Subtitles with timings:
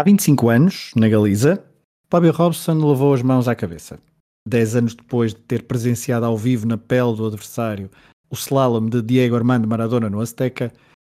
[0.00, 1.62] Há 25 anos, na Galiza,
[2.10, 4.00] Bobby Robson levou as mãos à cabeça.
[4.48, 7.90] Dez anos depois de ter presenciado ao vivo na pele do adversário
[8.30, 10.72] o slalom de Diego Armando Maradona no Azteca,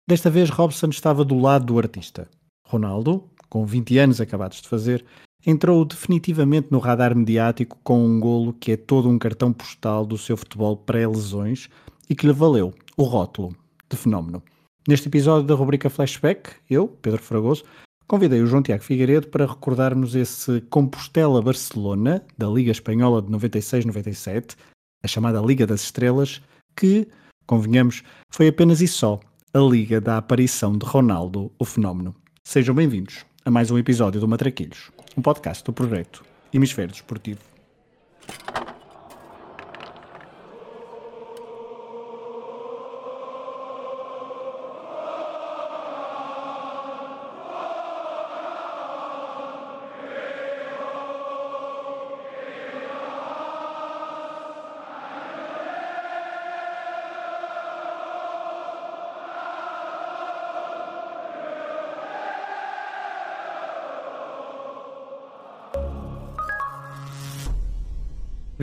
[0.08, 2.30] desta vez Robson estava do lado do artista.
[2.64, 5.04] Ronaldo, com 20 anos acabados de fazer,
[5.44, 10.16] entrou definitivamente no radar mediático com um golo que é todo um cartão postal do
[10.16, 11.70] seu futebol pré-lesões
[12.08, 13.56] e que lhe valeu o rótulo
[13.90, 14.44] de fenómeno.
[14.88, 17.64] Neste episódio da rubrica Flashback, eu, Pedro Fragoso,
[18.08, 24.56] Convidei o João Tiago Figueiredo para recordarmos esse Compostela-Barcelona da Liga Espanhola de 96-97,
[25.04, 26.40] a chamada Liga das Estrelas,
[26.76, 27.08] que,
[27.48, 29.20] convenhamos, foi apenas e só
[29.52, 32.16] a liga da aparição de Ronaldo, o fenómeno.
[32.44, 37.40] Sejam bem-vindos a mais um episódio do Matraquilhos, um podcast do projeto Hemisfério Desportivo.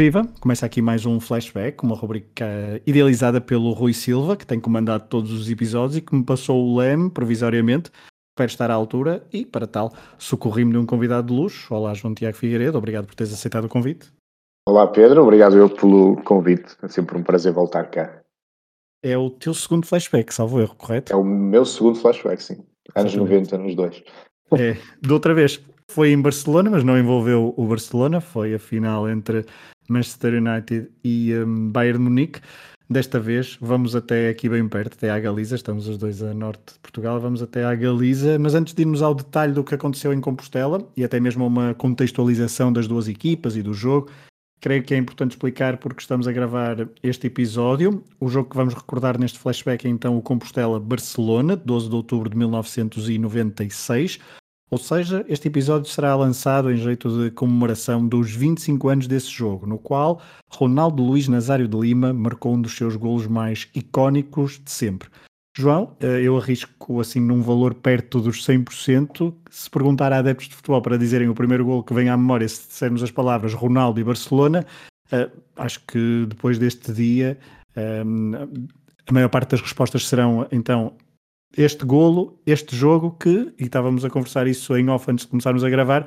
[0.02, 0.26] Viva!
[0.40, 2.44] Começa aqui mais um flashback, uma rubrica
[2.84, 6.76] idealizada pelo Rui Silva, que tem comandado todos os episódios e que me passou o
[6.76, 7.88] leme provisoriamente.
[8.32, 11.72] Espero estar à altura e, para tal, socorri-me de um convidado de luxo.
[11.72, 14.12] Olá, João Tiago Figueiredo, obrigado por teres aceitado o convite.
[14.68, 16.74] Olá, Pedro, obrigado eu pelo convite.
[16.82, 18.22] É sempre um prazer voltar cá.
[19.04, 21.12] É o teu segundo flashback, salvo erro, correto?
[21.12, 22.54] É o meu segundo flashback, sim.
[22.96, 23.52] Anos Exatamente.
[23.52, 24.02] 90, anos 2.
[24.54, 29.08] É, de outra vez, foi em Barcelona, mas não envolveu o Barcelona, foi a final
[29.08, 29.46] entre
[29.88, 32.40] Manchester United e um, Bayern Munique.
[32.88, 36.74] Desta vez vamos até aqui bem perto, até à Galiza, estamos os dois a norte
[36.74, 40.12] de Portugal, vamos até à Galiza, mas antes de irmos ao detalhe do que aconteceu
[40.12, 44.10] em Compostela e até mesmo uma contextualização das duas equipas e do jogo,
[44.60, 48.04] creio que é importante explicar porque estamos a gravar este episódio.
[48.20, 52.36] O jogo que vamos recordar neste flashback é então o Compostela-Barcelona, 12 de outubro de
[52.36, 54.20] 1996.
[54.72, 59.66] Ou seja, este episódio será lançado em jeito de comemoração dos 25 anos desse jogo,
[59.66, 60.18] no qual
[60.50, 65.10] Ronaldo Luiz Nazário de Lima marcou um dos seus golos mais icónicos de sempre.
[65.54, 69.34] João, eh, eu arrisco assim num valor perto dos 100%.
[69.50, 72.48] Se perguntar a adeptos de futebol para dizerem o primeiro gol que vem à memória,
[72.48, 74.64] se dissermos as palavras Ronaldo e Barcelona,
[75.12, 77.38] eh, acho que depois deste dia
[77.76, 78.02] eh,
[79.06, 80.94] a maior parte das respostas serão então
[81.56, 85.64] este golo, este jogo que, e estávamos a conversar isso em off antes de começarmos
[85.64, 86.06] a gravar,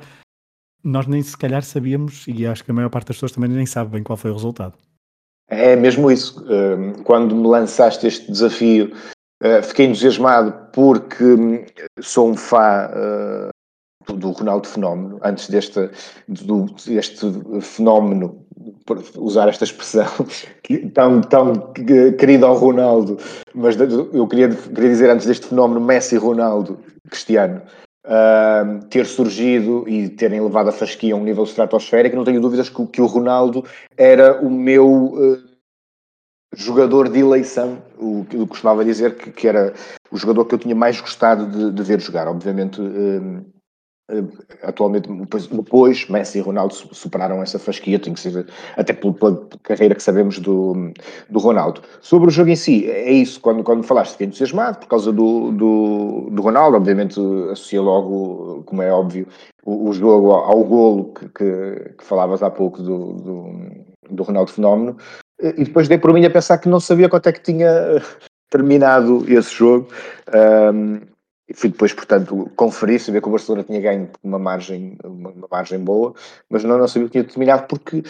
[0.82, 3.66] nós nem se calhar sabíamos, e acho que a maior parte das pessoas também nem
[3.66, 4.74] sabe bem qual foi o resultado.
[5.48, 6.44] É mesmo isso.
[6.48, 8.92] Hum, quando me lançaste este desafio,
[9.42, 11.64] uh, fiquei entusiasmado porque hum,
[12.00, 15.90] sou um fã uh, do Ronaldo Fenómeno, antes deste,
[16.28, 17.26] do, deste
[17.60, 18.45] fenómeno
[18.84, 20.06] por usar esta expressão
[20.94, 21.72] tão, tão
[22.18, 23.18] querida ao Ronaldo,
[23.54, 26.78] mas eu queria, queria dizer antes deste fenómeno Messi-Ronaldo
[27.10, 27.62] Cristiano
[28.06, 32.68] uh, ter surgido e terem levado a fasquia a um nível estratosférico, não tenho dúvidas
[32.68, 33.64] que, que o Ronaldo
[33.96, 35.42] era o meu uh,
[36.54, 39.74] jogador de eleição, o que eu costumava dizer que, que, era
[40.10, 42.28] o jogador que eu tinha mais gostado de, de ver jogar.
[42.28, 42.80] Obviamente.
[44.62, 45.08] Atualmente
[45.50, 48.46] depois Messi e Ronaldo superaram essa fasquia, tem que ser
[48.76, 50.92] até pela, carreira que sabemos do,
[51.28, 51.82] do Ronaldo.
[52.00, 55.50] Sobre o jogo em si, é isso, quando, quando falaste fiquei entusiasmado por causa do,
[55.50, 59.26] do, do Ronaldo, obviamente associa logo, como é óbvio,
[59.64, 63.50] o, o jogo ao, golo que, que, que, falavas há pouco do, do,
[64.08, 64.96] do Ronaldo Fenómeno,
[65.40, 68.00] e depois dei por mim a pensar que não sabia quanto é que tinha
[68.48, 69.88] terminado esse jogo.
[70.72, 71.00] Um,
[71.48, 75.48] e fui depois, portanto, conferir, saber que o Barcelona tinha ganho uma margem, uma, uma
[75.50, 76.14] margem boa,
[76.50, 78.02] mas não, não sabia que tinha terminado porque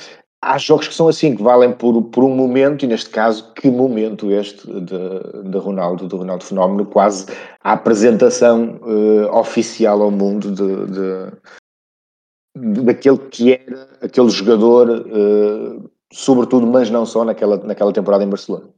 [0.43, 3.71] há jogos que são assim, que valem por, por um momento, e neste caso, que
[3.71, 7.27] momento este de, de Ronaldo, do Ronaldo Fenómeno, quase
[7.63, 10.87] a apresentação uh, oficial ao mundo de,
[12.55, 18.29] de, daquele que era aquele jogador, uh, sobretudo, mas não só naquela, naquela temporada em
[18.29, 18.69] Barcelona.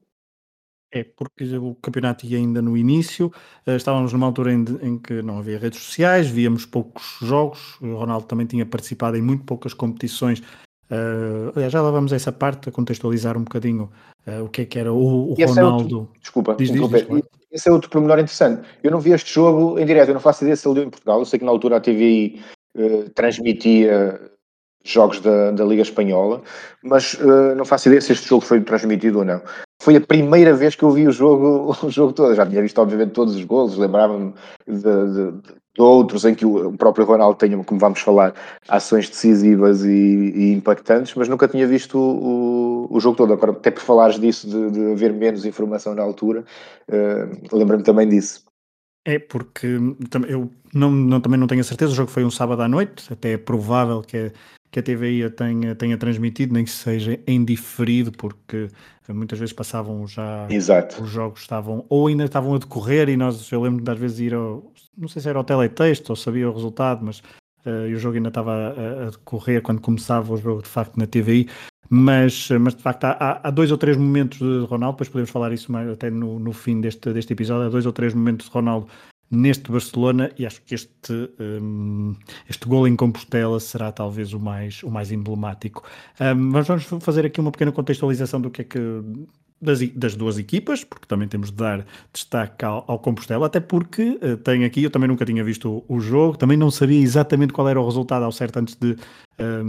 [0.90, 3.31] É, porque o campeonato ia ainda no início,
[3.67, 7.94] uh, estávamos numa altura em, em, que não havia redes sociais, víamos poucos jogos, o
[7.94, 10.40] Ronaldo também tinha participado em muito poucas competições.
[10.90, 13.90] Uh, aliás, já lá vamos a essa parte, a contextualizar um bocadinho
[14.26, 15.61] uh, o que é que era o, o Ronaldo.
[15.61, 18.67] É outro, desculpa, diz, diz, diz, esse é outro pormenor interessante.
[18.82, 20.90] Eu não vi este jogo em direto, eu não faço ideia se ele deu em
[20.90, 22.40] Portugal, eu sei que na altura a TVI
[23.14, 24.38] transmitia
[24.93, 26.43] jogos da, da Liga Espanhola,
[26.82, 29.40] mas uh, não faço ideia se este jogo foi transmitido ou não.
[29.81, 32.35] Foi a primeira vez que eu vi o jogo, o jogo todo.
[32.35, 34.35] Já tinha visto, obviamente, todos os golos, lembrava-me
[34.67, 38.35] de, de, de, outros em que o próprio Ronaldo tenha, como vamos falar,
[38.69, 43.32] ações decisivas e, e impactantes, mas nunca tinha visto o, o, jogo todo.
[43.32, 46.44] Agora, até por falares disso, de, de haver menos informação na altura,
[46.88, 48.49] uh, lembra-me também disso.
[49.08, 49.67] É, porque
[50.29, 53.11] eu não, não, também não tenho a certeza, o jogo foi um sábado à noite,
[53.11, 54.32] até é provável que,
[54.70, 58.68] que a TVI a tenha, tenha transmitido, nem que seja em diferido, porque
[59.08, 61.02] muitas vezes passavam já Exato.
[61.02, 64.20] os jogos estavam ou ainda estavam a decorrer e nós eu lembro de às vezes
[64.20, 67.20] ir ao não sei se era ao teletexto ou sabia o resultado, mas
[67.64, 71.06] uh, o jogo ainda estava a, a, decorrer quando começava o jogo de facto na
[71.06, 71.48] TVI.
[71.90, 75.52] Mas, mas de facto há, há dois ou três momentos de Ronaldo, depois podemos falar
[75.52, 78.52] isso mais até no, no fim deste, deste episódio, há dois ou três momentos de
[78.52, 78.88] Ronaldo
[79.30, 82.14] neste Barcelona e acho que este, um,
[82.48, 85.82] este gol em Compostela será talvez o mais, o mais emblemático.
[86.20, 88.78] Um, mas vamos fazer aqui uma pequena contextualização do que é que
[89.60, 94.19] das, das, duas equipas, porque também temos de dar destaque ao, ao Compostela, até porque
[94.22, 97.52] uh, tenho aqui, eu também nunca tinha visto o, o, jogo, também não sabia exatamente
[97.52, 98.96] qual era o resultado ao certo antes de
[99.38, 99.64] um,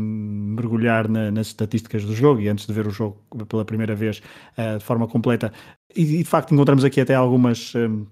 [0.56, 3.17] mergulhar na, nas estatísticas do jogo e antes de ver o jogo
[3.47, 4.21] pela primeira vez
[4.57, 5.51] uh, de forma completa.
[5.95, 7.73] E de facto encontramos aqui até algumas.
[7.75, 8.06] Um,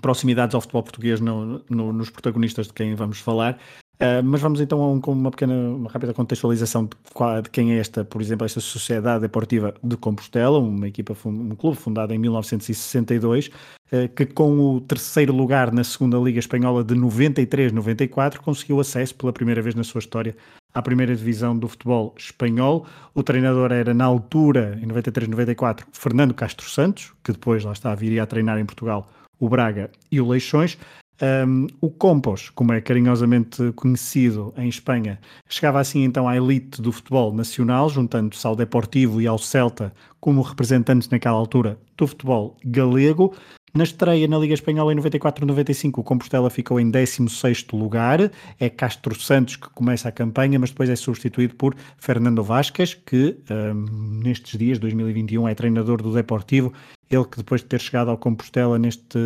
[0.00, 3.58] proximidades ao futebol português no, no, nos protagonistas de quem vamos falar.
[3.94, 7.48] Uh, mas vamos então a um, com uma pequena, uma rápida contextualização de, qual, de,
[7.48, 12.12] quem é esta, por exemplo, esta Sociedade Deportiva de Compostela, uma equipa, um clube fundado
[12.12, 13.50] em 1962, uh,
[13.92, 19.32] ah, que com o terceiro lugar na segunda Liga Espanhola de 93-94 conseguiu acesso pela
[19.32, 20.36] primeira vez na sua história
[20.74, 22.84] à primeira divisão do futebol espanhol.
[23.14, 28.24] O treinador era, na altura, em 93-94, Fernando Castro Santos, que depois lá está, viria
[28.24, 29.08] a treinar em Portugal
[29.44, 30.78] o Braga e o Leixões.
[31.22, 36.90] Um, o Compos, como é carinhosamente conhecido em Espanha, chegava assim então à elite do
[36.90, 43.32] futebol nacional, juntando-se ao Deportivo e ao Celta como representantes naquela altura do futebol galego.
[43.76, 48.30] Na estreia na Liga Espanhola em 94-95, o Compostela ficou em 16º lugar.
[48.60, 53.36] É Castro Santos que começa a campanha, mas depois é substituído por Fernando Vasquez, que
[53.50, 56.72] um, nestes dias, 2021, é treinador do Deportivo
[57.10, 59.18] ele que depois de ter chegado ao Compostela neste,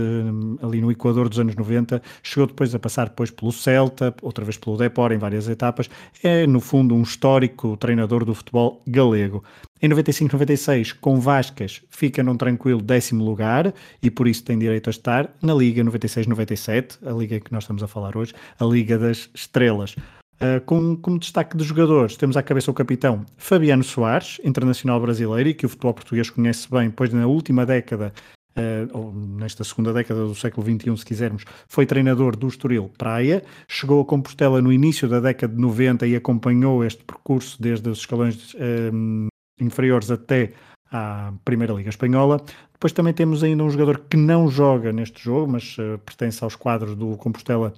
[0.62, 4.56] ali no Equador dos anos 90, chegou depois a passar depois pelo Celta, outra vez
[4.56, 5.88] pelo Depor em várias etapas,
[6.22, 9.42] é no fundo um histórico treinador do futebol galego.
[9.80, 13.72] Em 95-96, com Vascas, fica num tranquilo décimo lugar
[14.02, 17.82] e por isso tem direito a estar na Liga 96-97, a liga que nós estamos
[17.82, 19.94] a falar hoje, a Liga das Estrelas.
[20.40, 25.48] Uh, com, como destaque dos jogadores, temos à cabeça o capitão Fabiano Soares, internacional brasileiro,
[25.48, 28.12] e que o futebol português conhece bem, pois na última década,
[28.56, 33.44] uh, ou nesta segunda década do século XXI, se quisermos, foi treinador do Estoril Praia,
[33.69, 37.98] chegou a Compostela no início da década de 90 e acompanhou este percurso desde os
[37.98, 38.56] escalões
[38.92, 39.28] um,
[39.60, 40.52] inferiores até
[40.90, 42.40] à Primeira Liga Espanhola.
[42.72, 46.56] Depois também temos ainda um jogador que não joga neste jogo, mas uh, pertence aos
[46.56, 47.75] quadros do Compostela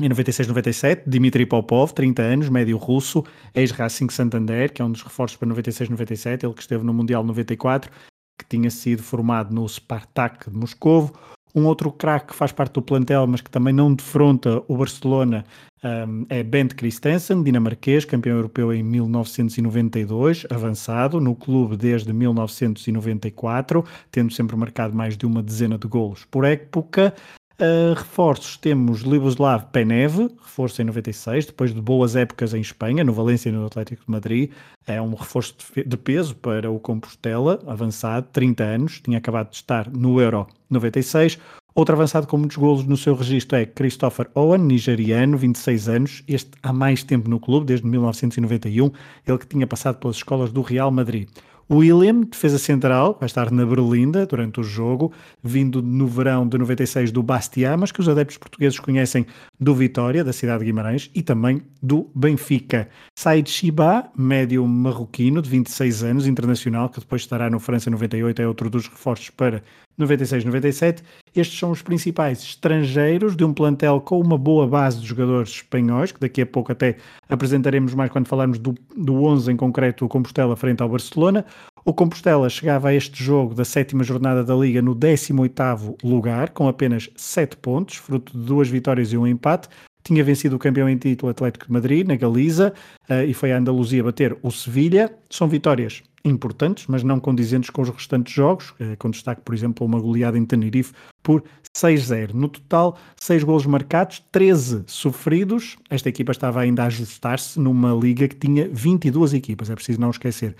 [0.00, 3.24] em 96-97, Dmitry Popov, 30 anos, médio russo,
[3.54, 7.90] ex-Racing Santander, que é um dos reforços para 96-97, ele que esteve no Mundial 94,
[8.38, 11.12] que tinha sido formado no Spartak de Moscovo.
[11.54, 15.44] Um outro craque que faz parte do plantel, mas que também não defronta o Barcelona,
[15.84, 24.32] um, é Bent Christensen, dinamarquês, campeão europeu em 1992, avançado no clube desde 1994, tendo
[24.32, 27.12] sempre marcado mais de uma dezena de golos por época.
[27.60, 33.12] Uh, reforços temos Liboslav Penev, reforço em 96, depois de boas épocas em Espanha, no
[33.12, 34.50] Valência e no Atlético de Madrid.
[34.86, 35.54] É um reforço
[35.86, 41.38] de, peso para o Compostela, avançado, 30 anos, tinha acabado de estar no Euro 96.
[41.74, 46.50] Outro avançado com muitos golos no seu registro é Christopher Owen, nigeriano, 26 anos, este
[46.62, 48.90] há mais tempo no clube, desde 1991,
[49.26, 51.28] ele que tinha passado pelas escolas do Real Madrid.
[51.70, 57.10] William, defesa central, vai estar na Berlinda durante o jogo, vindo no verão de 96
[57.10, 59.26] do Bastia, mas que os adeptos portugueses conhecem
[59.58, 62.88] do Vitória, da cidade de Guimarães, e também do Benfica.
[63.18, 68.46] Said Shiba, médio marroquino, de 26 anos, internacional, que depois estará no França 98, é
[68.46, 69.62] outro dos reforços para
[69.98, 71.02] 96-97.
[71.34, 76.12] Estes são os principais estrangeiros de um plantel com uma boa base de jogadores espanhóis,
[76.12, 76.96] que daqui a pouco até
[77.28, 81.44] apresentaremos mais quando falarmos do, do 11 em concreto, o Compostela frente ao Barcelona.
[81.84, 86.68] O Compostela chegava a este jogo da sétima jornada da Liga no 18º lugar, com
[86.68, 89.68] apenas 7 pontos, fruto de duas vitórias e um empate,
[90.02, 92.72] tinha vencido o campeão em título Atlético de Madrid, na Galiza,
[93.08, 95.12] uh, e foi a Andaluzia bater o Sevilha.
[95.30, 99.86] São vitórias importantes, mas não condizentes com os restantes jogos, uh, com destaque, por exemplo,
[99.86, 100.92] uma goleada em Tenerife
[101.22, 101.42] por
[101.76, 102.32] 6-0.
[102.32, 105.76] No total, 6 golos marcados, 13 sofridos.
[105.88, 110.10] Esta equipa estava ainda a ajustar-se numa liga que tinha 22 equipas, é preciso não
[110.10, 110.54] esquecer.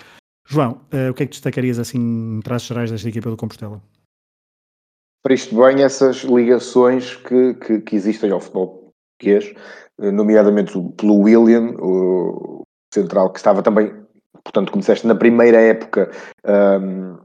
[0.48, 3.80] João, uh, o que é que destacarias assim em traços gerais desta equipa do Compostela?
[5.22, 8.81] Para isto bem essas ligações que, que, que existem ao futebol
[9.22, 9.54] português,
[9.98, 12.62] nomeadamente pelo William, o
[12.92, 13.94] central que estava também,
[14.42, 16.10] portanto, como na primeira época
[16.44, 17.16] um,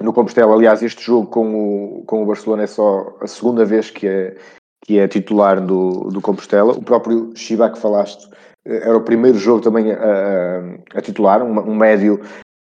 [0.00, 0.54] no Compostela.
[0.54, 4.36] Aliás, este jogo com o, com o Barcelona é só a segunda vez que é,
[4.84, 6.72] que é titular do, do Compostela.
[6.72, 8.28] O próprio Chiba que falaste
[8.64, 12.20] eh, era o primeiro jogo também a, a, a titular, um, um médio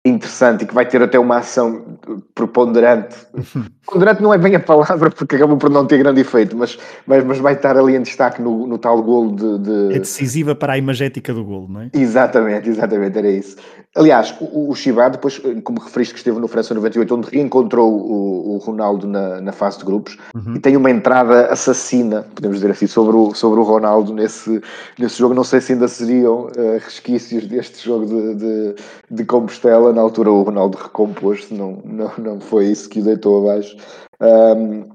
[0.05, 1.97] interessante e que vai ter até uma ação
[2.35, 3.15] preponderante.
[3.85, 7.23] preponderante não é bem a palavra porque acaba por não ter grande efeito, mas, mas,
[7.23, 10.73] mas vai estar ali em destaque no, no tal golo de, de, É decisiva para
[10.73, 11.89] a imagética do golo, não é?
[11.93, 13.55] Exatamente, exatamente, era isso.
[13.95, 18.55] Aliás, o, o Chibar, depois, como referiste que esteve no França 98, onde reencontrou o,
[18.55, 20.55] o Ronaldo na, na fase de grupos, uhum.
[20.55, 24.59] e tem uma entrada assassina, podemos dizer assim, sobre o, sobre o Ronaldo nesse,
[24.97, 25.35] nesse jogo.
[25.35, 28.75] Não sei se ainda seriam uh, resquícios deste jogo de, de,
[29.11, 29.92] de Compostela.
[29.93, 33.77] Na altura o Ronaldo recompôs-se, não, não, não foi isso que o deitou abaixo.
[34.21, 34.93] Um,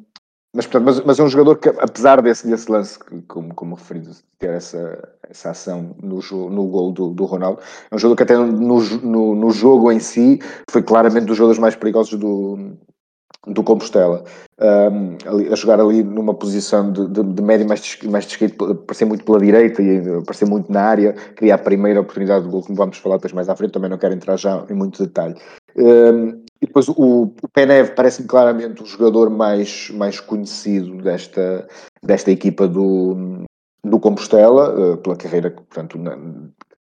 [0.54, 4.10] mas, portanto, mas, mas, é um jogador que, apesar desse, desse lance, como, como referido,
[4.38, 8.36] ter essa, essa ação no, no gol do, do Ronaldo, é um jogador que até
[8.36, 10.40] no, no, no jogo em si
[10.70, 12.76] foi claramente dos jogadores mais perigosos do,
[13.48, 14.24] do Compostela.
[14.60, 19.04] Um, ali, a jogar ali numa posição de, de, de médio mais, mais descrito, aparecer
[19.04, 22.76] muito pela direita e aparecer muito na área, criar a primeira oportunidade do gol, como
[22.76, 25.36] vamos falar depois mais à frente, também não quero entrar já em muito detalhe.
[25.76, 31.68] Um, e depois o, o Penev parece-me claramente o jogador mais, mais conhecido desta,
[32.02, 33.44] desta equipa do,
[33.84, 35.98] do Compostela, uh, pela carreira portanto,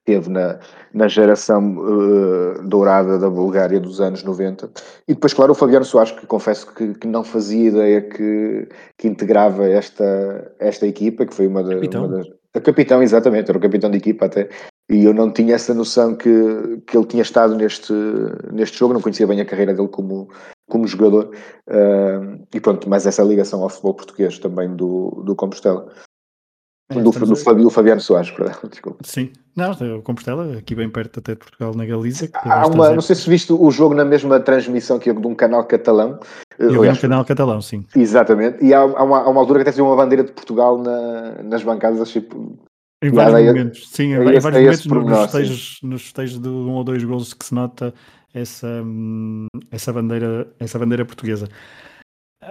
[0.07, 0.57] teve na,
[0.93, 4.71] na geração uh, dourada da Bulgária dos anos 90.
[5.05, 9.05] E depois, claro, o Fabiano Soares, que confesso que, que não fazia ideia que, que
[9.09, 12.05] integrava esta, esta equipa, que foi uma, da, capitão.
[12.05, 12.27] uma das.
[12.53, 14.47] A capitão, exatamente, era o capitão de equipa até.
[14.89, 16.29] E eu não tinha essa noção que,
[16.87, 17.93] que ele tinha estado neste,
[18.53, 20.29] neste jogo, não conhecia bem a carreira dele como,
[20.69, 21.31] como jogador.
[21.67, 25.91] Uh, e pronto, mais essa ligação ao futebol português também do, do Compostela.
[26.89, 29.00] É, do, do, Fabiano, Fabiano Soares, perdão, desculpa.
[29.03, 32.29] Sim, não, o Compostela, aqui bem perto até de Portugal, na Galiza.
[32.34, 35.36] Há uma, não sei se viste o jogo na mesma transmissão que eu de um
[35.36, 36.20] canal catalão.
[36.58, 37.86] Eu vi um canal catalão, sim.
[37.94, 40.77] Exatamente, e há, há, uma, há uma altura que até tinha uma bandeira de Portugal
[40.77, 42.58] na, nas bancadas, tipo,
[43.01, 47.03] em vários momentos, sim, em vários momentos nos festejos, nos festejos de um ou dois
[47.03, 47.94] gols que se nota
[48.34, 51.48] essa, hum, essa, bandeira, essa bandeira portuguesa.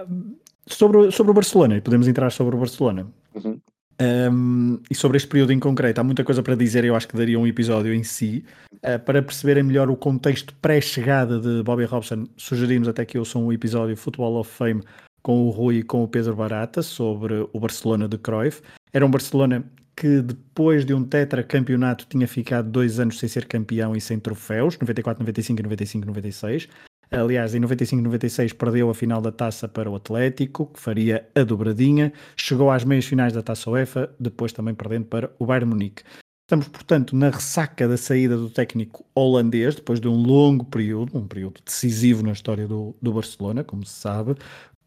[0.08, 0.36] Hum,
[0.68, 3.08] sobre, sobre o Barcelona, e podemos entrar sobre o Barcelona.
[3.34, 3.58] Uhum.
[4.00, 6.84] Um, e sobre este período em concreto, há muita coisa para dizer.
[6.84, 11.40] Eu acho que daria um episódio em si uh, para perceberem melhor o contexto pré-chegada
[11.40, 12.26] de Bobby Robson.
[12.36, 14.82] Sugerimos até que eu sou um episódio Football of Fame
[15.22, 18.62] com o Rui e com o Pedro Barata sobre o Barcelona de Cruyff.
[18.92, 19.64] Era um Barcelona
[19.96, 24.78] que depois de um tetracampeonato tinha ficado dois anos sem ser campeão e sem troféus,
[24.78, 26.68] 94, 95 e 95, 96.
[27.10, 32.12] Aliás, em 95-96 perdeu a final da taça para o Atlético, que faria a dobradinha.
[32.36, 36.02] Chegou às meias finais da taça UEFA, depois também perdendo para o Bayern Munique.
[36.46, 41.26] Estamos, portanto, na ressaca da saída do técnico holandês, depois de um longo período, um
[41.26, 44.36] período decisivo na história do, do Barcelona, como se sabe.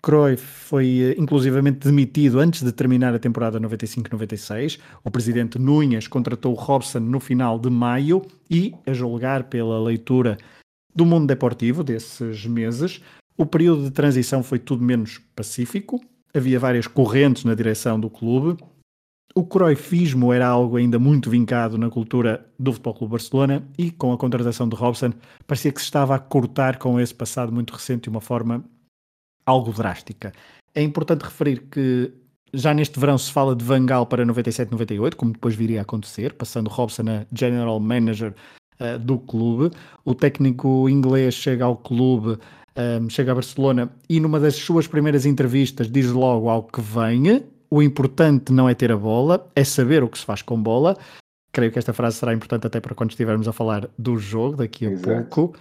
[0.02, 4.80] Cruyff foi eh, inclusivamente demitido antes de terminar a temporada 95-96.
[5.04, 10.38] O presidente Nunhas contratou Robson no final de maio e, a julgar pela leitura
[10.94, 13.02] do mundo deportivo desses meses.
[13.38, 16.02] O período de transição foi tudo menos pacífico,
[16.34, 18.62] havia várias correntes na direção do clube.
[19.36, 24.12] O croifismo era algo ainda muito vincado na cultura do Futebol Clube Barcelona e com
[24.12, 25.14] a contratação de Robson
[25.46, 28.66] parecia que se estava a cortar com esse passado muito recente de uma forma
[29.46, 30.34] algo drástica.
[30.74, 32.12] É importante referir que
[32.54, 36.70] já neste verão se fala de Vangal para 97-98, como depois viria a acontecer, passando
[36.70, 38.34] Robson a General Manager
[38.80, 39.76] uh, do clube.
[40.04, 42.38] O técnico inglês chega ao clube, um,
[42.76, 47.44] ehm, chega a Barcelona e numa das suas primeiras entrevistas diz logo ao que venha.
[47.70, 50.98] O importante não é ter a bola, é saber o que se faz com bola.
[51.52, 54.88] Creio que esta frase será importante até para quando estivermos a falar do jogo daqui
[54.88, 55.30] a Exato.
[55.30, 55.58] pouco.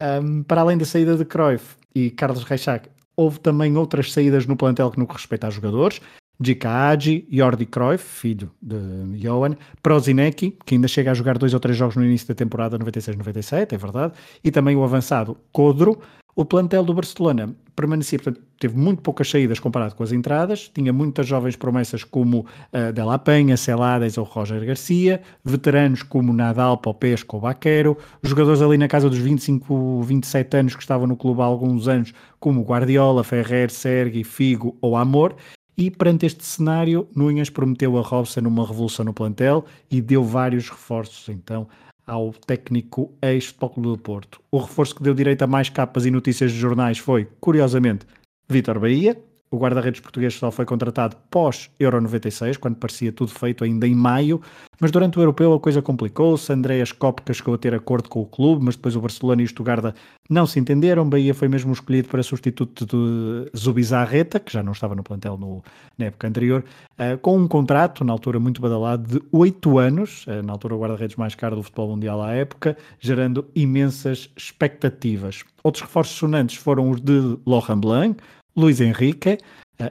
[0.00, 4.46] Um, ehm, para além da saída de Cruyff e Carlos Rechac, houve também outras saídas
[4.46, 6.00] no plantel que no que respeita a jogadores.
[6.40, 8.76] Djika Hadji, Jordi Cruyff, filho de
[9.18, 12.78] Johan, Prozinecki, que ainda chega a jogar dois ou três jogos no início da temporada
[12.78, 16.00] 96-97, é verdade, e também o avançado Codro,
[16.40, 20.92] O plantel do Barcelona permanecia, portanto, teve muito poucas saídas comparado com as entradas, tinha
[20.92, 22.40] muitas jovens promessas como
[22.72, 28.78] uh, Della Penha, Celades ou Roger Garcia, veteranos como Nadal, Popesco ou Baquero, jogadores ali
[28.78, 33.24] na casa dos 25, 27 anos que estavam no clube há alguns anos, como Guardiola,
[33.24, 35.34] Ferrer, Sergi, Figo ou Amor,
[35.80, 40.68] e perante este cenário, Núñez prometeu a Robson uma revolução no plantel e deu vários
[40.68, 41.66] reforços, então,
[42.06, 44.42] ao técnico ex-Futebol do Porto.
[44.50, 48.04] O reforço que deu direito a mais capas e notícias de jornais foi, curiosamente,
[48.46, 49.18] Vítor Bahia,
[49.52, 54.40] o guarda-redes português só foi contratado pós-Euro 96, quando parecia tudo feito ainda em maio,
[54.80, 56.52] mas durante o Europeu a coisa complicou-se.
[56.52, 59.48] Andreas Kopka chegou a ter acordo com o clube, mas depois o Barcelona e o
[59.48, 59.94] Stuttgart
[60.28, 61.08] não se entenderam.
[61.08, 65.62] Bahia foi mesmo escolhido para substituto de Zubizarreta, que já não estava no plantel no,
[65.98, 70.42] na época anterior, uh, com um contrato, na altura muito badalado, de oito anos, uh,
[70.44, 75.44] na altura o guarda-redes mais caro do futebol mundial à época, gerando imensas expectativas.
[75.62, 78.16] Outros reforços sonantes foram os de Lohan Blanc,
[78.60, 79.38] Luís Henrique,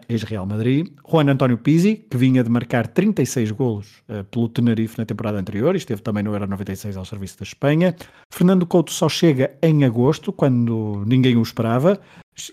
[0.07, 5.05] ex-Real Madrid, Juan António Pizzi, que vinha de marcar 36 golos uh, pelo Tenerife na
[5.05, 7.95] temporada anterior, e esteve também no Euro 96 ao serviço da Espanha.
[8.31, 11.99] Fernando Couto só chega em agosto, quando ninguém o esperava,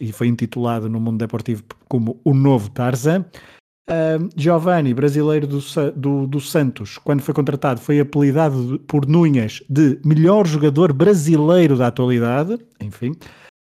[0.00, 3.24] e foi intitulado no mundo deportivo como o novo Tarzan.
[3.88, 5.60] Uh, Giovanni, brasileiro do,
[5.94, 11.86] do, do, Santos, quando foi contratado, foi apelidado por Núñez de melhor jogador brasileiro da
[11.86, 12.58] atualidade.
[12.80, 13.12] Enfim,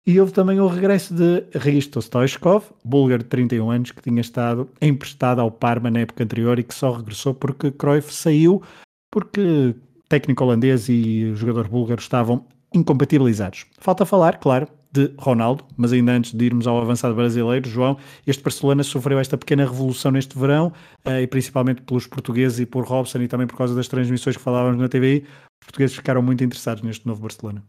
[0.06, 4.70] e houve também o regresso de Risto Stoichkov, búlgaro de 31 anos, que tinha estado
[4.82, 8.64] emprestado ao Parma na época anterior e que só regressou porque Cruyff saiu,
[9.12, 9.76] porque
[10.10, 13.66] técnico holandês e jogador búlgaro estavam incompatibilizados.
[13.80, 18.44] Falta falar, claro, de Ronaldo, mas ainda antes de irmos ao avançado brasileiro, João, este
[18.44, 20.74] Barcelona sofreu esta pequena revolução neste verão,
[21.06, 24.44] eh, e principalmente pelos portugueses e por Robson e também por causa das transmissões que
[24.44, 25.24] falávamos na TVI,
[25.62, 27.64] os portugueses ficaram muito interessados neste novo Barcelona.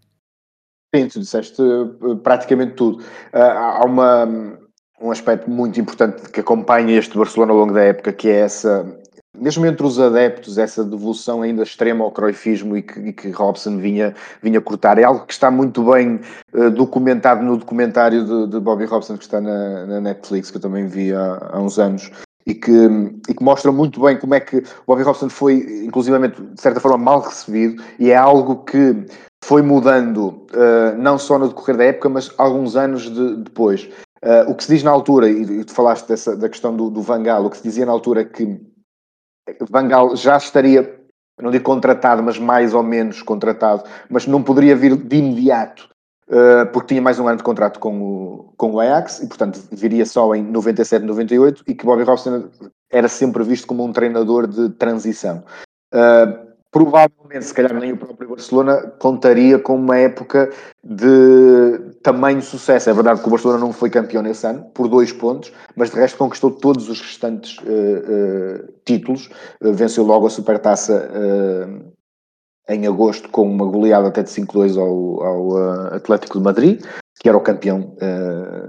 [0.95, 3.03] Sim, tu disseste eh, praticamente tudo.
[3.33, 4.27] Ah, há uma,
[5.01, 8.85] um aspecto muito importante que acompanha este Barcelona ao longo da época, que é essa,
[9.35, 13.79] mesmo entre os adeptos, essa devolução ainda extrema ao croifismo e que, e que Robson
[13.79, 14.99] vinha, vinha cortar.
[14.99, 16.21] É algo que está muito bem
[16.53, 20.61] uh, documentado no documentário de, de, Bobby Robson, que está na, na, Netflix, que eu
[20.61, 22.11] também vi há, há uns anos.
[22.47, 22.71] E que,
[23.29, 26.99] e que, mostra muito bem como é que Bobby Robson foi, inclusivamente, de certa forma,
[26.99, 29.07] mal recebido, e é algo que
[29.43, 33.89] foi mudando, uh, não só no decorrer da época, mas alguns anos de, depois.
[34.25, 37.03] Uh, o que se diz na altura, e tu falaste dessa, da questão do, do
[37.03, 38.61] Vangal, o que se dizia na altura que
[39.69, 41.01] Vangal já estaria,
[41.41, 45.89] não digo contratado, mas mais ou menos contratado, mas não poderia vir de imediato,
[46.29, 49.61] uh, porque tinha mais um ano de contrato com o, com o Ajax, e portanto
[49.73, 52.49] viria só em 97, 98, e que Bobby Robson
[52.93, 55.43] era sempre visto como um treinador de transição.
[55.93, 60.51] Uh, provavelmente, se calhar nem o próprio Barcelona contaria com uma época
[60.83, 62.89] de tamanho sucesso.
[62.89, 65.97] É verdade que o Barcelona não foi campeão nesse ano, por dois pontos, mas de
[65.97, 69.31] resto conquistou todos os restantes uh, uh, títulos.
[69.63, 71.09] Uh, venceu logo a Supertaça
[72.69, 75.57] em agosto com uma goleada até de 5-2 ao, ao
[75.95, 76.83] Atlético de Madrid,
[77.21, 77.95] que era o campeão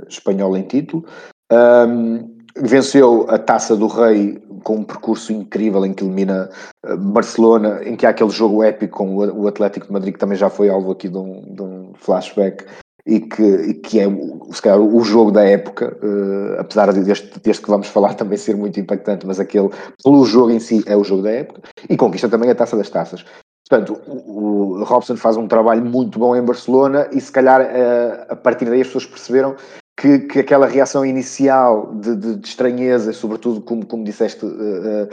[0.09, 1.05] espanhol em título.
[1.51, 6.49] Um, venceu a Taça do Rei com um percurso incrível em que elimina
[6.85, 10.37] eh, Barcelona, em que há aquele jogo épico com o Atlético de Madrid, que também
[10.37, 12.65] já foi alvo aqui de um, de um flashback,
[13.05, 14.05] e que, e que é
[14.51, 18.55] se calhar, o jogo da época, uh, apesar deste, deste que vamos falar também ser
[18.55, 19.69] muito impactante, mas aquele,
[20.03, 22.89] pelo jogo em si, é o jogo da época, e conquista também a taça das
[22.89, 23.25] taças.
[23.67, 28.25] Portanto, o, o Robson faz um trabalho muito bom em Barcelona e se calhar uh,
[28.29, 29.55] a partir daí as pessoas perceberam
[29.95, 35.07] que, que aquela reação inicial de, de, de estranheza, sobretudo como, como disseste, uh, uh,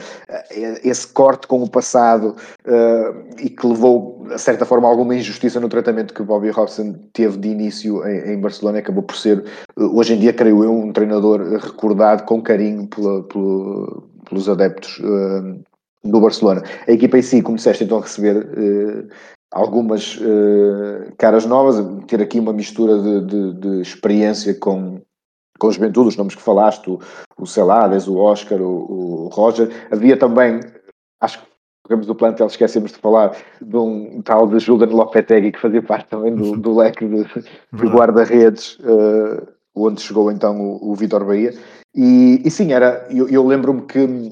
[0.83, 5.69] esse corte com o passado uh, e que levou, de certa forma, alguma injustiça no
[5.69, 9.45] tratamento que o Bobby Robson teve de início em, em Barcelona, acabou por ser,
[9.77, 15.01] hoje em dia, creio eu, um treinador recordado com carinho pela, pela, pelos adeptos
[16.03, 16.63] do Barcelona.
[16.89, 18.47] A equipa em si, como disseste, então a receber
[19.53, 25.01] algumas uh, caras novas, ter aqui uma mistura de, de, de, experiência com,
[25.59, 27.01] com a juventude, os nomes que falaste, o,
[27.37, 29.69] o Celades, o Oscar, o, o Roger.
[29.91, 30.61] Havia também,
[31.21, 31.51] acho que
[31.85, 36.09] digamos do plantel, esquecemos de falar de um tal de Julian Lopetegui, que fazia parte
[36.09, 41.53] também do, do leque de, de guarda-redes, uh, onde chegou então o, o Vitor Bahia.
[41.93, 44.31] E, e, sim, era, eu, eu lembro-me que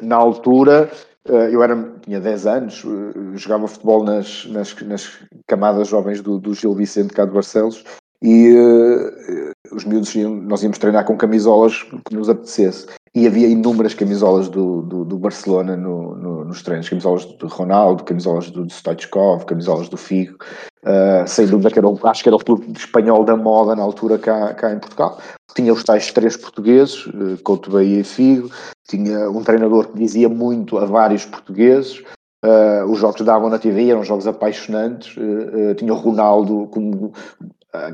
[0.00, 0.90] na altura
[1.24, 6.52] eu era, tinha 10 anos, eh, jogava futebol nas, nas, nas camadas jovens do, do,
[6.54, 7.84] Gil Vicente cá de Barcelos
[8.20, 13.46] e uh, os miúdos iam, nós íamos treinar com camisolas que nos apetecesse e havia
[13.46, 18.66] inúmeras camisolas do, do, do Barcelona no, no, nos treinos, camisolas do Ronaldo, camisolas do
[18.70, 20.36] Stoichkov, camisolas do Figo,
[20.84, 24.18] uh, sem dúvida que era, acho que era o clube espanhol da moda na altura
[24.18, 25.20] cá, cá em Portugal,
[25.54, 28.50] tinha os tais três portugueses, uh, Couto Bahia e Figo,
[28.88, 32.02] tinha um treinador que dizia muito a vários portugueses,
[32.42, 37.12] uh, os jogos davam na TV, eram jogos apaixonantes, uh, tinha o Ronaldo como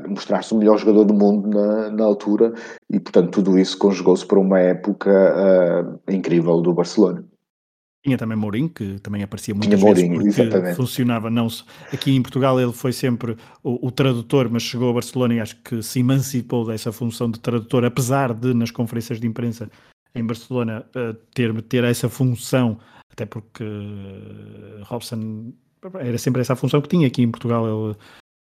[0.07, 2.53] mostrar-se o melhor jogador do mundo na, na, altura
[2.89, 5.09] e portanto tudo isso conjugou-se para uma época
[6.07, 7.23] incrível do Barcelona.
[8.03, 10.75] Tinha também Mourinho, que também aparecia muito vezes Mourinho, porque exatamente.
[10.75, 11.47] funcionava não
[11.91, 15.61] aqui em Portugal ele foi sempre o, o, tradutor, mas chegou a Barcelona e acho
[15.61, 19.69] que se emancipou dessa função de tradutor, apesar de nas conferências de imprensa
[20.15, 22.79] em Barcelona uh, ter, ter essa função,
[23.11, 25.51] até porque uh, Robson
[25.99, 27.97] era sempre essa função que tinha aqui em Portugal, ele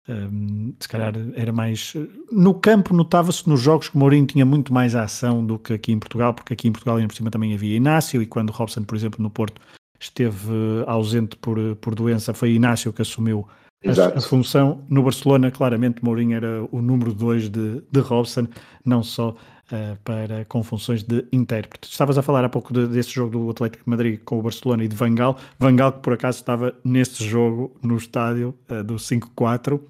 [0.09, 1.95] um, se calhar era mais.
[2.31, 5.99] No campo notava-se nos jogos que Mourinho tinha muito mais ação do que aqui em
[5.99, 8.97] Portugal, porque aqui em Portugal ainda por cima também havia Inácio, e quando Robson, por
[8.97, 9.61] exemplo, no Porto
[9.99, 10.53] esteve
[10.87, 13.49] ausente por, por doença, foi Inácio que assumiu
[13.85, 14.85] a, a, função.
[14.89, 18.47] No Barcelona, claramente, Mourinho era o número 2 de, de Robson,
[18.85, 21.89] não só uh, para, com funções de intérprete.
[21.91, 24.85] Estavas a falar há pouco de, desse jogo do Atlético de Madrid com o Barcelona
[24.85, 25.37] e de Vangal.
[25.59, 29.81] Vangal, que por acaso estava nesse jogo no estádio uh, do 5-4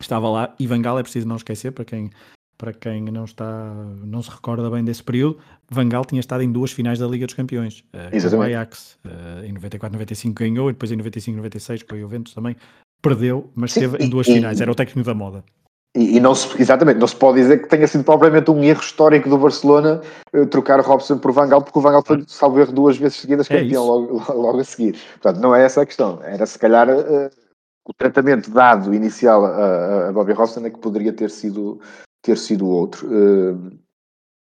[0.00, 0.54] estava lá.
[0.58, 2.10] E Vangal é preciso não esquecer para quem
[2.56, 5.38] para quem não está não se recorda bem desse período
[5.70, 7.84] Vangal tinha estado em duas finais da Liga dos Campeões.
[7.94, 12.00] Uh, o Ajax uh, em 94 95 ganhou e depois em 95 96 com o
[12.00, 12.56] Juventus também
[13.00, 14.60] perdeu mas Sim, esteve em duas e, finais.
[14.60, 15.44] Era o técnico da moda.
[15.96, 18.80] E, e, não se, exatamente, não se pode dizer que tenha sido propriamente um erro
[18.80, 20.00] histórico do Barcelona
[20.34, 23.60] uh, trocar Robson por Vangal, porque o Vangal foi, salvo erro, duas vezes seguidas é
[23.60, 24.96] campeão é logo, logo, a seguir.
[25.20, 26.20] Portanto, não é essa a questão.
[26.22, 27.30] Era se calhar uh,
[27.88, 31.80] o tratamento dado inicial a, a Bobby Robson é que poderia ter sido,
[32.22, 33.08] ter sido outro.
[33.08, 33.78] Uh,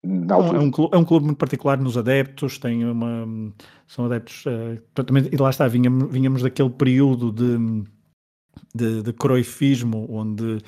[0.02, 3.52] é, um clube, é um clube muito particular nos adeptos, tem uma,
[3.86, 4.80] são adeptos, uh,
[5.30, 7.84] e lá está, vinhamos, vinhamos daquele período de,
[8.74, 10.58] de, de croifismo, onde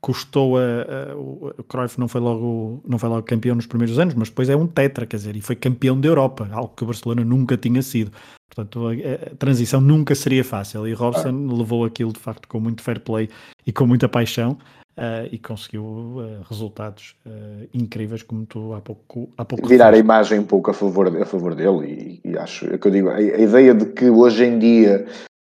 [0.00, 4.14] custou a, a, o Cruyff não foi logo não foi logo campeão nos primeiros anos,
[4.14, 6.86] mas depois é um tetra, quer dizer, e foi campeão da Europa, algo que o
[6.86, 8.12] Barcelona nunca tinha sido.
[8.48, 11.56] Portanto, a, a transição nunca seria fácil e Robson ah.
[11.56, 13.28] levou aquilo de facto com muito fair play
[13.66, 14.58] e com muita paixão
[14.98, 19.30] uh, e conseguiu uh, resultados uh, incríveis, como tu há pouco.
[19.36, 22.66] Há pouco Virar a imagem um pouco a favor, a favor dele e, e acho
[22.72, 25.06] é que eu digo, a, a, ideia de que hoje em dia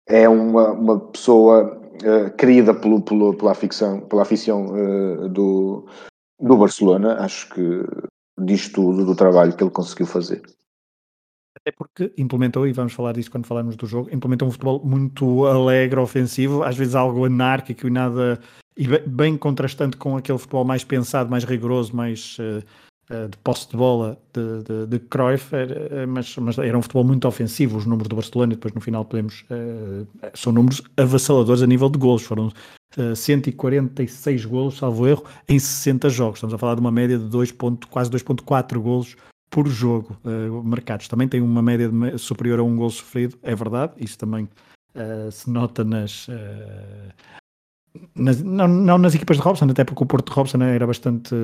[0.07, 5.87] é uma, uma pessoa uh, querida pelo, pelo, pela ficção, pela afição uh, do,
[6.41, 7.85] do Barcelona, acho que
[8.41, 10.43] diz tudo do trabalho que ele conseguiu fazer.
[11.57, 15.47] Até porque implementou, e vamos falar disso quando falarmos do jogo, implementou um futebol muito
[15.47, 18.41] alegre, ofensivo, às vezes algo anárquico e nada
[18.77, 22.63] e bem contrastante com aquele futebol mais pensado, mais rigoroso, mais uh, eh,
[23.09, 27.27] de posse de bola de, de, de Cruyff, era, mas, mas, era um futebol muito
[27.27, 27.79] ofensivo.
[27.79, 29.45] Os números do Barcelona, depois no final podemos.
[29.51, 32.23] Uh, são números avassaladores a nível de golos.
[32.23, 32.53] Foram
[32.99, 36.39] uh, 146 golos, salvo erro, em 60 jogos.
[36.39, 37.55] Estamos a falar de uma média de 2.
[37.91, 39.17] quase 2,4 golos
[39.49, 41.09] por jogo uh, marcados.
[41.09, 43.93] Também tem uma média de, superior a um gol sofrido, é verdade.
[43.99, 44.49] Isso também
[45.31, 46.27] se nota nas
[48.15, 51.35] nas, não, não, nas equipas de Robson, até porque o Porto de Robson era bastante,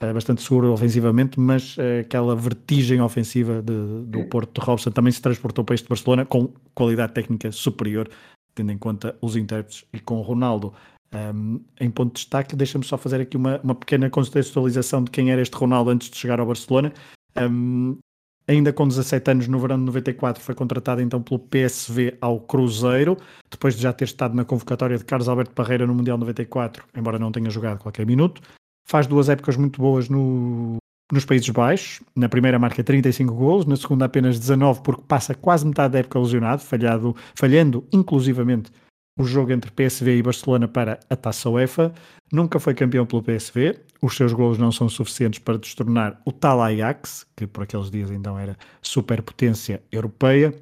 [0.00, 5.22] bastante seguro ofensivamente, mas uh, aquela vertigem ofensiva de, do Porto de Robson também se
[5.22, 8.08] transportou para este Barcelona com qualidade técnica superior,
[8.54, 10.72] tendo em conta os intérpretes e com o Ronaldo.
[11.14, 15.30] Um, em ponto de destaque, deixa-me só fazer aqui uma, uma pequena contextualização de quem
[15.30, 16.92] era este Ronaldo antes de chegar ao Barcelona.
[17.36, 17.96] Um,
[18.46, 23.16] ainda com 17 anos, no verão de 94, foi contratado então pelo PSV ao Cruzeiro,
[23.50, 27.18] depois de já ter estado na convocatória de Carlos Alberto Parreira no Mundial 94, embora
[27.18, 28.40] não tenha jogado qualquer minuto.
[28.86, 30.76] Faz duas épocas muito boas no,
[31.12, 32.00] nos Países Baixos.
[32.14, 36.18] Na primeira marca 35 golos, na segunda apenas 19, porque passa quase metade da época
[36.18, 38.70] lesionado, falhado, falhando inclusivamente
[39.18, 41.92] o jogo entre PSV e Barcelona para a Taça UEFA.
[42.32, 43.78] Nunca foi campeão pelo PSV.
[44.04, 48.10] Os seus golos não são suficientes para destornar o tal Ajax, que por aqueles dias
[48.10, 50.54] então era superpotência europeia.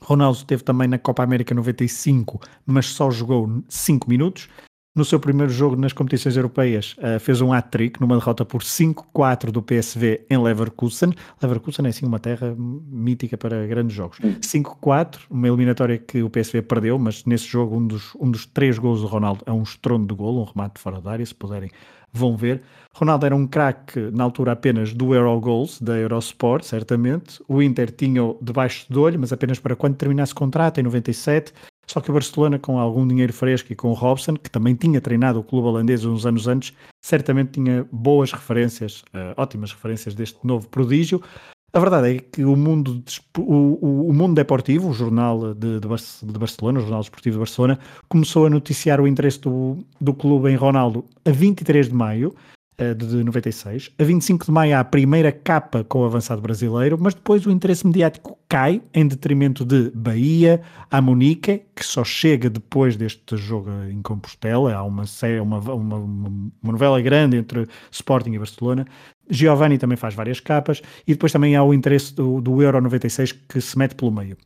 [0.00, 4.48] Ronaldo esteve também na Copa América 95, mas só jogou 5 minutos.
[4.92, 9.52] No seu primeiro jogo nas competições europeias, uh, fez um hat-trick numa derrota por 5-4
[9.52, 11.14] do PSV em Leverkusen.
[11.40, 14.18] Leverkusen é assim uma terra mítica para grandes jogos.
[14.18, 18.78] 5-4, uma eliminatória que o PSV perdeu, mas nesse jogo um dos, um dos três
[18.80, 21.70] gols do Ronaldo é um estrondo de golo, um remate fora da área, se puderem
[22.12, 22.62] vão ver.
[22.92, 27.40] Ronaldo era um craque na altura apenas do Eurogoals, da Eurosport, certamente.
[27.46, 31.52] O Inter tinha-o debaixo do olho, mas apenas para quando terminasse o contrato, em 97.
[31.90, 35.00] Só que o Barcelona, com algum dinheiro fresco e com o Robson, que também tinha
[35.00, 36.72] treinado o clube holandês uns anos antes,
[37.04, 41.20] certamente tinha boas referências, uh, ótimas referências deste novo prodígio.
[41.72, 43.02] A verdade é que o mundo,
[43.36, 48.46] o, o mundo deportivo, o jornal de, de, Barcelona, o Jornal Desportivo de Barcelona, começou
[48.46, 52.59] a noticiar o interesse do, do clube em Ronaldo a 23 de maio eh,
[52.94, 53.90] de 96.
[53.98, 57.50] A 25 de maio há a primeira capa com o avançado brasileiro, mas depois o
[57.50, 63.70] interesse mediático cai em detrimento de Bahia, a Munique, que só chega depois deste jogo
[63.90, 64.74] em Compostela.
[64.74, 68.86] Há uma, série, uma, uma, uma novela grande entre Sporting e Barcelona.
[69.30, 73.32] Giovanni também faz várias capas e depois também há o interesse do, do Euro 96
[73.32, 74.36] que se mete pelo meio.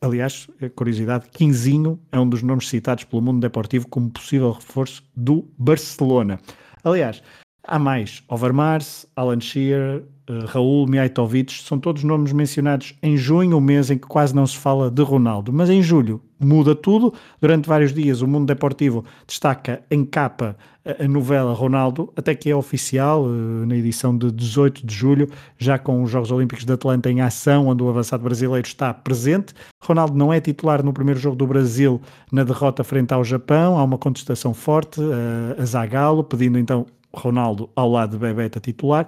[0.00, 5.48] Aliás, curiosidade, Quinzinho é um dos nomes citados pelo mundo deportivo como possível reforço do
[5.58, 6.38] Barcelona.
[6.84, 7.22] Aliás,
[7.66, 8.22] Há mais.
[8.28, 13.98] Overmars, Alan Shearer, uh, Raul Mijatovic, são todos nomes mencionados em junho, o mês em
[13.98, 15.52] que quase não se fala de Ronaldo.
[15.52, 17.12] Mas em julho muda tudo.
[17.40, 22.48] Durante vários dias o Mundo Deportivo destaca em capa a, a novela Ronaldo, até que
[22.48, 26.72] é oficial, uh, na edição de 18 de julho, já com os Jogos Olímpicos de
[26.72, 29.52] Atlanta em ação, onde o avançado brasileiro está presente.
[29.82, 32.00] Ronaldo não é titular no primeiro jogo do Brasil
[32.30, 33.76] na derrota frente ao Japão.
[33.76, 39.06] Há uma contestação forte uh, a Zagallo, pedindo então Ronaldo ao lado de Bebeto titular.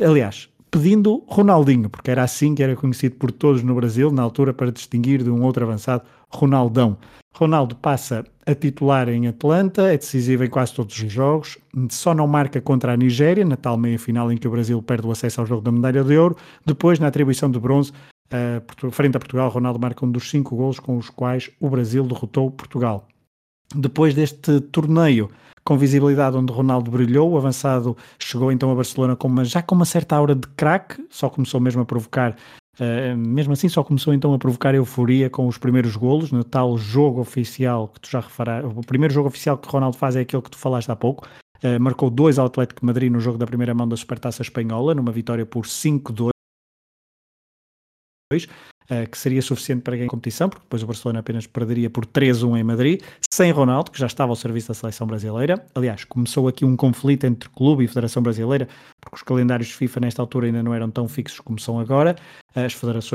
[0.00, 4.52] Aliás, pedindo Ronaldinho, porque era assim que era conhecido por todos no Brasil, na altura,
[4.52, 6.96] para distinguir de um outro avançado, Ronaldão.
[7.34, 11.58] Ronaldo passa a titular em Atlanta, é decisivo em quase todos os jogos,
[11.90, 15.10] só não marca contra a Nigéria, na tal meia-final em que o Brasil perde o
[15.10, 16.36] acesso ao jogo da medalha de ouro.
[16.64, 17.92] Depois, na atribuição de bronze,
[18.32, 22.04] uh, frente a Portugal, Ronaldo marca um dos cinco golos com os quais o Brasil
[22.04, 23.06] derrotou Portugal.
[23.74, 25.30] Depois deste torneio,
[25.68, 27.30] com visibilidade onde Ronaldo brilhou.
[27.30, 31.06] O avançado chegou então a Barcelona com uma, já com uma certa aura de craque,
[31.10, 32.34] só começou mesmo a provocar,
[32.80, 36.78] uh, mesmo assim, só começou então a provocar euforia com os primeiros golos, no tal
[36.78, 38.66] jogo oficial que tu já referaste.
[38.66, 41.28] O primeiro jogo oficial que Ronaldo faz é aquele que tu falaste há pouco.
[41.62, 45.12] Uh, marcou dois ao Atlético Madrid no jogo da primeira mão da Supertaça Espanhola, numa
[45.12, 46.30] vitória por 5-2
[48.90, 52.06] uh, que seria suficiente para ganhar a competição, porque depois o Barcelona apenas perderia por
[52.06, 55.64] 3-1 em Madrid, sem Ronaldo, que já estava ao serviço da seleção brasileira.
[55.74, 58.68] Aliás, começou aqui um conflito entre clube e Federação Brasileira,
[59.00, 62.16] porque os calendários de FIFA nesta altura ainda não eram tão fixos como são agora.
[62.54, 63.14] As federações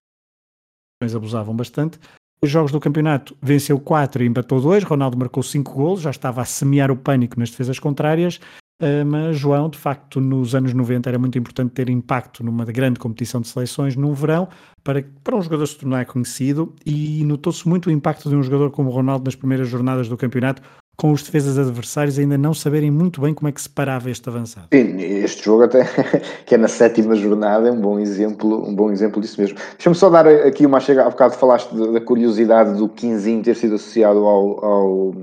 [1.14, 2.00] abusavam bastante.
[2.42, 4.84] Os jogos do campeonato venceu 4 e empatou 2.
[4.84, 8.40] Ronaldo marcou 5 golos, já estava a semear o pânico nas defesas contrárias.
[8.84, 13.00] Uh, mas João, de facto, nos anos 90 era muito importante ter impacto numa grande
[13.00, 14.50] competição de seleções no verão
[14.84, 18.72] para, para um jogador se tornar conhecido e notou-se muito o impacto de um jogador
[18.72, 20.62] como Ronaldo nas primeiras jornadas do campeonato,
[20.98, 24.28] com os defesas adversários ainda não saberem muito bem como é que se parava este
[24.28, 24.68] avançado.
[24.74, 25.86] Sim, este jogo até,
[26.46, 29.58] que é na sétima jornada, é um bom exemplo, um bom exemplo disso mesmo.
[29.78, 33.76] Deixa-me só dar aqui uma chega, há bocado falaste da curiosidade do Quinzinho ter sido
[33.76, 35.16] associado ao, ao,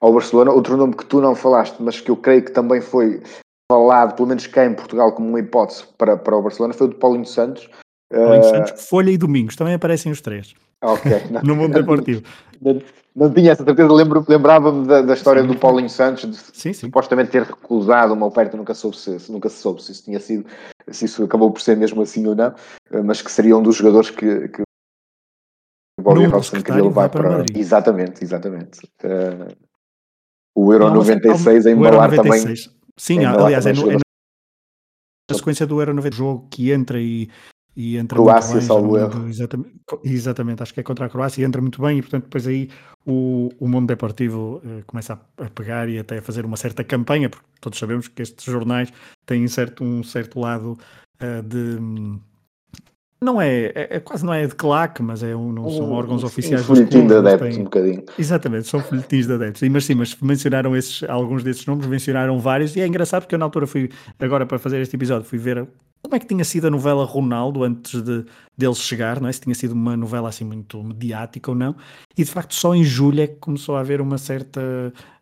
[0.00, 0.50] ao Barcelona.
[0.50, 3.22] Outro nome que tu não falaste, mas que eu creio que também foi
[3.70, 6.90] falado, pelo menos cá em Portugal, como uma hipótese para, para o Barcelona, foi o
[6.90, 7.68] de Paulinho Santos.
[8.12, 8.50] Paulinho uh...
[8.50, 10.54] Santos, Folha e Domingos, também aparecem os três.
[10.82, 11.12] Ok.
[11.44, 12.22] no mundo deportivo.
[12.60, 12.80] Não,
[13.14, 13.92] não, tinha essa certeza,
[14.28, 15.48] lembrava-me da, da, história sim.
[15.48, 16.86] do Paulinho Santos, de sim, sim.
[16.86, 20.44] supostamente ter recusado uma oferta, nunca, soube se, nunca se soube se isso tinha sido,
[20.88, 22.54] se isso acabou por ser mesmo assim ou não,
[23.04, 24.62] mas que seria um dos jogadores que, que
[25.98, 27.44] o Bobby Robson queria levar para.
[27.44, 28.80] para exatamente, exatamente.
[29.04, 29.54] Uh,
[30.54, 32.54] o Euro não, 96 é, a embalar também.
[32.96, 33.94] Sim, aliás, é, no, é
[35.30, 37.28] na sequência do Euro 96, jogo que entra e,
[37.76, 39.28] e entra Croácia, muito bem, salvo erro.
[39.28, 42.46] Exatamente, exatamente, acho que é contra a Croácia e entra muito bem e portanto depois
[42.46, 42.68] aí
[43.06, 46.84] o, o mundo deportivo uh, começa a, a, pegar e até a fazer uma certa
[46.84, 48.92] campanha, porque todos sabemos que estes jornais
[49.24, 50.76] têm certo, um certo lado
[51.22, 51.78] uh, de
[53.22, 56.22] não é, é, é, quase não é de claque, mas é um, não são órgãos
[56.22, 56.62] um, oficiais.
[56.62, 58.02] Um folhetim de adeptos, um bocadinho.
[58.18, 59.68] Exatamente, são folhetins de adeptos.
[59.68, 63.38] Mas sim, mas mencionaram esses, alguns desses nomes, mencionaram vários, e é engraçado porque eu
[63.38, 65.68] na altura fui, agora para fazer este episódio, fui ver
[66.02, 68.24] como é que tinha sido a novela Ronaldo antes de
[68.56, 69.32] dele chegar, não é?
[69.32, 71.76] Se tinha sido uma novela assim muito mediática ou não.
[72.16, 74.60] E de facto só em julho é que começou a haver uma certa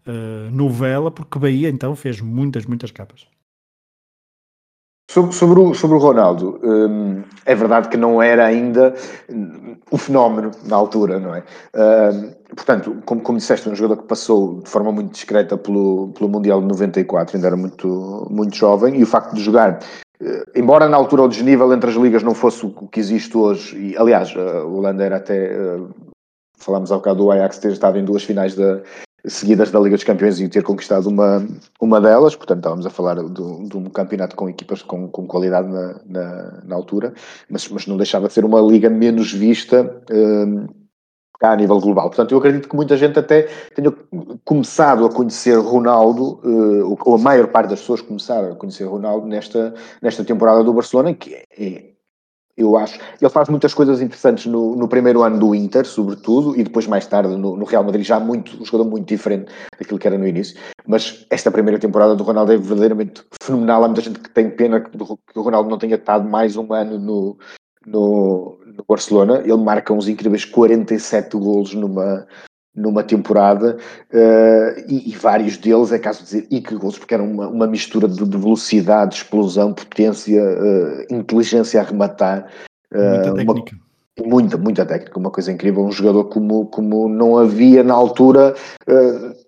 [0.07, 3.27] uh, novela, porque Bahia então fez muitas, muitas capas.
[5.11, 8.95] Sobre, sobre, o, sobre o Ronaldo, hum, é verdade que não era ainda
[9.91, 11.43] o fenómeno na altura, não é?
[11.75, 16.29] Hum, portanto, como, como disseste, um jogador que passou de forma muito discreta pelo, pelo
[16.29, 19.79] Mundial de 94, ainda era muito, muito jovem, e o facto de jogar,
[20.21, 23.79] uh, embora na altura o desnível entre as ligas não fosse o que existe hoje,
[23.79, 25.89] e aliás, o Holanda era até, uh,
[26.59, 28.83] falámos há bocado do Ajax ter estado em duas finais da,
[29.27, 31.47] seguidas da Liga dos Campeões e ter conquistado uma,
[31.81, 35.69] uma delas, portanto estávamos a falar de, de um campeonato com equipas com, com qualidade
[35.69, 37.13] na, na, na, altura,
[37.51, 40.67] mas, mas não deixava de ser uma liga menos vista um,
[41.39, 42.09] cá a nível global.
[42.09, 43.93] Portanto, eu acredito que muita gente até tenha
[44.45, 49.27] começado a conhecer Ronaldo, uh, ou a maior parte das pessoas começaram a conhecer Ronaldo
[49.27, 51.98] nesta, nesta temporada do Barcelona, que é,
[52.59, 52.99] eu acho.
[53.21, 57.07] Ele faz muitas coisas interessantes no, no primeiro ano do Inter, sobretudo, e depois mais
[57.07, 60.27] tarde no, no, Real Madrid, já muito, um jogador muito diferente daquilo que era no
[60.27, 60.59] início.
[60.87, 63.85] Mas esta primeira temporada do Ronaldo é verdadeiramente fenomenal.
[63.85, 66.99] Há muita gente que tem pena que, o Ronaldo não tenha estado mais um ano
[66.99, 67.39] no,
[67.87, 69.41] no, no Barcelona.
[69.45, 72.27] Ele marca uns incríveis 47 golos numa,
[72.79, 73.77] numa temporada
[74.13, 77.49] uh, e, e, vários deles, é caso de dizer, e que gols, porque era uma,
[77.49, 82.47] uma mistura de, de velocidade, explosão, potência, uh, inteligência a rematar.
[82.93, 83.77] Uh, muita técnica.
[84.21, 85.85] Uma, muita, muita técnica, uma coisa incrível.
[85.85, 88.55] Um jogador como, como não havia na altura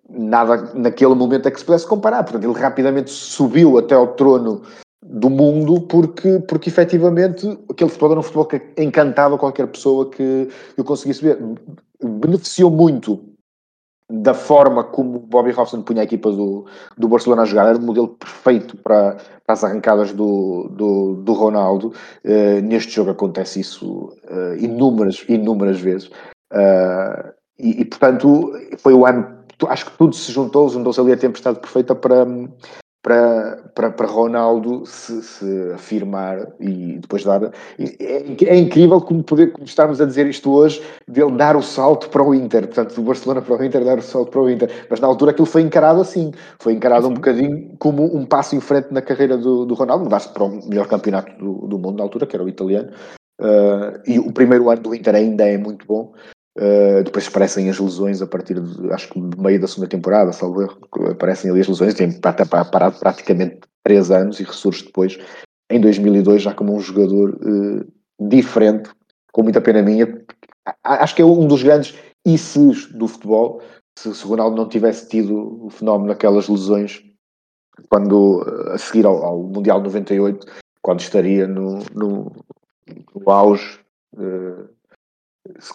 [0.09, 2.23] nada naquele momento a que se pudesse comparar.
[2.25, 4.63] Portanto, ele rapidamente subiu até ao trono
[5.03, 10.49] do mundo porque, porque efetivamente aquele futebol era um futebol que encantava qualquer pessoa que
[10.77, 11.39] o conseguisse ver.
[12.03, 13.31] Beneficiou muito
[14.11, 16.67] da forma como Bobby Robson punha a equipa do,
[16.99, 21.33] do Barcelona a jogar, era o modelo perfeito para, para as arrancadas do, do, do
[21.33, 21.95] Ronaldo.
[22.25, 26.09] Uh, neste jogo acontece isso uh, inúmeras, inúmeras vezes.
[26.53, 31.17] Uh, e, e, portanto, foi o ano, acho que tudo se juntou, juntou-se ali a
[31.17, 32.27] tempestade perfeita para,
[33.03, 37.43] para, para, para Ronaldo se, se, afirmar e depois dar.
[37.79, 42.11] É, é, incrível como, poder, como estarmos a dizer isto hoje, dele dar o salto
[42.11, 44.71] para o Inter, portanto, do Barcelona para o Inter, dar o salto para o Inter.
[44.91, 48.61] Mas na altura aquilo foi encarado assim, foi encarado um bocadinho como um passo em
[48.61, 52.03] frente na carreira do, do Ronaldo, mudasse para o melhor campeonato do, do mundo na
[52.03, 52.91] altura, que era o italiano.
[53.41, 56.13] Uh, e o primeiro ano do Inter ainda é muito bom,
[56.59, 60.33] Uh, depois aparecem as lesões a partir de, acho que de meio da segunda temporada,
[60.33, 65.17] salvo erro, aparecem ali as lesões, tem parado praticamente três anos e ressurge depois
[65.71, 68.91] em 2002 já como um jogador uh, diferente,
[69.33, 70.23] com muita pena minha.
[70.83, 71.95] Acho que é um dos grandes
[72.27, 73.63] ICs do futebol.
[73.97, 77.01] Se, o Ronaldo não tivesse tido o fenómeno daquelas lesões
[77.89, 80.47] quando a seguir ao, ao Mundial 98,
[80.83, 82.33] quando estaria no, no,
[83.15, 83.79] no auge.
[84.15, 84.69] Uh,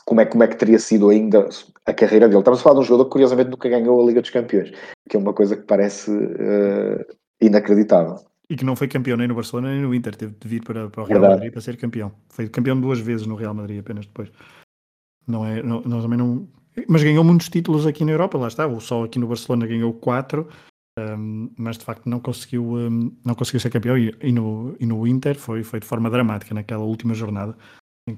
[0.05, 1.47] como é, como é que teria sido ainda
[1.85, 2.39] a carreira dele.
[2.39, 4.71] Estamos a falar de um jogador que curiosamente nunca ganhou a Liga dos Campeões,
[5.09, 7.05] que é uma coisa que parece uh,
[7.41, 8.17] inacreditável.
[8.49, 10.89] E que não foi campeão nem no Barcelona nem no Inter, teve de vir para,
[10.89, 11.33] para o Real Verdade.
[11.35, 12.11] Madrid para ser campeão.
[12.29, 14.31] Foi campeão duas vezes no Real Madrid apenas depois.
[15.27, 16.47] Não é, não, nós também não.
[16.87, 18.69] Mas ganhou muitos títulos aqui na Europa, lá está.
[18.79, 20.47] Só aqui no Barcelona ganhou quatro,
[20.99, 23.97] um, mas de facto não conseguiu, um, não conseguiu ser campeão.
[23.97, 27.57] E, e, no, e no Inter foi, foi de forma dramática naquela última jornada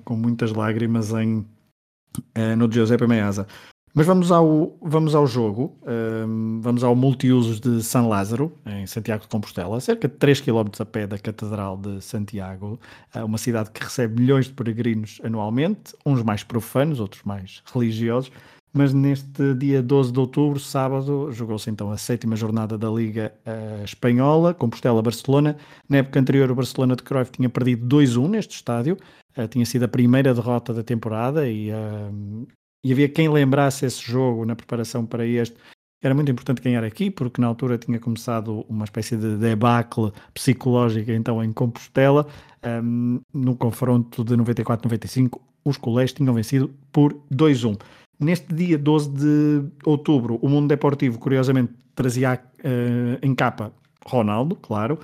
[0.04, 3.48] com muitas lágrimas em, uh, no Giuseppe Meazza.
[3.94, 9.24] Mas vamos ao, vamos ao jogo, ehm, vamos ao multiusos de San Lázaro, em Santiago
[9.24, 12.80] de Compostela, cerca de 3 km a pé da Catedral de Santiago,
[13.16, 18.32] uh, uma cidade que recebe milhões de peregrinos anualmente, uns mais profanos, outros mais religiosos,
[18.78, 23.84] mas neste dia 12 de outubro, sábado, jogou-se então a sétima jornada da Liga uh,
[23.84, 25.58] Espanhola, Compostela-Barcelona.
[25.90, 28.96] Na época anterior, o Barcelona de Cruyff tinha perdido 2-1 neste estádio,
[29.36, 32.48] uh, tinha sido a primeira derrota da temporada e, uh,
[32.86, 35.56] e havia quem lembrasse esse jogo na preparação para este.
[36.04, 41.12] Era muito importante ganhar aqui, porque na altura tinha começado uma espécie de debacle psicológica
[41.12, 42.28] então em Compostela.
[42.64, 47.80] Um, no confronto de 94-95, os colés tinham vencido por 2-1.
[48.20, 53.72] Neste dia 12 de outubro, o Mundo Deportivo, curiosamente, trazia uh, em capa
[54.06, 55.00] Ronaldo, claro,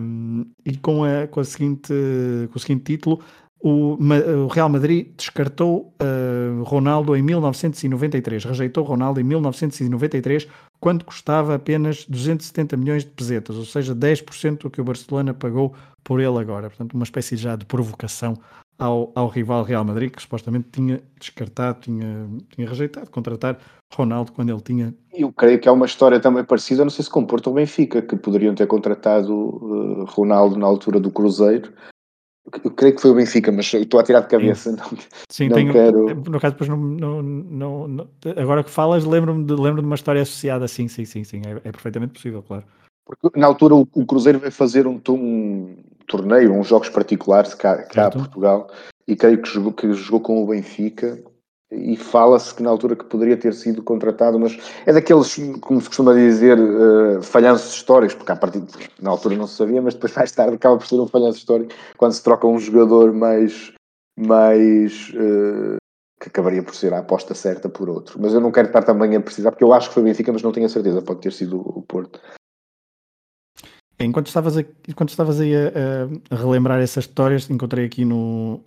[0.00, 1.92] um, e com, a, com, a seguinte,
[2.50, 3.20] com o seguinte título:
[3.60, 3.98] o,
[4.44, 10.46] o Real Madrid descartou uh, Ronaldo em 1993, rejeitou Ronaldo em 1993,
[10.80, 15.74] quando custava apenas 270 milhões de pesetas, ou seja, 10% do que o Barcelona pagou
[16.04, 16.68] por ele agora.
[16.68, 18.38] Portanto, uma espécie já de provocação
[18.78, 23.58] ao, ao rival Real Madrid, que supostamente tinha descartado, tinha, tinha rejeitado contratar
[23.94, 24.94] Ronaldo quando ele tinha.
[25.12, 28.02] Eu creio que há uma história também parecida, não sei se com Porto ou Benfica,
[28.02, 31.72] que poderiam ter contratado uh, Ronaldo na altura do Cruzeiro.
[32.62, 34.70] Eu creio que foi o Benfica, mas estou a tirar de cabeça.
[34.70, 34.98] Sim, não,
[35.30, 36.22] Sim não tenho, quero...
[36.30, 39.96] no caso, depois não, não, não, não agora que falas, lembro-me de, lembro de uma
[39.96, 42.64] história associada, sim, sim, sim, sim, é, é perfeitamente possível, claro.
[43.06, 45.76] Porque na altura o, o Cruzeiro veio fazer um, um,
[46.08, 48.68] torneio, uns jogos particulares cá, cá a Portugal,
[49.06, 51.22] e creio que jogou, que jogou com o Benfica,
[51.70, 55.88] e fala-se que na altura que poderia ter sido contratado, mas é daqueles, como se
[55.88, 58.62] costuma dizer, uh, falhanços históricos, porque a partir
[59.00, 61.72] na altura não se sabia, mas depois mais tarde acaba por ser um falhanço histórico
[61.96, 63.72] quando se troca um jogador mais,
[64.16, 65.76] mais uh,
[66.20, 68.18] que acabaria por ser a aposta certa por outro.
[68.20, 70.32] Mas eu não quero estar também a precisar, porque eu acho que foi o Benfica,
[70.32, 72.20] mas não tenho a certeza, pode ter sido o Porto.
[73.98, 74.56] Enquanto estavas,
[74.88, 75.70] enquanto estavas aí a,
[76.30, 78.60] a, relembrar essas histórias, encontrei aqui no,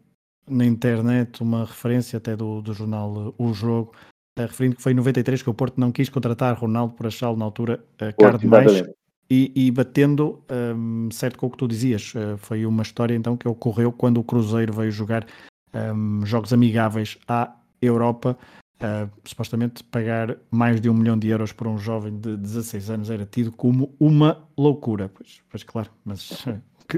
[0.47, 3.93] na internet uma referência até do, do jornal O Jogo,
[4.39, 7.37] uh, referindo que foi em 93 que o Porto não quis contratar Ronaldo por achá-lo
[7.37, 8.83] na altura uh, caro demais
[9.29, 10.43] e, e batendo
[10.75, 12.13] um, certo com o que tu dizias.
[12.15, 15.25] Uh, foi uma história então que ocorreu quando o Cruzeiro veio jogar
[15.73, 18.37] um, jogos amigáveis à Europa.
[18.81, 23.09] Uh, supostamente pagar mais de um milhão de euros por um jovem de 16 anos
[23.09, 25.11] era tido como uma loucura.
[25.13, 26.45] Pois, pois claro, mas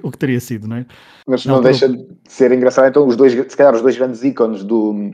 [0.03, 0.85] o que teria sido, não é?
[1.27, 4.23] Mas não, não deixa de ser engraçado, então, os dois, se calhar os dois grandes
[4.23, 5.11] ícones do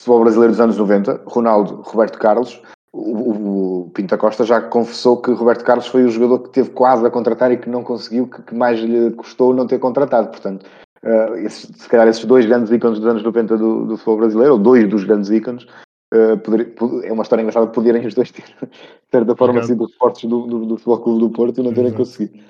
[0.00, 2.60] futebol brasileiro dos anos 90, Ronaldo, Roberto Carlos,
[2.92, 7.06] o, o Pinta Costa já confessou que Roberto Carlos foi o jogador que teve quase
[7.06, 10.28] a contratar e que não conseguiu, que, que mais lhe custou não ter contratado.
[10.28, 10.66] Portanto,
[11.04, 14.52] uh, esses, se calhar esses dois grandes ícones dos anos 90 do, do futebol brasileiro,
[14.54, 15.66] ou dois dos grandes ícones,
[16.14, 19.94] uh, poder, é uma história engraçada poderem os dois ter, de certa forma, sido os
[19.94, 22.42] fortes do, do, do Futebol Clube do Porto e não terem conseguido.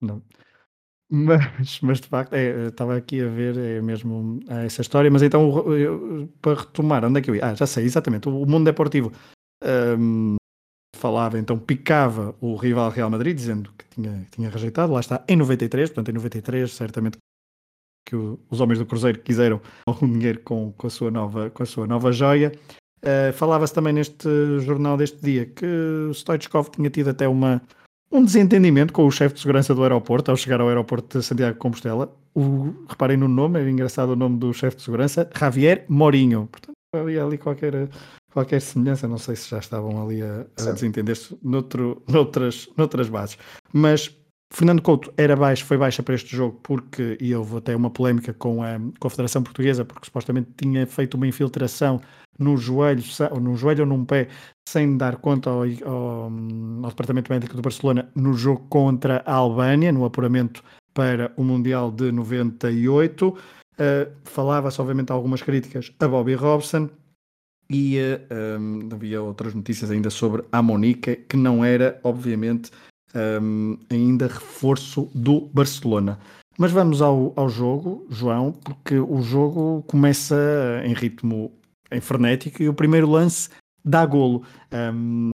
[0.00, 0.22] Não.
[1.12, 5.10] Mas, mas de facto, é, estava aqui a ver é mesmo essa história.
[5.10, 7.46] Mas então, eu, para retomar, onde é que eu ia?
[7.46, 8.28] Ah, já sei, exatamente.
[8.28, 9.10] O, mundo deportivo
[9.98, 10.36] um,
[10.94, 14.92] falava, então picava o rival Real Madrid, dizendo que tinha, tinha rejeitado.
[14.92, 17.18] Lá está, em 93, portanto, em 93, certamente
[18.06, 21.64] que o, os homens do Cruzeiro quiseram algum dinheiro com, com, a, sua nova, com
[21.64, 22.52] a sua nova joia.
[23.02, 24.28] Uh, Falava-se também neste
[24.60, 25.66] jornal deste dia que
[26.12, 27.62] Stoichkov tinha tido até uma
[28.12, 31.54] um desentendimento com o chefe de segurança do aeroporto ao chegar ao aeroporto de Santiago
[31.54, 32.12] de Compostela.
[32.34, 36.48] O, reparem no nome, é engraçado o nome do chefe de segurança, Javier Morinho.
[36.50, 37.88] Portanto, havia ali qualquer,
[38.32, 43.38] qualquer semelhança, não sei se já estavam ali a, a desentender-se noutro, noutras, noutras bases.
[43.72, 44.14] Mas
[44.52, 48.34] Fernando Couto era baixo, foi baixa para este jogo porque, e houve até uma polémica
[48.34, 52.00] com a, com a Federação Portuguesa, porque supostamente tinha feito uma infiltração
[52.40, 54.28] no joelho, ou no joelho ou num pé,
[54.68, 56.32] sem dar conta ao, ao,
[56.82, 60.64] ao Departamento Médico do Barcelona no jogo contra a Albânia, no apuramento
[60.94, 63.28] para o Mundial de 98.
[63.28, 63.36] Uh,
[64.24, 66.88] Falava-se, obviamente, algumas críticas a Bobby Robson
[67.70, 72.70] e uh, um, havia outras notícias ainda sobre a Monica, que não era, obviamente,
[73.14, 76.18] um, ainda reforço do Barcelona.
[76.58, 80.36] Mas vamos ao, ao jogo, João, porque o jogo começa
[80.84, 81.52] em ritmo
[81.90, 83.48] em frenético e o primeiro lance
[83.84, 84.42] dá golo.
[84.72, 85.30] Um,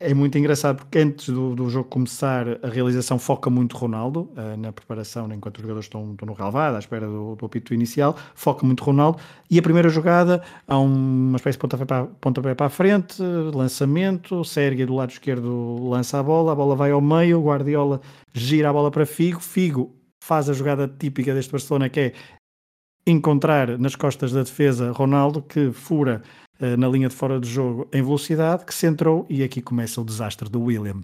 [0.00, 4.56] é muito engraçado porque antes do, do, jogo começar a realização foca muito Ronaldo uh,
[4.58, 8.16] na preparação, enquanto os jogadores estão, estão no relvado, à espera do, do apito inicial,
[8.34, 12.66] foca muito Ronaldo e a primeira jogada há uma espécie de pontapé para, pontapé para
[12.66, 17.42] a frente, lançamento, Sérgio do lado esquerdo lança a bola, a bola vai ao meio,
[17.42, 18.00] Guardiola
[18.32, 22.12] gira a bola para Figo, Figo faz a jogada típica deste Barcelona que é
[23.06, 26.22] encontrar nas costas da defesa Ronaldo que fura
[26.60, 30.04] uh, na linha de fora do jogo em velocidade, que centrou e aqui começa o
[30.04, 31.00] desastre do William.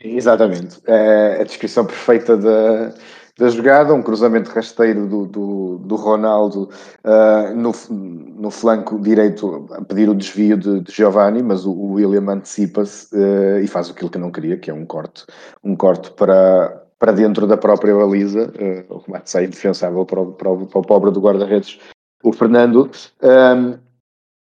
[0.00, 0.80] Exatamente.
[0.86, 2.92] É a descrição perfeita da,
[3.38, 6.68] da jogada, um cruzamento rasteiro do, do, do Ronaldo
[7.04, 11.92] uh, no, no flanco direito a pedir o desvio de, de Giovanni, mas o, o
[11.92, 15.24] William antecipa-se uh, e faz aquilo que não queria, que é um corte,
[15.62, 20.32] um corte para, para dentro da própria baliza, uh, o remate sai indefensável para o,
[20.34, 21.80] para, o, para o pobre do guarda-redes,
[22.22, 22.88] o Fernando,
[23.20, 23.76] um,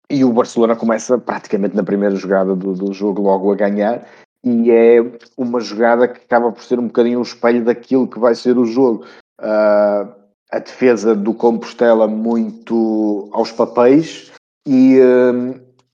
[0.08, 4.06] e o Barcelona começa praticamente na primeira jogada do, do, jogo logo a ganhar,
[4.44, 4.98] e é
[5.36, 8.64] uma jogada que acaba por ser um bocadinho um espelho daquilo que vai ser o
[8.64, 9.04] jogo.
[9.40, 10.14] Uh,
[10.52, 14.30] a defesa do Compostela muito aos papéis,
[14.64, 15.00] e,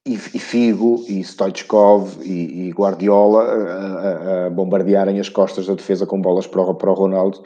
[0.06, 6.06] e, e Figo, e Stoichkov e, e Guardiola a, a, bombardearem as costas da defesa
[6.06, 7.42] com bolas para o, para o Ronaldo,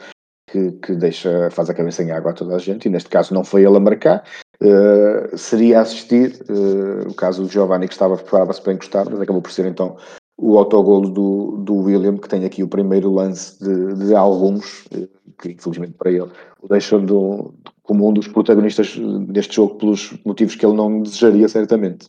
[0.49, 3.33] que, que, deixa, faz a cabeça em água a toda a gente, e neste caso
[3.33, 4.23] não foi ele a marcar,
[4.61, 9.41] uh, seria assistir, uh, o caso do Giovanni que estava preparava-se para encostar, mas acabou
[9.41, 9.97] por ser então
[10.39, 15.07] o autogolo do, do William, que tem aqui o primeiro lance de, de alguns, eh,
[15.41, 16.29] que infelizmente para ele
[16.61, 17.03] o deixam
[17.81, 18.95] como um dos protagonistas
[19.29, 22.07] deste jogo pelos motivos que ele não desejaria certamente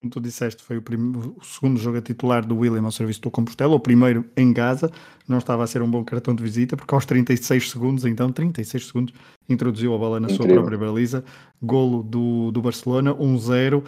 [0.00, 3.20] como tu disseste, foi o, primeiro, o, segundo jogo a titular do William ao serviço
[3.20, 4.90] do Compostela, o primeiro em Gaza,
[5.28, 8.86] não estava a ser um bom cartão de visita, porque aos 36 segundos, então 36
[8.86, 9.14] segundos,
[9.48, 10.46] introduziu a bola na Incrível.
[10.46, 11.22] sua própria baliza,
[11.62, 13.84] golo do, do Barcelona, 1-0,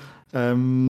[0.56, 0.84] um,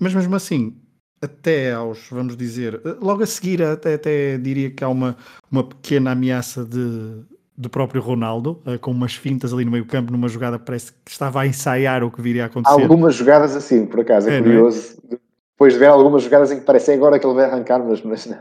[0.00, 0.76] mas mesmo assim,
[1.20, 5.14] até aos, vamos dizer, logo a seguir, até, até diria que há uma,
[5.50, 7.22] uma pequena ameaça de,
[7.62, 11.10] do próprio Ronaldo, uh, com umas fintas ali no meio campo, numa jogada parece que
[11.10, 12.78] estava a ensaiar o que viria a acontecer.
[12.78, 14.42] Há algumas jogadas assim, por acaso, é, é, é?
[14.42, 14.98] curioso.
[15.10, 15.16] É?
[15.54, 18.26] Depois de ver algumas jogadas em que parece agora que ele vai arrancar, mas, mas
[18.26, 18.38] não.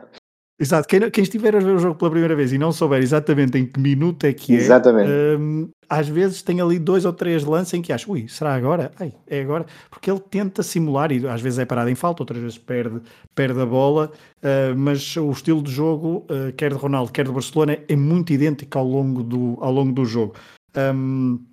[0.60, 3.58] Exato, quem, quem, estiver a ver o jogo pela primeira vez e não souber exatamente
[3.58, 5.10] em que minuto é que é, exatamente.
[5.10, 8.92] Um, às vezes tem ali dois ou três lances em que acha, ui, será agora?
[9.00, 9.66] Ai, é agora?
[9.90, 13.02] Porque ele tenta simular e às vezes é parado em falta, outras vezes perde,
[13.34, 17.32] perde a bola, uh, mas o estilo de jogo, uh, quer de Ronaldo, quer de
[17.32, 20.36] Barcelona, é muito idêntico ao longo do, ao longo do jogo.
[20.78, 21.44] Um,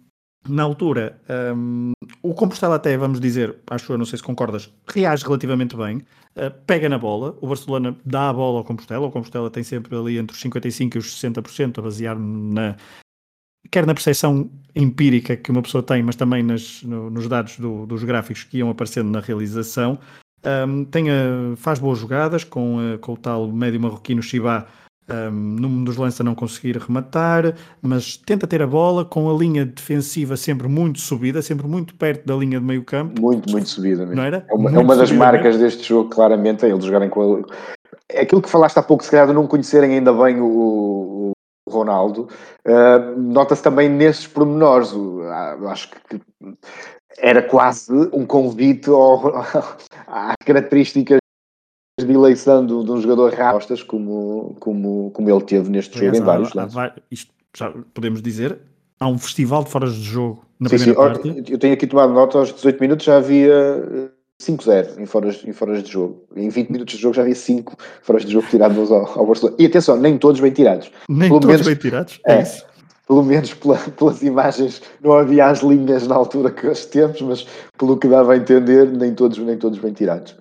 [0.49, 1.21] na altura,
[1.55, 1.93] um,
[2.23, 6.03] o Compostela até, vamos dizer, acho eu, não sei se concordas, reage relativamente bem,
[6.67, 10.19] pega na bola, o Barcelona dá a bola ao Compostela, o Compostela tem sempre ali
[10.19, 12.77] entre os 55% e os 60% a basear na,
[13.71, 17.87] quer na percepção empírica que uma pessoa tem, mas também nas, no, nos dados do,
[17.87, 19.99] dos gráficos que iam aparecendo na realização.
[20.45, 24.67] Um, tem a, faz boas jogadas com, a, com o tal médio marroquino Chibá
[25.11, 29.65] um, dos lances a não conseguir rematar, mas tenta ter a bola com a linha
[29.65, 33.21] defensiva sempre muito subida, sempre muito perto da linha de meio campo.
[33.21, 34.17] Muito, muito subida mesmo.
[34.17, 34.47] Não era?
[34.49, 35.63] É uma, é uma das marcas mesmo.
[35.63, 37.43] deste jogo, claramente, é eles jogarem com a...
[38.11, 41.33] É aquilo que falaste há pouco, se calhar de não conhecerem ainda bem o,
[41.67, 42.29] o Ronaldo,
[42.67, 44.93] uh, nota-se também nesses pormenores.
[44.93, 46.21] Uh, acho que
[47.19, 49.37] era quase um convite ao,
[50.07, 51.19] às características
[52.05, 56.21] de eleição de, de um jogador rastas como, como, como ele teve neste jogo em
[56.21, 56.77] vários lances.
[57.11, 58.59] Isto já podemos dizer,
[59.01, 61.23] há um festival de foras de jogo na sim, primeira sim.
[61.23, 61.53] parte.
[61.53, 65.53] Eu tenho aqui tomado nota, aos 18 minutos já havia 5-0 eh, em foras, em
[65.53, 66.23] foras de jogo.
[66.37, 69.57] Em 20 minutos de jogo já havia 5 foras de jogo tirados ao, ao Barcelona.
[69.59, 70.91] E atenção, nem todos bem tirados.
[71.09, 72.21] Nem Pelo todos menos, bem tirados?
[72.27, 72.69] É, é isso
[73.09, 77.47] pelo menos pela, pelas imagens, não havia as linhas na altura que hoje temos, mas
[77.79, 80.37] pelo que dava a entender, nem todos, nem todos bem tirados.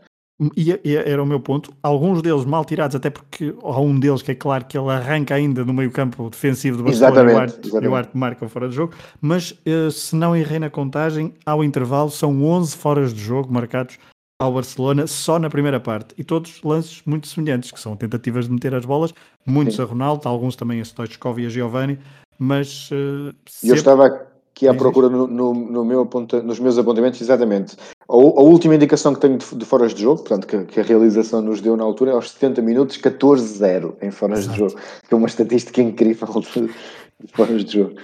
[0.56, 1.74] E, e, era o meu ponto.
[1.82, 5.34] Alguns deles mal tirados, até porque há um deles que é claro que ele arranca
[5.34, 8.94] ainda no meio campo defensivo do Barcelona exatamente, e o Arte marca fora de jogo.
[9.20, 13.98] Mas uh, se não errei na contagem, ao intervalo são 11 foras de jogo marcados
[14.40, 16.14] ao Barcelona só na primeira parte.
[16.18, 19.14] E todos lances muito semelhantes, que são tentativas de meter as bolas,
[19.44, 19.82] muitos Sim.
[19.82, 21.98] a Ronaldo, alguns também a Stoichkov e a Giovanni.
[22.38, 23.70] Mas uh, sempre...
[23.70, 24.27] eu estava
[24.58, 27.78] aqui à procura no, no, no meu aponta, nos meus apontamentos, exatamente.
[28.10, 30.84] A, a, última indicação que tenho de, de foras de jogo, portanto, que, que, a
[30.84, 34.54] realização nos deu na altura, é aos 70 minutos, 14-0 em foras Exato.
[34.54, 37.96] de jogo, que é uma estatística incrível de, de foras de jogo.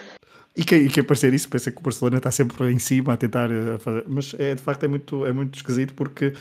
[0.56, 3.49] E quem, quem parecer isso pensa que o Barcelona está sempre em cima a tentar
[3.49, 4.04] eh, fazer.
[4.08, 6.34] Mas é, de facto é muito, é muito esquisito porque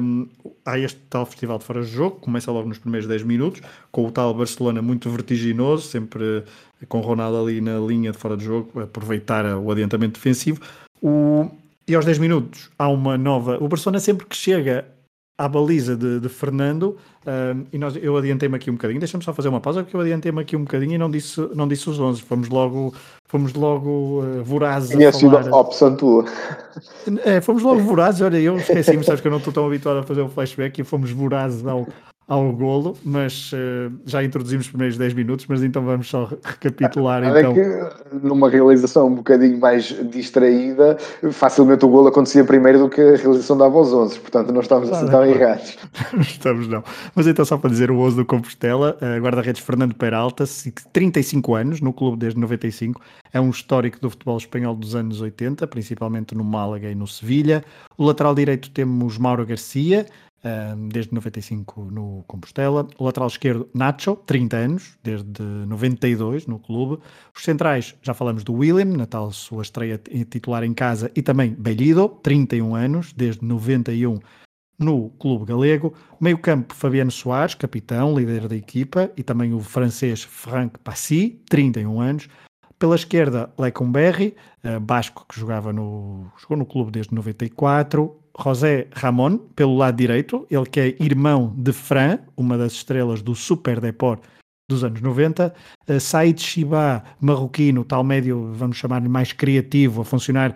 [0.00, 0.26] um,
[0.64, 3.60] há este tal festival de fora de jogo, começa logo nos primeiros 10 minutos,
[3.92, 6.42] com o tal Barcelona muito vertiginoso, sempre
[6.88, 10.60] com o Ronaldo ali na linha de fora de jogo, aproveitar o adiantamento defensivo.
[11.00, 11.48] O,
[11.86, 13.62] e aos 10 minutos há uma nova.
[13.62, 14.84] O Barcelona sempre que chega
[15.38, 19.32] à baliza de, de Fernando, uh, e nós, eu adiantei-me aqui um bocadinho, deixa-me só
[19.32, 21.98] fazer uma pausa, porque eu adiantei-me aqui um bocadinho e não disse, não disse os
[21.98, 22.94] 11, fomos logo,
[23.28, 26.24] fomos logo uh, vorazes Tinha sido a opção tua.
[27.24, 30.02] É, fomos logo vorazes, olha, eu esqueci-me, sabes que eu não estou tão habituado a
[30.02, 31.86] fazer o um flashback e fomos vorazes ao,
[32.26, 37.22] ao golo, mas uh, já introduzimos os primeiros 10 minutos, mas então vamos só recapitular.
[37.22, 37.52] Ah, então.
[37.52, 37.62] que
[38.22, 40.96] numa realização um bocadinho mais distraída,
[41.32, 44.90] facilmente o golo acontecia primeiro do que a realização dava aos 11, portanto não estamos
[44.90, 45.76] assim tão errados.
[46.12, 46.82] não estamos não.
[47.14, 50.44] Mas então só para dizer o 11 do Compostela, uh, guarda-redes Fernando Peralta,
[50.92, 53.00] 35 anos, no clube desde 95,
[53.32, 57.64] é um histórico do futebol espanhol dos anos 80, principalmente no Málaga e no Sevilha.
[57.98, 60.06] O lateral direito temos Mauro Garcia,
[60.90, 62.86] desde 95 no Compostela.
[62.98, 67.00] O lateral esquerdo, Nacho, 30 anos, desde 92 no clube.
[67.34, 71.54] Os centrais, já falamos do William, na tal sua estreia titular em casa, e também
[71.54, 74.18] Bellido, 31 anos, desde 91
[74.78, 75.94] no clube galego.
[76.20, 82.00] Meio campo, Fabiano Soares, capitão, líder da equipa, e também o francês Franck Passy, 31
[82.00, 82.28] anos.
[82.78, 84.34] Pela esquerda, Lecumberri,
[84.64, 88.21] uh, basco que jogava no, jogou no clube desde 94.
[88.38, 93.34] José Ramon, pelo lado direito, ele que é irmão de Fran, uma das estrelas do
[93.34, 94.22] Super Deport
[94.68, 95.54] dos anos 90.
[95.88, 100.54] Uh, Said Shiba, marroquino, tal médio, vamos chamar-lhe mais criativo, a funcionar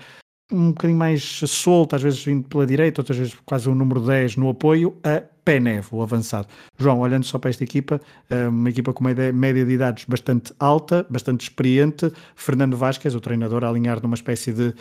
[0.51, 4.37] um bocadinho mais solto, às vezes vindo pela direita, outras vezes quase um número 10
[4.37, 6.49] no apoio, a Penev, o avançado.
[6.79, 8.01] João, olhando só para esta equipa,
[8.31, 13.20] eh, uma equipa com uma média de idades bastante alta, bastante experiente, Fernando Vasquez, o
[13.20, 14.72] treinador, a alinhar numa espécie de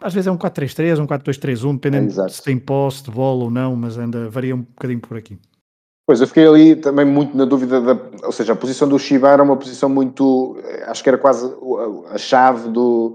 [0.00, 3.50] às vezes é um 4-3-3, um 4-2-3-1, dependendo é, se tem posse de bola ou
[3.50, 5.38] não, mas ainda varia um bocadinho por aqui.
[6.06, 9.30] Pois, eu fiquei ali também muito na dúvida, da, ou seja, a posição do Shiba
[9.30, 13.14] era uma posição muito, eh, acho que era quase a, a chave do,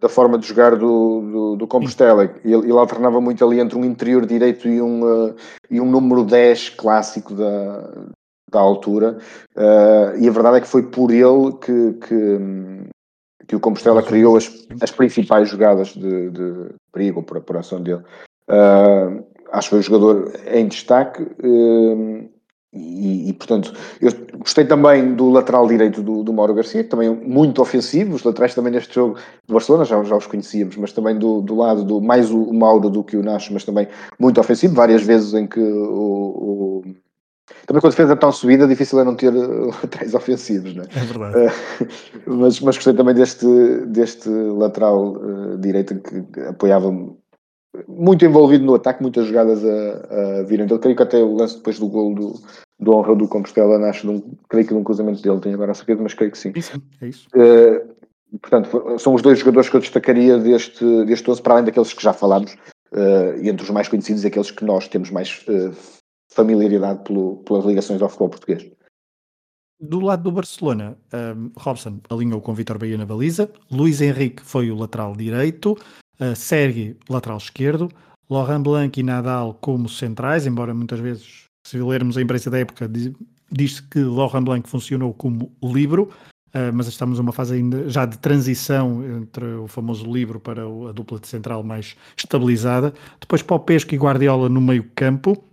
[0.00, 2.24] da forma de jogar do, do, do Compostela.
[2.44, 5.36] Ele, ele, alternava muito ali entre um interior direito e um, uh,
[5.70, 7.90] e um número 10 clássico da,
[8.50, 9.18] da altura.
[9.56, 12.38] Uh, e a verdade é que foi por ele que, que,
[13.46, 17.80] que o Compostela criou as, as principais jogadas de, de perigo para, para a ação
[17.82, 18.02] dele.
[18.48, 21.22] Uh, acho que foi o jogador em destaque.
[21.22, 22.28] Uh,
[22.72, 27.62] e, e, portanto, eu gostei também do lateral direito do, do Mauro Garcia, também muito
[27.62, 28.14] ofensivo.
[28.14, 29.16] Os laterais também neste jogo
[29.46, 32.54] do Barcelona já, já os conhecíamos, mas também do, do lado do mais o, o
[32.54, 33.88] Mauro do que o Nacho, mas também
[34.18, 34.74] muito ofensivo.
[34.74, 36.82] Várias vezes em que o, o
[37.66, 39.32] Também com a defesa tão subida, difícil é não ter
[39.90, 40.86] três ofensivos, não é?
[40.86, 41.54] É verdade.
[42.26, 43.46] mas, mas gostei também deste,
[43.86, 46.90] deste lateral uh, direito que apoiava
[47.86, 50.80] muito envolvido no ataque, muitas jogadas a, a virem dele.
[50.80, 52.34] Creio que até o lance depois do gol do,
[52.78, 55.72] do honra do Compostela nasce de um, creio que de um cruzamento dele, tenho agora
[55.72, 56.52] a certeza, mas creio que sim.
[56.60, 57.28] Sim, é isso.
[57.34, 61.92] Uh, portanto, são os dois jogadores que eu destacaria deste, deste 11, para além daqueles
[61.92, 62.54] que já falámos,
[62.92, 65.74] uh, e entre os mais conhecidos, aqueles que nós temos mais uh,
[66.28, 68.70] familiaridade pelo, pelas ligações ao futebol português.
[69.78, 74.70] Do lado do Barcelona, um, Robson alinhou com Vitor Bahia na baliza, Luís Henrique foi
[74.70, 75.72] o lateral direito,
[76.18, 77.90] uh, lateral esquerdo,
[78.28, 82.90] Laurent Blanc e Nadal como centrais, embora muitas vezes, se lermos a imprensa da época,
[83.52, 86.10] diz-se que Laurent Blanc funcionou como livro,
[86.54, 90.92] Uh, mas estamos numa fase ainda já de transição entre o famoso livro para a
[90.92, 92.94] dupla de central mais estabilizada.
[93.20, 95.44] Depois para o Pesco e Guardiola no meio campo,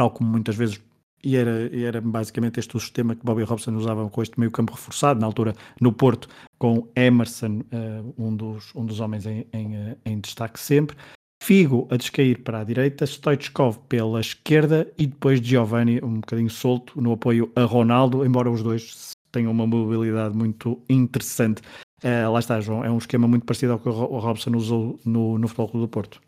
[0.00, 0.80] tal como muitas vezes
[1.22, 4.72] e era, era basicamente este o sistema que Bobby Robson usava com este meio campo
[4.72, 6.26] reforçado, na altura no Porto,
[6.58, 10.96] com Emerson, uh, um, dos, um dos homens em, em, uh, em, destaque sempre,
[11.42, 17.00] Figo a descair para a direita, Stoichkov pela esquerda e depois Giovanni um bocadinho solto
[17.00, 21.62] no apoio a Ronaldo, embora os dois tenham uma mobilidade muito interessante.
[22.02, 25.38] Uh, lá está, João, é um esquema muito parecido ao que o Robson usou no,
[25.38, 26.20] no Futebol Clube do Porto.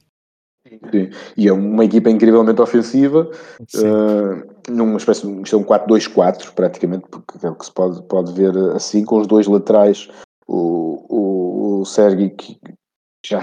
[0.90, 1.10] Sim.
[1.36, 3.28] E é uma equipa incrivelmente ofensiva,
[3.60, 8.00] uh, numa espécie de isto é um 4-2-4 praticamente, porque é o que se pode,
[8.04, 10.08] pode ver assim, com os dois laterais,
[10.46, 12.58] o, o, o Sergi que
[13.24, 13.40] já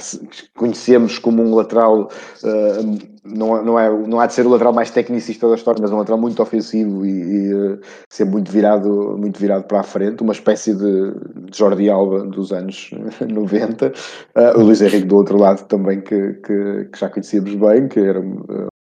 [0.56, 2.10] conhecemos como um lateral,
[2.44, 5.92] uh, não, não, é, não há de ser o lateral mais tecnicista da história, mas
[5.92, 10.22] um lateral muito ofensivo e, e uh, ser muito virado, muito virado para a frente,
[10.22, 11.14] uma espécie de,
[11.56, 12.92] Jordi Alba dos anos
[13.26, 13.88] 90.
[13.88, 18.00] Uh, o Luís Henrique do outro lado também, que, que, que já conhecíamos bem, que
[18.00, 18.22] era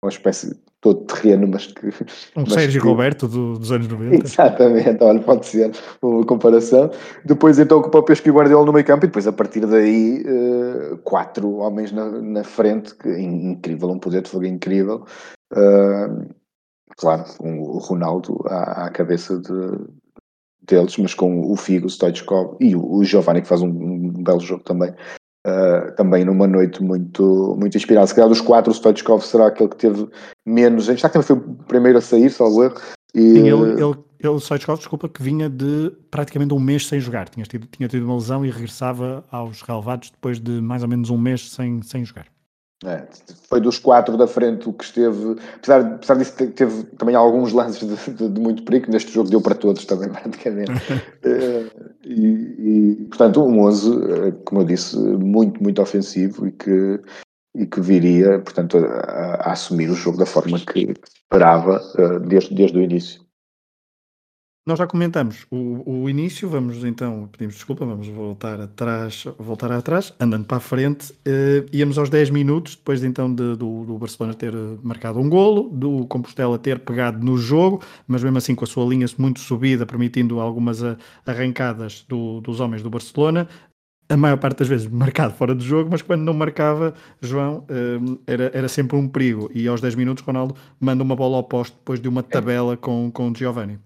[0.06, 1.88] uma espécie todo terreno, mas que.
[2.36, 2.88] Um mas Sérgio que...
[2.88, 4.24] Roberto do, dos anos 90.
[4.24, 6.92] Exatamente, olha, pode ser uma comparação.
[7.26, 10.24] Depois então com o Pesco e Guardiola no meio campo e depois a partir daí
[10.24, 15.06] uh, quatro homens na, na frente, que é incrível, um poder de fogo incrível.
[15.52, 16.30] Uh,
[16.98, 19.80] claro, um, o Ronaldo à, à cabeça de,
[20.68, 24.24] deles, mas com o Figo, o Stoichkov e o, o Giovanni que faz um, um
[24.24, 24.94] belo jogo também.
[25.46, 28.08] Uh, também numa noite muito, muito inspirada.
[28.08, 30.10] Se calhar dos quatro, o Stoichkov será aquele que teve
[30.44, 30.86] menos.
[30.86, 32.76] Já que também foi o primeiro a sair, salvo erro.
[33.14, 33.20] E...
[33.20, 37.30] Sim, ele, ele, ele, o Stoichkov, desculpa, que vinha de praticamente um mês sem jogar.
[37.30, 41.12] Tinha tido, tinha tido uma lesão e regressava aos relevados depois de mais ou menos
[41.12, 42.26] um mês sem, sem jogar.
[42.84, 43.08] É,
[43.48, 47.88] foi dos quatro da frente o que esteve, apesar, apesar disso, teve também alguns lances
[47.88, 48.92] de, de, de muito perigo.
[48.92, 50.72] Neste jogo deu para todos também, praticamente.
[51.24, 51.66] Eh,
[52.04, 57.00] e, e, portanto, um 11, eh, como eu disse, muito, muito ofensivo e que,
[57.56, 62.54] e que viria, portanto, a, a assumir o jogo da forma que esperava uh, desde,
[62.54, 63.25] desde o início.
[64.68, 65.46] Nós já comentamos.
[65.52, 70.60] O, o, início, vamos então, pedimos desculpa, vamos voltar atrás, voltar atrás, andando para a
[70.60, 74.52] frente, uh, íamos aos 10 minutos, depois então de, do, do, Barcelona ter
[74.82, 78.84] marcado um golo, do Compostela ter pegado no jogo, mas mesmo assim com a sua
[78.86, 80.80] linha muito subida, permitindo algumas
[81.28, 83.48] arrancadas do, dos homens do Barcelona,
[84.10, 87.66] a maior parte das vezes marcado fora do jogo, mas quando não marcava, João,
[88.26, 91.76] era, era sempre um perigo, e aos 10 minutos Ronaldo manda uma bola ao posto
[91.78, 93.80] depois de uma tabela com, com Giovanni.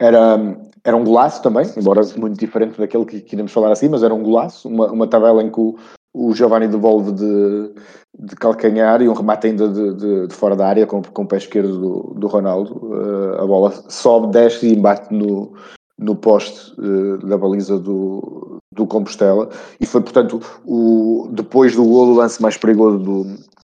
[0.00, 4.02] Era, era um golaço também, embora muito diferente daquele que, que iremos falar assim, mas
[4.02, 5.76] era um golaço, uma, uma tabela em que o,
[6.14, 7.70] o Giovanni devolve de,
[8.18, 11.26] de calcanhar e um remate ainda de, de, de fora da área com, com o
[11.26, 12.76] pé esquerdo do, do Ronaldo.
[12.82, 15.52] Uh, a bola sobe, desce e embate no,
[15.98, 19.50] no poste uh, da baliza do, do Compostela.
[19.78, 23.26] E foi, portanto, o, depois do golo, o lance mais perigoso do,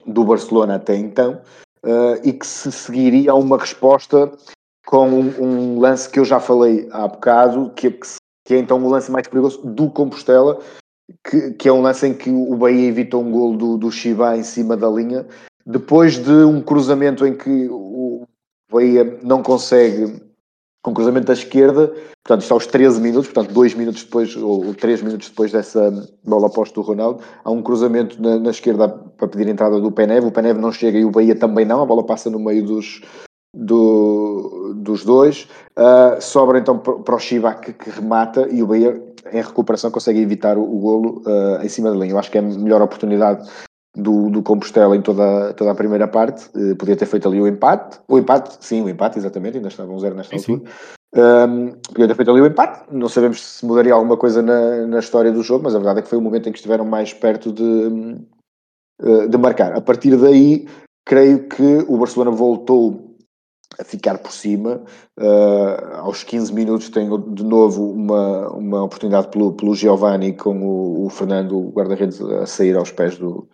[0.07, 1.41] do Barcelona até então.
[1.85, 4.33] Uh, e que se seguiria a uma resposta
[4.87, 8.89] com um, um, lance que eu já falei há bocado, que, que é então o
[8.89, 10.61] lance mais perigoso do Compostela,
[11.29, 14.37] que, que, é um lance em que o Bahia evita um gol do, do Chiba
[14.37, 15.27] em cima da linha,
[15.67, 18.25] depois de um cruzamento em que o
[18.73, 20.23] Bahia não consegue,
[20.85, 21.89] com cruzamento da esquerda,
[22.25, 25.91] portanto, está aos 13 minutos, portanto, 2 minutos depois, ou 3 minutos depois dessa
[26.25, 29.91] bola oposta do Ronaldo, há um cruzamento na, na esquerda para pedir a entrada do
[29.91, 32.65] Peneve, o Peneve não chega e o Bahia também não, a bola passa no meio
[32.65, 33.01] dos,
[33.57, 35.49] do, dos dois.
[35.77, 39.03] Uh, sobra então para o Chiba que, remata e o Bahia
[39.33, 42.13] em recuperação consegue evitar o, o golo uh, em cima da linha.
[42.13, 43.49] Eu acho que é a melhor oportunidade
[43.97, 46.49] do, do Compostela em toda, toda a primeira parte.
[46.55, 47.99] Uh, podia ter feito ali o empate.
[48.07, 50.71] O empate, sim, o empate, exatamente, ainda estava um zero nesta sim, altura.
[51.15, 52.85] Um, podia ter feito ali o empate.
[52.93, 56.03] Não sabemos se mudaria alguma coisa na, na história do jogo, mas a verdade é
[56.03, 58.19] que foi o momento em que estiveram mais perto de,
[59.31, 59.73] de marcar.
[59.75, 60.69] A partir daí,
[61.07, 63.06] creio que o Barcelona voltou
[63.79, 64.83] a ficar por cima.
[65.19, 71.07] Uh, aos 15 minutos tenho de novo uma, uma oportunidade pelo, pelo Giovanni com o,
[71.07, 73.49] o Fernando, o guarda-redes, a sair aos pés do,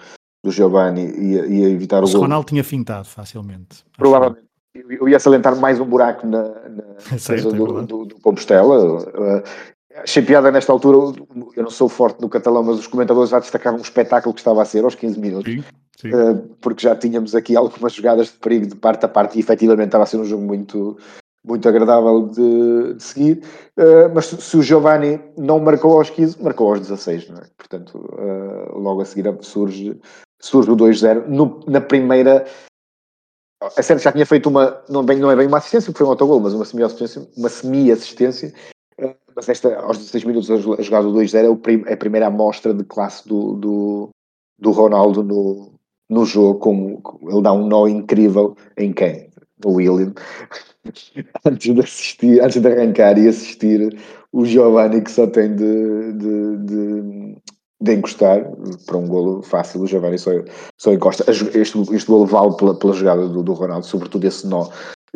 [0.45, 2.21] do Giovanni e, e a evitar o, o gol.
[2.21, 3.85] O Ronaldo tinha fintado facilmente.
[3.97, 4.47] Provavelmente.
[4.75, 6.85] Eu ia salientar mais um buraco na, na
[7.19, 9.03] certo, é do, do, do, Compostela.
[9.03, 9.43] Uh,
[9.97, 10.97] achei piada nesta altura,
[11.57, 14.63] eu não sou forte no catalão, mas os comentadores já destacavam o espetáculo que estava
[14.63, 15.53] a ser aos 15 minutos.
[15.53, 15.63] Sim.
[16.05, 19.87] Uh, porque já tínhamos aqui algumas jogadas de perigo de parte a parte e efetivamente
[19.87, 20.99] estava a ser um jogo muito,
[21.45, 23.45] muito agradável de, de seguir.
[23.77, 27.47] Uh, mas se o Giovanni não marcou aos 15, marcou aos 16, não é?
[27.57, 30.01] Portanto, uh, logo a seguir surge,
[30.41, 32.45] surge o 2-0 na primeira
[33.77, 36.07] a Sérgio já tinha feito uma, não, bem, não é bem uma assistência, porque foi
[36.09, 38.53] um autogol, mas uma semi-assistência, uma semi-assistência,
[39.35, 43.27] mas esta, aos 16 minutos a jogada do 2-0 é a primeira amostra de classe
[43.27, 44.09] do, do,
[44.59, 45.73] do Ronaldo no,
[46.13, 49.31] no jogo, como ele dá um nó incrível em quem?
[49.65, 50.13] No William.
[51.45, 53.99] antes de assistir, antes de arrancar e assistir
[54.33, 57.43] o Giovanni que só tem de, de, de
[57.83, 58.45] de encostar
[58.87, 60.31] para um golo fácil, o Giovanni só,
[60.79, 61.29] só encosta.
[61.29, 64.71] Este, este golo vale pela, pela jogada do, do Ronaldo, sobretudo esse nó,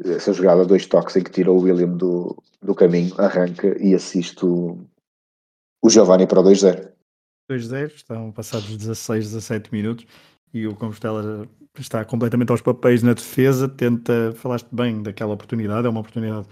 [0.05, 4.44] essa jogada, dois toques em que tira o William do, do caminho, arranca e assiste
[4.44, 4.84] o,
[5.80, 6.90] o Giovanni para o 2-0.
[7.49, 10.05] 2-0, estão passados 16, 17 minutos
[10.53, 11.47] e o Compostela
[11.78, 16.47] está completamente aos papéis na defesa, tenta, falaste bem daquela oportunidade, é uma oportunidade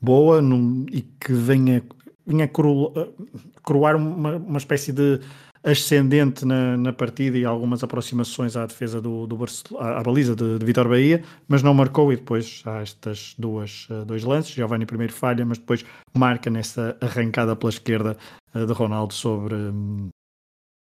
[0.00, 1.82] boa num, e que venha,
[2.26, 2.48] venha
[3.62, 5.20] coroar uma, uma espécie de
[5.64, 9.38] ascendente na, na, partida e algumas aproximações à defesa do, do
[9.78, 13.88] à, à baliza de, de Vitor Bahia, mas não marcou e depois há estas duas
[13.90, 15.84] uh, dois lances, Giovanni primeiro falha, mas depois
[16.16, 18.16] marca nessa arrancada pela esquerda
[18.54, 20.08] uh, de Ronaldo sobre, um,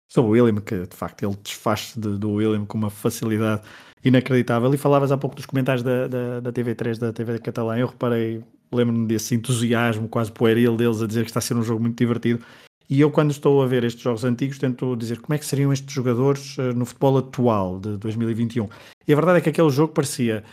[0.08, 3.62] sobre o William, que de facto ele desfaz de, do William com uma facilidade
[4.04, 4.72] inacreditável.
[4.72, 8.42] E falavas há pouco dos comentários da, da, da TV3, da TV catalã, eu reparei,
[8.72, 11.98] lembro-me desse entusiasmo quase pueril deles a dizer que está a ser um jogo muito
[11.98, 12.44] divertido
[12.88, 15.72] e eu, quando estou a ver estes jogos antigos, tento dizer como é que seriam
[15.72, 18.68] estes jogadores uh, no futebol atual de 2021.
[19.06, 20.44] E a verdade é que aquele jogo parecia.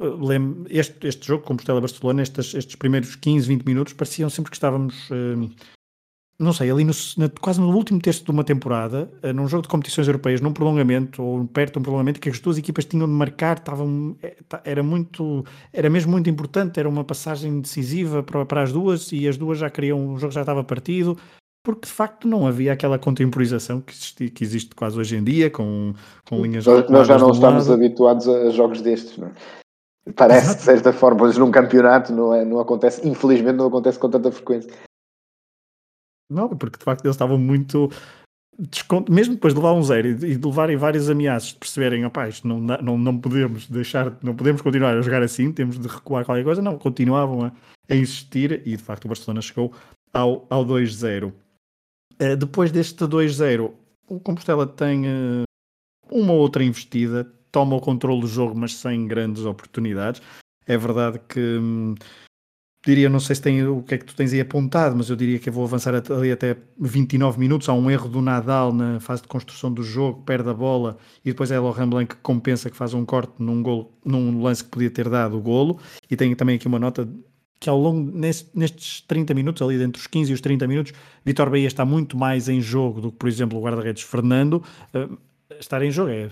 [0.00, 5.08] Uh, este, este jogo, Compostela-Barcelona, estes, estes primeiros 15, 20 minutos, pareciam sempre que estávamos.
[6.40, 9.68] Não sei, ali no, na, quase no último terço de uma temporada, num jogo de
[9.68, 13.12] competições europeias, num prolongamento, ou perto de um prolongamento, que as duas equipas tinham de
[13.12, 14.16] marcar, estavam,
[14.64, 19.26] era muito, era mesmo muito importante, era uma passagem decisiva para, para as duas, e
[19.26, 21.18] as duas já queriam, o jogo já estava partido,
[21.64, 25.50] porque de facto não havia aquela contemporização que existe, que existe quase hoje em dia,
[25.50, 25.92] com,
[26.24, 26.64] com linhas.
[26.64, 27.74] Nós, nós já não estamos lado.
[27.74, 29.32] habituados a jogos destes, não é?
[30.14, 30.58] Parece Exato.
[30.60, 34.30] de certa forma, mas num campeonato não, é, não acontece, infelizmente não acontece com tanta
[34.30, 34.72] frequência.
[36.30, 37.90] Não, porque de facto eles estavam muito.
[39.08, 42.46] Mesmo depois de levar um zero e de levarem várias ameaças, de perceberem, opá, isto
[42.46, 46.42] não, não, não podemos deixar, não podemos continuar a jogar assim, temos de recuar qualquer
[46.42, 47.52] coisa, não, continuavam a,
[47.88, 49.72] a insistir e de facto o Barcelona chegou
[50.12, 51.32] ao, ao 2-0.
[52.20, 53.72] Uh, depois deste 2-0,
[54.08, 55.44] o Compostela tem uh,
[56.10, 60.20] uma outra investida, toma o controle do jogo, mas sem grandes oportunidades.
[60.66, 61.94] É verdade que hum,
[62.84, 65.16] diria, não sei se tem o que é que tu tens aí apontado, mas eu
[65.16, 67.68] diria que eu vou avançar ali até 29 minutos.
[67.68, 71.30] Há um erro do Nadal na fase de construção do jogo, perde a bola e
[71.30, 74.70] depois é Laurent Blanc que compensa, que faz um corte num, golo, num lance que
[74.70, 75.78] podia ter dado o golo.
[76.10, 77.08] E tem também aqui uma nota
[77.60, 80.92] que ao longo, nestes 30 minutos, ali entre os 15 e os 30 minutos,
[81.24, 84.62] Vitor Bahia está muito mais em jogo do que, por exemplo, o guarda-redes Fernando.
[84.94, 85.18] Uh,
[85.58, 86.30] estar em jogo é.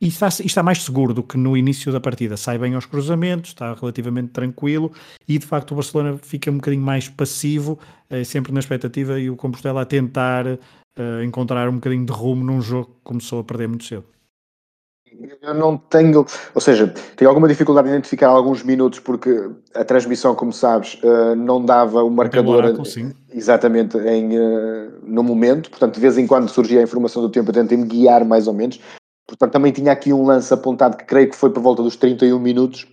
[0.00, 2.36] E está, está mais seguro do que no início da partida.
[2.36, 4.92] Sai bem aos cruzamentos, está relativamente tranquilo
[5.28, 7.78] e de facto o Barcelona fica um bocadinho mais passivo,
[8.10, 12.42] uh, sempre na expectativa, e o Compostela a tentar uh, encontrar um bocadinho de rumo
[12.42, 14.04] num jogo que começou a perder muito cedo.
[15.42, 16.24] Eu não tenho,
[16.54, 16.86] ou seja,
[17.16, 22.02] tenho alguma dificuldade em identificar alguns minutos porque a transmissão, como sabes, uh, não dava
[22.02, 22.64] o marcador
[23.32, 27.50] exatamente em, uh, no momento, portanto, de vez em quando surgia a informação do tempo,
[27.50, 28.80] eu tentei-me guiar mais ou menos.
[29.30, 32.36] Portanto, também tinha aqui um lance apontado que creio que foi por volta dos 31
[32.38, 32.84] minutos,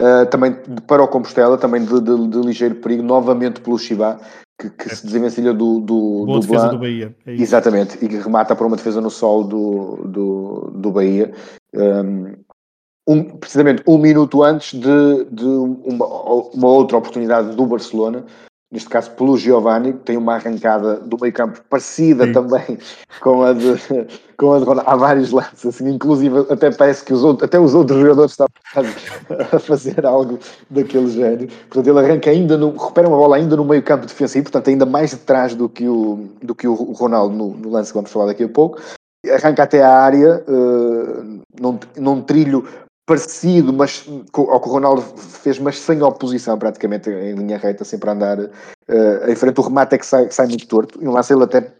[0.00, 0.56] uh, também
[0.86, 4.18] para o Compostela, também de, de, de ligeiro perigo, novamente pelo Chibá,
[4.58, 4.94] que, que é.
[4.94, 6.76] se desenvencilha do, do, Boa do defesa Blanc.
[6.76, 7.16] do Bahia.
[7.26, 11.32] É Exatamente, e que remata para uma defesa no sol do, do, do Bahia.
[11.74, 12.34] Um,
[13.06, 18.24] um, precisamente um minuto antes de, de uma, uma, outra oportunidade do Barcelona,
[18.70, 22.32] neste caso pelo Giovanni, que tem uma arrancada do meio campo parecida Sim.
[22.32, 22.78] também
[23.20, 23.76] com a de,
[24.36, 24.90] com a de Ronaldo.
[24.90, 28.52] Há vários lances, assim, inclusive até parece que os outros, até os outros jogadores estavam
[29.52, 30.38] a fazer algo
[30.68, 31.48] daquele género.
[31.68, 34.84] Portanto, ele arranca ainda, no, recupera uma bola ainda no meio campo defensivo, portanto, ainda
[34.84, 38.12] mais de trás do que o, do que o Ronaldo no, no lance que vamos
[38.12, 38.78] falar daqui a pouco.
[39.30, 42.64] Arranca até a área, uh, num, num trilho
[43.08, 44.06] parecido, mas
[44.36, 48.38] ao que o Ronaldo fez, mas sem oposição, praticamente em linha reta, sempre a andar
[48.38, 48.50] uh,
[49.30, 49.58] em frente.
[49.58, 51.02] O remate é que sai, sai muito torto.
[51.02, 51.74] E um lance ele até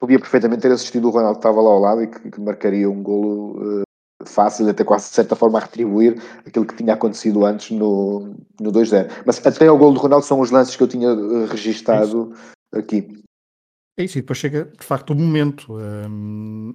[0.00, 2.90] podia perfeitamente ter assistido o Ronaldo que estava lá ao lado e que, que marcaria
[2.90, 3.82] um golo uh,
[4.26, 8.72] fácil, até quase de certa forma a retribuir aquilo que tinha acontecido antes no, no
[8.72, 9.22] 2-0.
[9.24, 12.34] Mas até ao golo do Ronaldo são os lances que eu tinha uh, registado
[12.74, 13.22] é aqui.
[13.96, 15.78] É isso, e depois chega de facto o momento.
[15.78, 16.74] Um,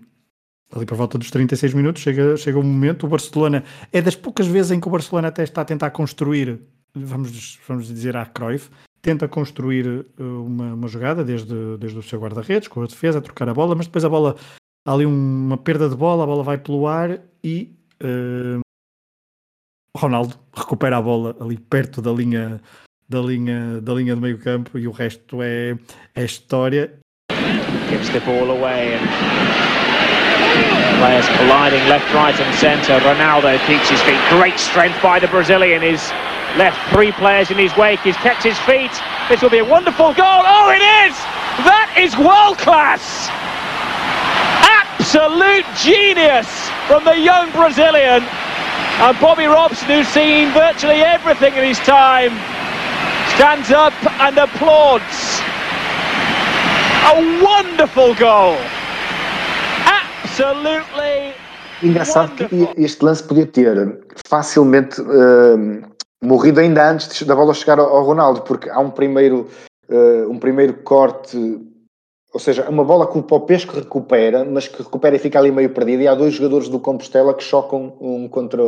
[0.76, 3.06] ali por volta dos 36 minutos chega, chega o momento.
[3.06, 6.60] O Barcelona é das poucas vezes em que o Barcelona até está a tentar construir,
[6.94, 8.70] vamos, vamos dizer, a Cruyff,
[9.02, 13.22] tenta construir uh, uma, uma jogada desde, desde o seu guarda-redes, com a defesa, a
[13.22, 14.36] trocar a bola, mas depois a bola
[14.86, 18.60] há ali uma perda de bola, a bola vai pelo ar e uh,
[19.96, 22.62] Ronaldo recupera a bola ali perto da linha
[23.10, 25.78] da linha da linha do meio campo e o resto é,
[26.14, 27.00] é história.
[27.90, 29.77] Gives the ball away and
[31.00, 33.00] players colliding left, right and centre.
[33.06, 34.20] Ronaldo keeps his feet.
[34.30, 35.82] Great strength by the Brazilian.
[35.82, 36.10] He's
[36.58, 38.00] left three players in his wake.
[38.02, 38.92] He's kept his feet.
[39.30, 40.42] This will be a wonderful goal.
[40.46, 41.16] Oh, it is!
[41.66, 43.30] That is world class!
[45.08, 48.24] absolute genius from the young Brazilian.
[49.00, 52.32] And Bobby Robson, who's seen virtually everything in his time,
[53.36, 55.40] stands up and applauds.
[57.08, 58.58] A wonderful goal.
[60.40, 61.34] Absolutely.
[61.82, 65.82] Engraçado que este lance podia ter facilmente uh,
[66.24, 69.48] morrido ainda antes da bola chegar ao Ronaldo, porque há um primeiro,
[69.90, 71.38] uh, um primeiro corte
[72.34, 75.72] ou seja, uma bola que o Popesco recupera, mas que recupera e fica ali meio
[75.72, 78.62] perdida, e há dois jogadores do Compostela que chocam um contra,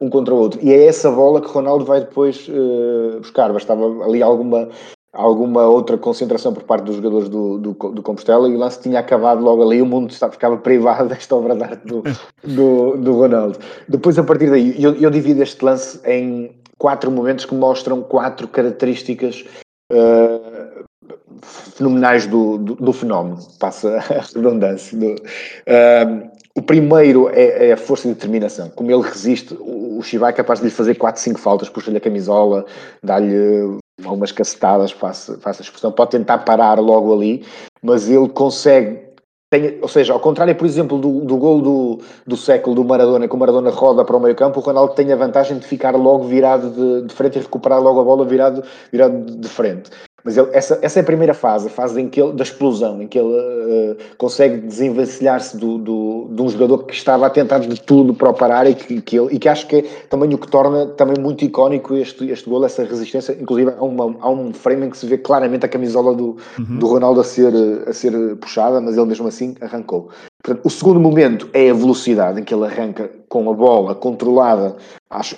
[0.00, 0.60] um contra o outro.
[0.62, 3.50] E é essa bola que Ronaldo vai depois uh, buscar.
[3.52, 4.68] Bastava ali alguma,
[5.16, 9.00] alguma outra concentração por parte dos jogadores do, do, do Compostela e o lance tinha
[9.00, 12.02] acabado logo ali, o mundo ficava privado desta obra de arte do,
[12.44, 13.58] do, do Ronaldo.
[13.88, 18.46] Depois, a partir daí, eu, eu divido este lance em quatro momentos que mostram quatro
[18.46, 19.44] características
[19.90, 20.84] uh,
[21.42, 24.98] fenomenais do, do, do, fenómeno, passa a redundância.
[24.98, 30.26] Do, uh, o primeiro é, é, a força de determinação, como ele resiste, o, o
[30.26, 32.64] é capaz de lhe fazer 4, 5 faltas, puxa-lhe a camisola,
[33.02, 37.44] dá-lhe algumas cacetadas, faça a expressão, pode tentar parar logo ali,
[37.82, 39.06] mas ele consegue
[39.48, 43.28] tem, ou seja, ao contrário, por exemplo, do, do gol do, do século do Maradona,
[43.28, 45.94] que o Maradona roda para o meio campo, o Ronaldo tem a vantagem de ficar
[45.94, 49.88] logo virado de, de frente e recuperar logo a bola virado, virado de frente.
[50.26, 53.00] Mas ele, essa, essa é a primeira fase, a fase em que ele, da explosão,
[53.00, 57.60] em que ele uh, consegue desenvencilhar-se do, do, de um jogador que estava a tentar
[57.60, 60.34] de tudo para o parar e que, que, ele, e que acho que é também
[60.34, 63.38] o que torna também muito icónico este, este gol, essa resistência.
[63.40, 66.78] Inclusive, há, uma, há um frame em que se vê claramente a camisola do, uhum.
[66.80, 67.54] do Ronaldo a ser,
[67.86, 70.10] a ser puxada, mas ele mesmo assim arrancou.
[70.62, 74.76] O segundo momento é a velocidade em que ele arranca com a bola controlada.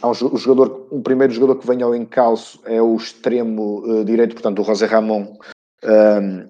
[0.03, 4.61] Ao, jogador, o primeiro jogador que vem ao encalço é o extremo uh, direito, portanto,
[4.61, 5.37] o José Ramon,
[5.83, 6.47] ehm,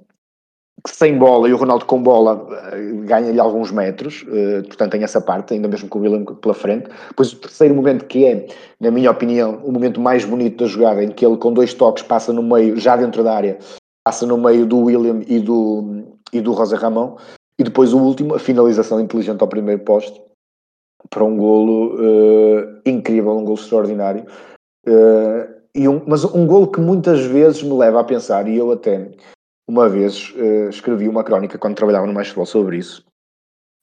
[0.87, 5.21] sem bola e o Ronaldo com bola uh, ganha-lhe alguns metros, uh, portanto, tem essa
[5.21, 6.89] parte, ainda mesmo com o William pela frente.
[7.09, 8.47] Depois, o terceiro momento, que é,
[8.81, 12.03] na minha opinião, o momento mais bonito da jogada, em que ele, com dois toques,
[12.03, 13.59] passa no meio, já dentro da área,
[14.05, 17.17] passa no meio do William e do, e do José Ramon
[17.59, 20.23] e depois o último, a finalização inteligente ao primeiro poste,
[21.11, 24.25] para um golo uh, incrível, um golo extraordinário.
[24.87, 28.71] Uh, e um, mas um golo que muitas vezes me leva a pensar, e eu
[28.71, 29.11] até
[29.69, 33.05] uma vez uh, escrevi uma crónica quando trabalhava no Mais Futebol sobre isso,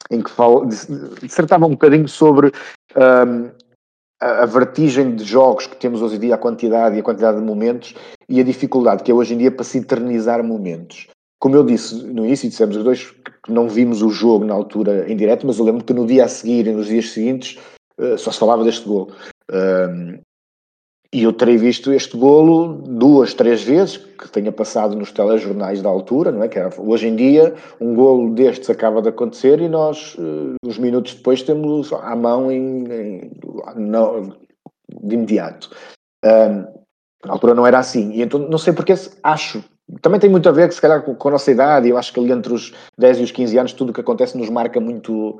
[0.10, 0.66] em que falo,
[1.22, 2.52] dissertava um bocadinho sobre
[2.96, 3.52] um,
[4.22, 7.38] a, a vertigem de jogos que temos hoje em dia, a quantidade e a quantidade
[7.38, 7.94] de momentos,
[8.30, 11.08] e a dificuldade que é hoje em dia para se eternizar momentos
[11.46, 13.12] como eu disse no início, dissemos os dois
[13.44, 16.26] que não vimos o jogo na altura em direto, mas eu lembro que no dia
[16.26, 17.60] a seguir e nos dias seguintes
[18.00, 19.12] uh, só se falava deste golo.
[19.54, 20.18] Um,
[21.14, 25.90] e eu terei visto este golo duas, três vezes, que tenha passado nos telejornais da
[25.90, 26.48] altura, não é?
[26.48, 30.80] Que era, hoje em dia, um golo destes acaba de acontecer e nós, uh, uns
[30.80, 33.32] minutos depois, temos à mão em, em,
[33.76, 34.34] não,
[35.04, 35.70] de imediato.
[36.26, 36.66] Um,
[37.24, 38.14] na altura não era assim.
[38.14, 39.64] E então, não sei porque acho
[40.02, 41.90] também tem muito a ver, se calhar, com a nossa idade.
[41.90, 44.38] Eu acho que ali entre os 10 e os 15 anos, tudo o que acontece
[44.38, 45.40] nos marca muito,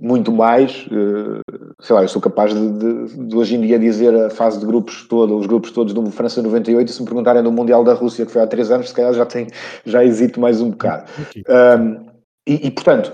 [0.00, 0.86] muito mais.
[0.90, 1.40] Eh,
[1.80, 4.66] sei lá, eu sou capaz de, de, de, hoje em dia dizer a fase de
[4.66, 7.94] grupos toda, os grupos todos do França 98, e se me perguntarem do Mundial da
[7.94, 9.48] Rússia, que foi há 3 anos, se calhar já, tem,
[9.84, 11.10] já hesito mais um bocado.
[11.48, 12.12] Um,
[12.46, 13.12] e, e, portanto,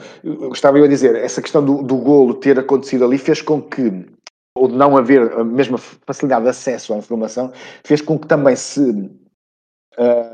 [0.53, 4.07] estava eu a dizer, essa questão do, do golo ter acontecido ali fez com que,
[4.57, 7.53] ou de não haver a mesma facilidade de acesso à informação,
[7.85, 8.81] fez com que também se.
[9.99, 10.28] Uh,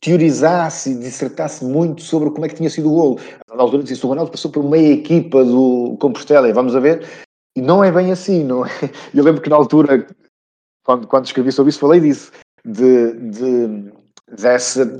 [0.00, 3.20] teorizasse dissertasse muito sobre como é que tinha sido o golo.
[3.54, 7.06] Na altura disse o Ronaldo passou por meia equipa do Compostela e vamos a ver.
[7.56, 8.70] e não é bem assim, não é?
[9.14, 10.06] Eu lembro que na altura,
[10.84, 12.30] quando, quando escrevi sobre isso, falei disso,
[12.64, 13.92] de, de,
[14.36, 14.98] dessa,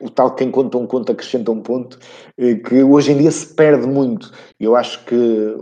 [0.00, 1.98] o tal quem conta um conto acrescenta um ponto,
[2.38, 4.32] eh, que hoje em dia se perde muito.
[4.58, 5.56] Eu acho que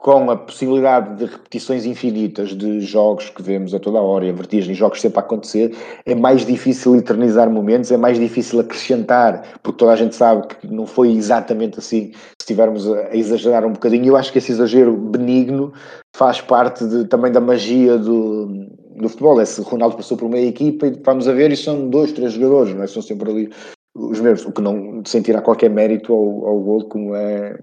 [0.00, 4.32] com a possibilidade de repetições infinitas de jogos que vemos a toda hora e a
[4.32, 5.76] vertigem, jogos sempre a acontecer,
[6.06, 10.66] é mais difícil eternizar momentos, é mais difícil acrescentar, porque toda a gente sabe que
[10.66, 14.06] não foi exatamente assim, se estivermos a exagerar um bocadinho.
[14.06, 15.72] Eu acho que esse exagero benigno
[16.14, 18.46] faz parte de, também da magia do,
[18.96, 19.40] do futebol.
[19.40, 22.32] É se Ronaldo passou por uma equipa e vamos a ver, e são dois, três
[22.32, 22.86] jogadores, não é?
[22.86, 23.50] São sempre ali
[23.96, 27.58] os mesmos, o que não sem tirar qualquer mérito ao, ao gol, como é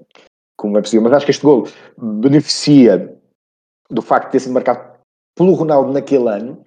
[0.65, 1.03] como é possível.
[1.03, 3.15] Mas acho que este gol beneficia
[3.89, 4.95] do facto de ter sido marcado
[5.35, 6.63] pelo Ronaldo naquele ano.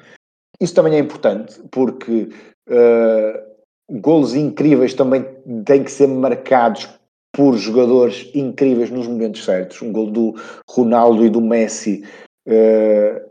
[0.61, 2.29] Isso também é importante, porque
[2.69, 5.25] uh, golos incríveis também
[5.65, 6.89] têm que ser marcados
[7.33, 9.81] por jogadores incríveis nos momentos certos.
[9.83, 10.35] Um gol do
[10.69, 12.05] Ronaldo e do Messi
[12.49, 13.29] uh,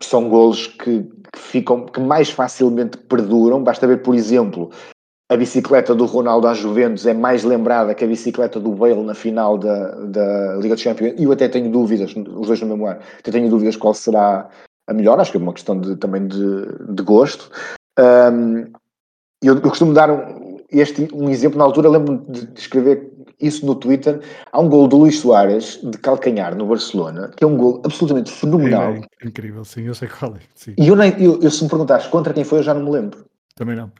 [0.00, 3.62] são golos que, que, ficam, que mais facilmente perduram.
[3.62, 4.70] Basta ver, por exemplo,
[5.28, 9.14] a bicicleta do Ronaldo à Juventus é mais lembrada que a bicicleta do Bale na
[9.14, 11.14] final da, da Liga dos Campeões.
[11.18, 14.48] E eu até tenho dúvidas, os dois no mesmo ano, até tenho dúvidas qual será
[14.86, 15.18] a melhor.
[15.18, 17.50] Acho que é uma questão de, também de, de gosto.
[17.98, 18.70] Um,
[19.42, 21.58] eu, eu, costumo dar um, este, um exemplo.
[21.58, 23.10] Na altura, lembro-me de, de escrever
[23.40, 24.20] isso no Twitter.
[24.52, 28.30] Há um gol do Luís Soares de calcanhar no Barcelona, que é um gol absolutamente
[28.30, 28.92] fenomenal.
[28.92, 30.40] É, é incrível, sim, eu sei qual é.
[30.54, 30.74] Sim.
[30.78, 32.90] E eu, nem, eu, eu, se me perguntares contra quem foi, eu já não me
[32.90, 33.26] lembro.
[33.56, 33.90] Também não.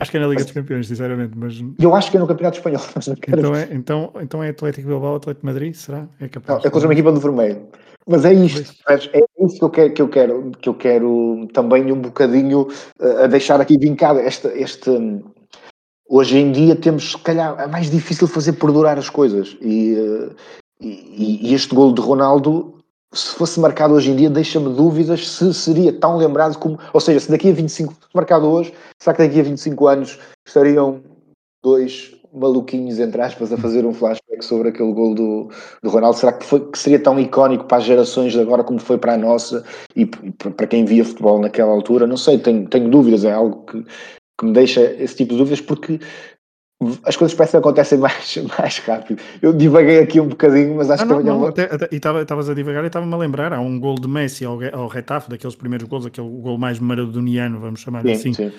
[0.00, 1.32] Acho que é na Liga mas, dos Campeões, sinceramente.
[1.36, 1.62] Mas...
[1.78, 2.80] Eu acho que é no Campeonato Espanhol.
[2.96, 3.38] Mas não quero...
[3.38, 6.08] então, é, então, então é Atlético Bilbao, Atlético Madrid, será?
[6.18, 6.58] É capaz.
[6.58, 7.68] Não, é contra uma equipa do vermelho.
[8.08, 11.92] Mas é isto, é isso que eu quero, que eu quero, que eu quero também
[11.92, 12.66] um bocadinho
[12.98, 14.18] uh, a deixar aqui vincado.
[14.20, 14.90] Este, este,
[16.08, 19.56] hoje em dia temos, se calhar, é mais difícil fazer perdurar as coisas.
[19.60, 20.34] E, uh,
[20.80, 22.79] e, e este golo de Ronaldo
[23.12, 26.78] se fosse marcado hoje em dia, deixa-me dúvidas se seria tão lembrado como.
[26.92, 30.18] Ou seja, se daqui a 25, se marcado hoje, será que daqui a 25 anos
[30.46, 31.02] estariam
[31.62, 35.50] dois maluquinhos, entre aspas, a fazer um flashback sobre aquele gol do,
[35.82, 36.16] do Ronaldo?
[36.16, 39.14] Será que, foi, que seria tão icónico para as gerações de agora como foi para
[39.14, 39.64] a nossa
[39.96, 42.06] e para quem via futebol naquela altura?
[42.06, 43.84] Não sei, tenho, tenho dúvidas, é algo que,
[44.38, 45.98] que me deixa esse tipo de dúvidas porque
[47.04, 49.20] as coisas parecem que acontecem mais, mais rápido.
[49.42, 52.48] Eu divaguei aqui um bocadinho, mas acho ah, que não, não, até, até, E estavas
[52.48, 55.54] a divagar e estava-me a lembrar, há um gol de Messi ao, ao Retafe, daqueles
[55.54, 58.50] primeiros gols, aquele gol mais maradoniano, vamos chamar sim, assim, sim.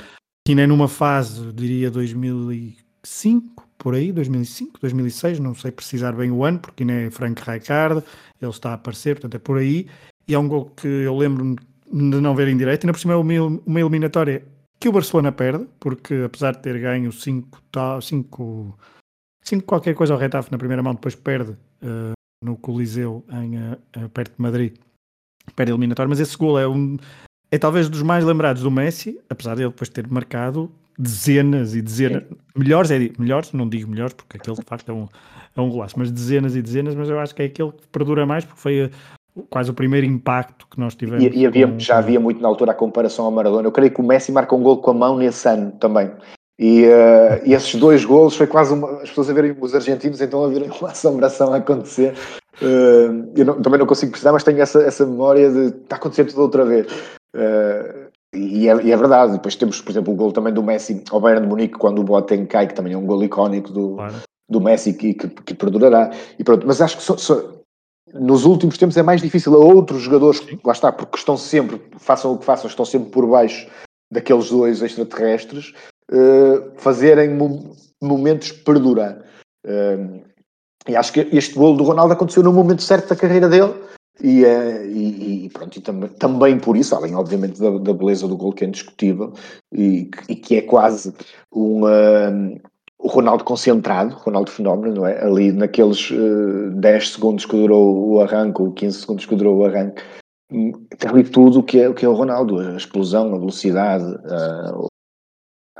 [0.45, 6.29] que ainda é numa fase, diria 2005, por aí, 2005, 2006, não sei precisar bem
[6.29, 8.03] o ano, porque ainda é Frank Rijkaard,
[8.39, 9.87] ele está a aparecer, portanto é por aí,
[10.27, 11.55] e é um gol que eu lembro-me
[11.91, 14.43] de não ver em direito, ainda por cima é uma eliminatória
[14.81, 17.61] que o Barcelona perde, porque apesar de ter ganho 5
[18.01, 18.77] 5
[19.63, 22.13] qualquer coisa ao Retafe na primeira mão, depois perde uh,
[22.43, 24.75] no Coliseu em, uh, perto de Madrid,
[25.55, 26.97] perde eliminatório, mas esse gol é um
[27.51, 31.81] é talvez dos mais lembrados do Messi, apesar de ele depois ter marcado dezenas e
[31.81, 32.35] dezenas, Sim.
[32.55, 35.07] melhores, é, melhores, não digo melhores, porque aquele de facto é um,
[35.55, 38.25] é um golaço, mas dezenas e dezenas, mas eu acho que é aquele que perdura
[38.25, 38.89] mais, porque foi
[39.49, 41.23] quase o primeiro impacto que nós tivemos.
[41.23, 41.79] E, e havia, com...
[41.79, 43.67] já havia muito na altura a comparação ao Maradona.
[43.67, 46.11] Eu creio que o Messi marca um gol com a mão nesse ano também.
[46.59, 50.21] E, uh, e esses dois golos foi quase uma, as pessoas a verem os argentinos
[50.21, 52.13] então a verem uma assombração a acontecer.
[52.61, 56.29] Uh, eu não, também não consigo precisar, mas tenho essa, essa memória de está acontecendo
[56.29, 56.85] tudo outra vez.
[57.35, 59.33] Uh, e, é, e, é, verdade.
[59.33, 62.03] Depois temos, por exemplo, o gol também do Messi ao Bayern de Munique quando o
[62.03, 64.15] Boateng cai, que também é um gol icónico do, claro.
[64.49, 66.11] do Messi que, que, que, perdurará.
[66.37, 67.03] E pronto, mas acho que
[68.13, 72.33] nos últimos tempos é mais difícil a outros jogadores, lá está, porque estão sempre, façam
[72.33, 73.67] o que façam, estão sempre por baixo
[74.11, 75.73] daqueles dois extraterrestres,
[76.11, 77.37] uh, fazerem
[78.01, 79.23] momentos perdurar.
[79.65, 80.21] Uh,
[80.87, 83.73] e acho que este golo do Ronaldo aconteceu no momento certo da carreira dele.
[84.19, 88.27] E, uh, e, e pronto, e também, também por isso, além obviamente da, da beleza
[88.27, 89.33] do gol que é indiscutível
[89.73, 91.13] e, e que é quase
[91.51, 91.89] uma,
[93.01, 95.23] o Ronaldo concentrado, Ronaldo fenómeno, não é?
[95.23, 99.57] Ali naqueles uh, eh, 10 segundos que durou o arranque, ou 15 segundos que durou
[99.57, 100.01] o arranque,
[100.49, 104.05] tem ali tudo o que é o, que é o Ronaldo, a explosão, a velocidade,
[104.25, 104.87] a,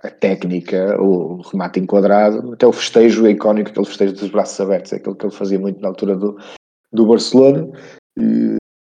[0.08, 4.96] a técnica, o remate enquadrado, até o festejo icónico, aquele festejo dos braços abertos, é
[4.96, 6.40] aquele que ele fazia muito na altura do,
[6.92, 7.70] do Barcelona.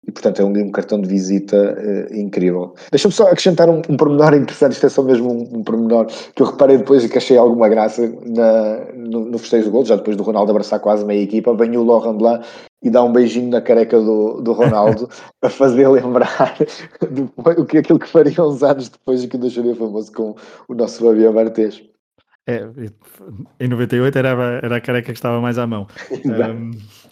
[0.08, 2.74] E, portanto é um, um cartão de visita uh, incrível.
[2.90, 6.42] Deixa-me só acrescentar um, um pormenor interessante, isto é só mesmo um, um pormenor que
[6.42, 9.96] eu reparei depois e que achei alguma graça na, no, no festejo do gol, já
[9.96, 12.46] depois do Ronaldo abraçar quase meia equipa, vem o Laurent Blanc
[12.82, 15.10] e dá um beijinho na careca do, do Ronaldo
[15.44, 16.56] a fazer lembrar
[17.10, 20.34] depois, o que aquilo que faria uns anos depois e que deixaria famoso com
[20.68, 21.82] o nosso Fabiano Martês.
[22.46, 22.66] É,
[23.60, 25.86] em 98 era, era a careca que estava mais à mão.
[26.24, 26.70] um,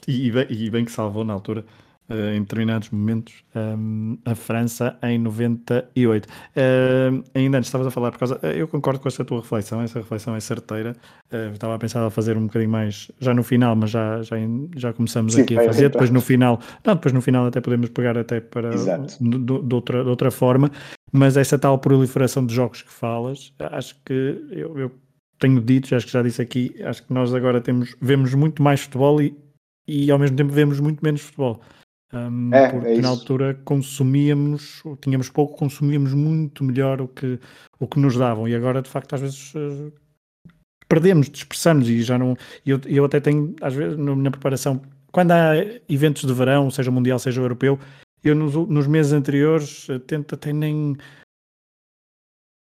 [0.09, 1.62] e, e, bem, e bem que salvou na altura
[2.09, 6.26] em determinados momentos um, a França em 98.
[6.26, 8.38] Uh, ainda antes estavas a falar por causa.
[8.42, 10.94] Eu concordo com essa tua reflexão, essa reflexão é certeira.
[11.32, 14.36] Uh, estava a pensar a fazer um bocadinho mais já no final, mas já, já,
[14.76, 15.90] já começamos Sim, aqui a fazer.
[15.90, 20.04] Depois no final, não, depois no final até podemos pegar até para de, de, outra,
[20.04, 20.70] de outra forma.
[21.12, 24.92] Mas essa tal proliferação de jogos que falas, acho que eu, eu
[25.38, 28.82] tenho dito, acho que já disse aqui, acho que nós agora temos, vemos muito mais
[28.82, 29.36] futebol e,
[29.86, 31.61] e ao mesmo tempo vemos muito menos futebol.
[32.12, 37.38] Um, é, porque é na altura consumíamos, tínhamos pouco, consumíamos muito melhor o que,
[37.80, 39.92] o que nos davam, e agora de facto às vezes uh,
[40.88, 42.36] perdemos, dispersamos e já não.
[42.64, 44.80] Eu, eu até tenho, às vezes, na preparação,
[45.11, 45.54] quando há
[45.88, 47.78] eventos de verão, seja mundial, seja europeu,
[48.22, 50.96] eu nos, nos meses anteriores uh, tento até nem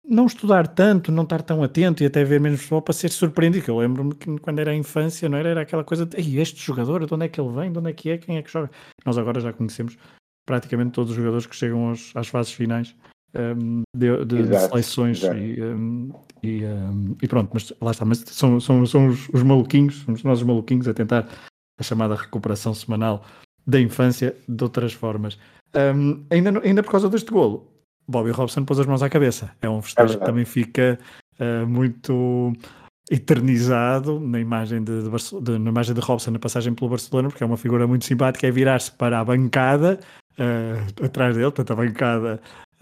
[0.05, 3.71] não estudar tanto, não estar tão atento e até ver menos futebol para ser surpreendido.
[3.71, 5.49] Eu lembro-me que quando era a infância, não era?
[5.49, 7.93] Era aquela coisa de este jogador, de onde é que ele vem, de onde é
[7.93, 8.69] que é, quem é que joga.
[9.05, 9.97] Nós agora já conhecemos
[10.45, 12.95] praticamente todos os jogadores que chegam aos, às fases finais
[13.35, 16.11] um, de, de, exato, de, seleções E, um,
[16.43, 20.23] e, um, e, pronto, mas lá está, mas são, são, são os, os maluquinhos, somos
[20.23, 21.27] nós os maluquinhos a tentar
[21.79, 23.25] a chamada recuperação semanal
[23.65, 25.39] da infância de outras formas.
[25.95, 27.72] Hum, ainda, ainda por causa deste golo,
[28.07, 29.51] Bobby Robson pôs as mãos à cabeça.
[29.61, 30.99] É um festejo é que também fica
[31.39, 32.53] uh, muito
[33.11, 37.43] eternizado na imagem de, de, de, na imagem de Robson na passagem pelo Barcelona, porque
[37.43, 39.99] é uma figura muito simpática, é virar-se para a bancada
[40.37, 42.41] uh, atrás dele, portanto a bancada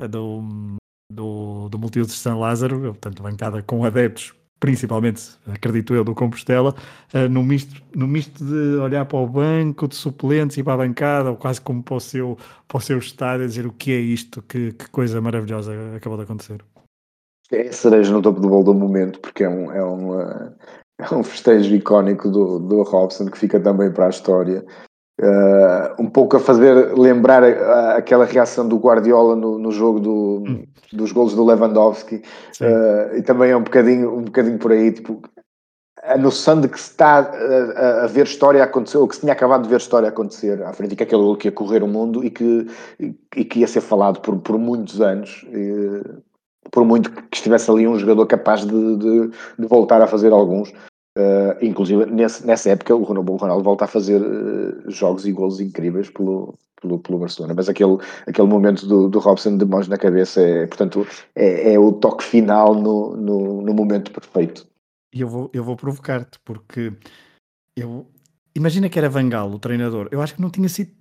[0.09, 0.77] do,
[1.11, 6.13] do, do Multiuso de São Lázaro, portanto a bancada com adeptos principalmente, acredito eu, do
[6.13, 6.75] Compostela,
[7.15, 10.77] uh, no, misto, no misto de olhar para o banco de suplentes e para a
[10.77, 12.37] bancada, ou quase como para o seu,
[12.67, 16.25] para o seu estádio, dizer o que é isto, que, que coisa maravilhosa acabou de
[16.25, 16.63] acontecer.
[17.51, 21.13] É a cereja no topo do bolo do momento, porque é um, é um, é
[21.15, 24.63] um festejo icónico do, do Robson que fica também para a história.
[25.19, 29.99] Uh, um pouco a fazer lembrar a, a, aquela reação do Guardiola no, no jogo
[29.99, 30.63] do, hum.
[30.91, 35.21] dos golos do Lewandowski uh, e também é um bocadinho, um bocadinho por aí tipo,
[36.03, 39.33] a noção de que se está a, a, ver história acontecer ou que se tinha
[39.33, 42.23] acabado de ver história acontecer à frente e que aquele que ia correr o mundo
[42.23, 42.67] e que,
[42.99, 46.01] e, que ia ser falado por, por muitos anos e,
[46.71, 49.27] por muito que estivesse ali um jogador capaz de, de,
[49.59, 50.73] de voltar a fazer alguns
[51.17, 55.31] Uh, inclusive, nesse, nessa época, o Ronaldo, o Ronaldo volta a fazer uh, jogos e
[55.31, 57.53] golos incríveis pelo, pelo, pelo, Barcelona.
[57.53, 61.05] Mas aquele, aquele momento do, do Robson de mãos na cabeça é, portanto,
[61.35, 64.65] é, é o toque final no, no, no, momento perfeito.
[65.13, 66.93] E eu vou, eu vou provocar-te, porque
[67.75, 68.07] eu
[68.55, 70.07] imagina que era Vangal, o treinador.
[70.11, 70.91] Eu acho que não tinha sido.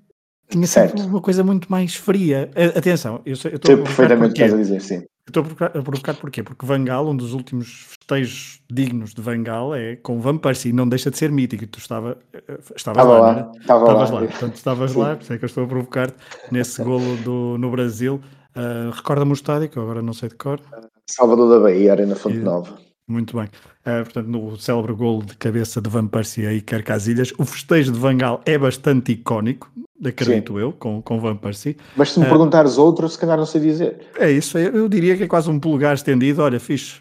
[0.48, 2.50] Tinha sido uma coisa muito mais fria.
[2.76, 5.04] Atenção, eu, estou perfeitamente a dizer, sim.
[5.26, 6.42] Estou a provocar porquê?
[6.42, 11.10] Porque Vangal, um dos últimos festejos dignos de Vangal é com Van Persie, não deixa
[11.10, 11.62] de ser mítico.
[11.62, 13.58] E tu estava, eh, estavas lá, lá, é?
[13.60, 14.20] estava estavas lá.
[14.20, 14.26] lá.
[14.26, 16.16] Portanto, estavas lá, por isso é que eu estou a provocar-te
[16.50, 18.20] nesse golo do, no Brasil.
[18.56, 20.60] Uh, Recorda-me o estádio, que eu agora não sei de cor.
[21.08, 22.89] Salvador da Bahia, Arena Fonte Nova.
[23.10, 23.46] Muito bem.
[23.46, 27.90] Uh, portanto, no célebre golo de cabeça de Van Persie aí, Quer Casilhas, o festejo
[27.90, 29.68] de Vangal é bastante icónico
[30.02, 30.60] acredito Sim.
[30.60, 31.76] eu, com, com Van Persie.
[31.94, 34.00] Mas se me uh, perguntares outro, se calhar não sei dizer.
[34.16, 37.00] É isso, eu, diria que é quase um polegar estendido, olha, fixe,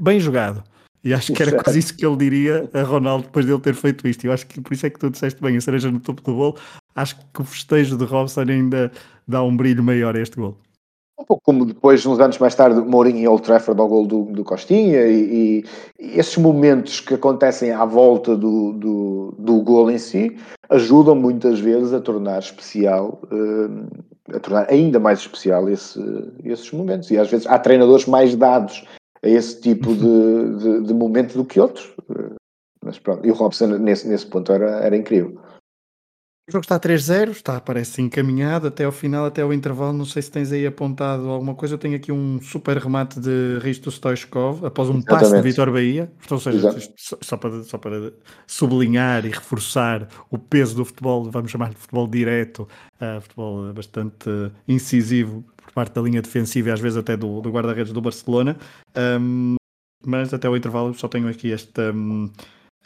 [0.00, 0.64] bem jogado.
[1.04, 4.08] E acho que era quase isso que ele diria a Ronaldo depois dele ter feito
[4.08, 4.24] isto.
[4.24, 6.34] Eu acho que por isso é que tu disseste bem, a cereja no topo do
[6.34, 6.56] bolo.
[6.96, 8.90] Acho que o festejo de Robson ainda
[9.26, 10.56] dá um brilho maior a este gol.
[11.18, 14.24] Um pouco como depois, uns anos mais tarde, Mourinho e Old Trafford ao gol do,
[14.24, 15.62] do Costinha e,
[16.00, 20.36] e, esses momentos que acontecem à volta do, do, do gol em si
[20.70, 26.00] ajudam muitas vezes a tornar especial, uh, a tornar ainda mais especial esse,
[26.44, 27.10] esses momentos.
[27.10, 28.84] E às vezes há treinadores mais dados
[29.22, 31.92] a esse tipo de, de, de momento do que outros.
[32.84, 35.38] Mas pronto, e o Robson nesse, nesse ponto era, era incrível.
[36.52, 39.94] O jogo está 3-0, está, parece encaminhado até ao final, até ao intervalo.
[39.94, 41.76] Não sei se tens aí apontado alguma coisa.
[41.76, 45.22] Eu tenho aqui um super remate de Risto Stoichkov após um Exatamente.
[45.22, 46.12] passe de Vitor Bahia.
[46.30, 46.76] Ou seja,
[47.22, 48.12] só, para, só para
[48.46, 52.68] sublinhar e reforçar o peso do futebol, vamos chamar de futebol direto,
[53.00, 54.28] uh, futebol bastante
[54.68, 58.58] incisivo por parte da linha defensiva e às vezes até do, do guarda-redes do Barcelona.
[58.94, 59.54] Um,
[60.04, 61.94] mas até ao intervalo só tenho aqui esta,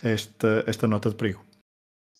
[0.04, 1.40] esta, esta nota de perigo.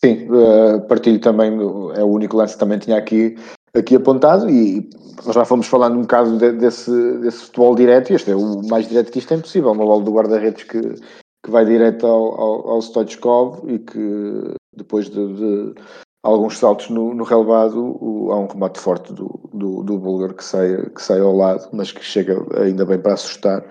[0.05, 1.53] Sim, uh, partilho também,
[1.94, 3.36] é o único lance que também tinha aqui,
[3.74, 4.89] aqui apontado e
[5.24, 8.62] nós já fomos falando um bocado de, desse, desse futebol direto e este é o
[8.68, 12.40] mais direto que isto é impossível, uma bola do guarda-redes que, que vai direto ao,
[12.40, 15.74] ao, ao Stoichkov e que depois de, de
[16.23, 20.44] alguns saltos no, no relevado o, há um remate forte do, do, do búlgaro que
[20.44, 23.64] sai, que sai ao lado, mas que chega ainda bem para assustar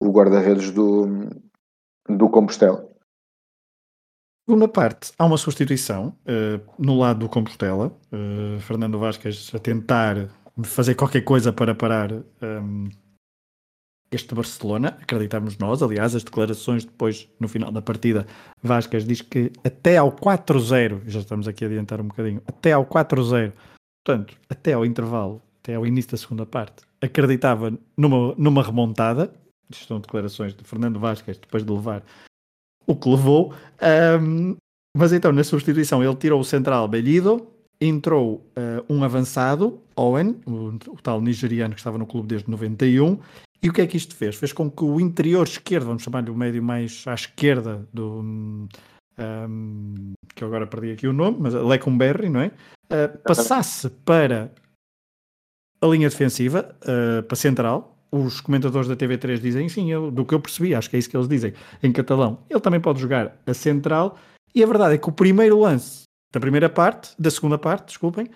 [0.00, 1.28] o guarda-redes do,
[2.08, 2.91] do Compostela.
[4.44, 7.96] Segunda parte, há uma substituição uh, no lado do Compostela.
[8.12, 10.28] Uh, Fernando Vasquez a tentar
[10.64, 12.88] fazer qualquer coisa para parar um, ehm,
[14.10, 15.80] este Barcelona, acreditamos nós.
[15.80, 18.26] Aliás, as declarações depois, no final da partida,
[18.60, 22.84] Vasquez diz que até ao 4-0, já estamos aqui a adiantar um bocadinho, até ao
[22.84, 23.52] 4-0,
[24.04, 29.32] portanto, até ao intervalo, até ao início da segunda parte, acreditava numa, numa remontada.
[29.70, 32.02] Isto são declarações de Fernando Vasquez depois de levar
[32.86, 33.54] o que levou.
[34.20, 34.56] Um,
[34.96, 37.46] mas então, na substituição, ele tirou o central Bellido,
[37.80, 43.18] entrou uh, um avançado, Owen, o, o, tal nigeriano que estava no clube desde 91.
[43.62, 44.36] E o que é que isto fez?
[44.36, 48.68] Fez com que o interior esquerdo, vamos chamar-lhe o médio mais à esquerda do.
[49.18, 52.46] Um, que eu agora perdi aqui o nome, mas Lecumberri, não é?
[52.86, 54.50] Uh, passasse para
[55.80, 60.34] a linha defensiva, uh, para central, os comentadores da TV3 dizem, sim, eu, do que
[60.34, 62.38] eu percebi, acho que é isso que eles dizem, em catalão.
[62.50, 64.18] Ele também pode jogar a central,
[64.54, 66.02] e a verdade é que o primeiro lance
[66.32, 68.28] da primeira parte, da segunda parte, desculpem,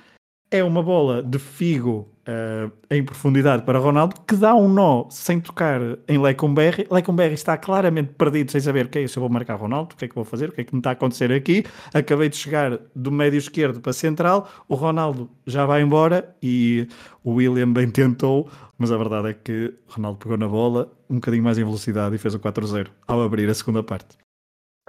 [0.50, 5.40] é uma bola de Figo uh, em profundidade para Ronaldo que dá um nó sem
[5.40, 6.86] tocar em Lecumberri.
[6.90, 9.96] Lecumberri está claramente perdido sem saber o que é se eu vou marcar Ronaldo, o
[9.96, 11.64] que é que vou fazer, o que é que me está a acontecer aqui.
[11.92, 16.88] Acabei de chegar do médio esquerdo para central, o Ronaldo já vai embora e
[17.24, 18.48] o William bem tentou,
[18.78, 22.18] mas a verdade é que Ronaldo pegou na bola um bocadinho mais em velocidade e
[22.18, 24.25] fez o 4-0 ao abrir a segunda parte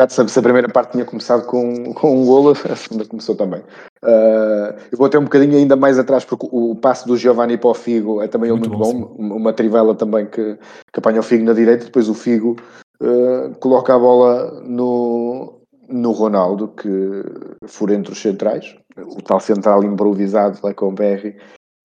[0.07, 3.61] se a primeira parte tinha começado com, com um golo, a segunda começou também.
[4.03, 7.57] Uh, eu vou até um bocadinho ainda mais atrás, porque o, o passo do Giovanni
[7.57, 9.15] para o Figo é também muito, muito bom.
[9.15, 10.57] bom uma trivela também que,
[10.93, 12.55] que apanha o Figo na direita, depois o Figo
[13.01, 17.23] uh, coloca a bola no, no Ronaldo, que
[17.65, 21.35] for entre os centrais, o tal central improvisado lá com o Berry.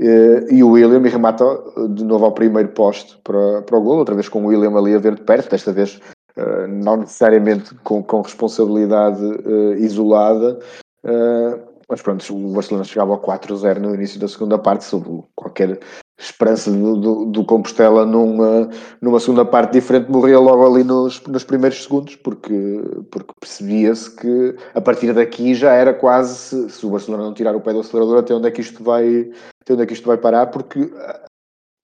[0.01, 1.45] Uh, e o William remata
[1.91, 4.95] de novo ao primeiro poste para, para o gol, outra vez com o William ali
[4.95, 5.99] a ver de perto, desta vez
[6.37, 10.59] Uh, não necessariamente com, com responsabilidade uh, isolada,
[11.05, 15.79] uh, mas pronto, o Barcelona chegava ao 4-0 no início da segunda parte, sob qualquer
[16.19, 21.45] esperança do, do, do, Compostela numa, numa segunda parte diferente morria logo ali nos, nos
[21.45, 22.81] primeiros segundos, porque,
[23.11, 27.55] porque percebia-se que a partir daqui já era quase, se, se, o Barcelona não tirar
[27.57, 29.31] o pé do acelerador, até onde é que isto vai,
[29.61, 30.91] até onde é que isto vai parar, porque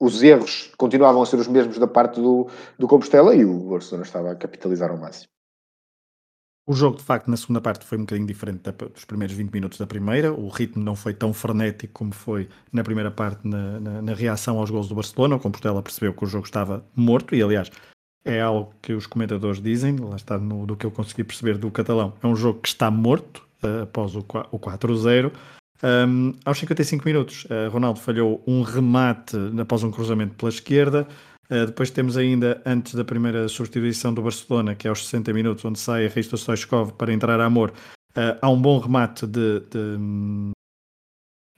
[0.00, 2.48] os erros continuavam a ser os mesmos da parte do,
[2.78, 5.28] do Compostela e o Barcelona estava a capitalizar ao máximo.
[6.68, 9.78] O jogo, de facto, na segunda parte foi um bocadinho diferente dos primeiros 20 minutos
[9.78, 10.34] da primeira.
[10.34, 14.58] O ritmo não foi tão frenético como foi na primeira parte na, na, na reação
[14.58, 15.36] aos gols do Barcelona.
[15.36, 17.70] O Compostela percebeu que o jogo estava morto e, aliás,
[18.22, 21.70] é algo que os comentadores dizem, lá está no, do que eu consegui perceber do
[21.70, 22.12] catalão.
[22.22, 24.18] É um jogo que está morto uh, após o,
[24.50, 25.32] o 4-0.
[25.82, 31.06] Um, aos 55 minutos, uh, Ronaldo falhou um remate após um cruzamento pela esquerda.
[31.50, 35.64] Uh, depois temos ainda, antes da primeira substituição do Barcelona, que é aos 60 minutos,
[35.64, 39.60] onde sai a Risto Stoichkov para entrar a Amor, uh, há um bom remate de,
[39.60, 39.98] de,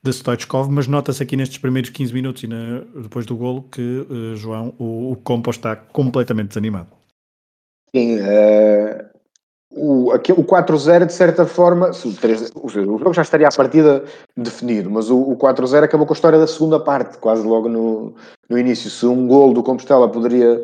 [0.04, 4.06] de Stoichkov, mas nota-se aqui nestes primeiros 15 minutos e na, depois do golo que,
[4.36, 6.88] João, o, o Compo está completamente desanimado.
[7.96, 8.18] Sim,
[9.70, 14.02] o, o 4-0, de certa forma, o, 3, o, jogo já estaria à partida
[14.36, 18.12] definido, mas o, o 4-0 acabou com a história da segunda parte, quase logo no,
[18.48, 18.90] no início.
[18.90, 20.62] Se um gol do Compostela poderia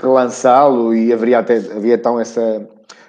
[0.00, 2.66] relançá-lo e haveria até havia então essa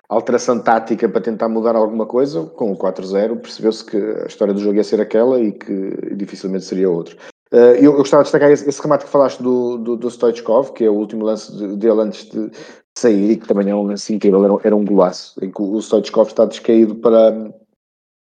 [0.09, 4.59] alteração tática para tentar mudar alguma coisa, com o 4-0 percebeu-se que a história do
[4.59, 7.15] jogo ia ser aquela e que dificilmente seria outra.
[7.53, 10.71] Uh, eu, eu, gostava de destacar esse, esse, remate que falaste do, do, do Stoichkov,
[10.71, 12.49] que é o último lance de, dele antes de,
[12.97, 15.79] sair, e que também é um lance incrível, era, era um golaço, em que o
[15.81, 17.51] Stoichkov está descaído para,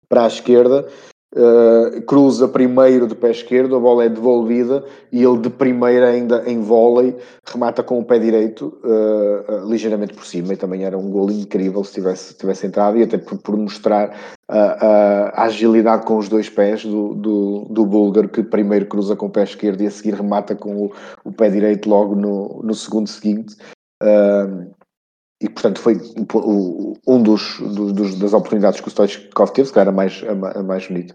[0.08, 0.86] para a esquerda,
[1.34, 6.44] uh, cruza primeiro de pé esquerdo, a bola é devolvida e ele de primeira ainda
[6.46, 7.16] em vôlei
[7.46, 11.30] remata com o pé direito uh, uh, ligeiramente por cima e também era um gol
[11.30, 14.16] incrível se tivesse, tivesse entrado e até por, por mostrar
[14.48, 19.26] a, a, agilidade com os dois pés do, do, do búlgaro que primeiro cruza com
[19.26, 20.92] o pé esquerdo e a seguir remata com o,
[21.24, 23.56] o pé direito logo no, no segundo seguinte
[24.02, 24.74] Uh,
[25.40, 26.00] e portanto foi
[27.06, 31.14] um dos, dos, das oportunidades que o Stoichkov teve, que era mais, a, mais bonito.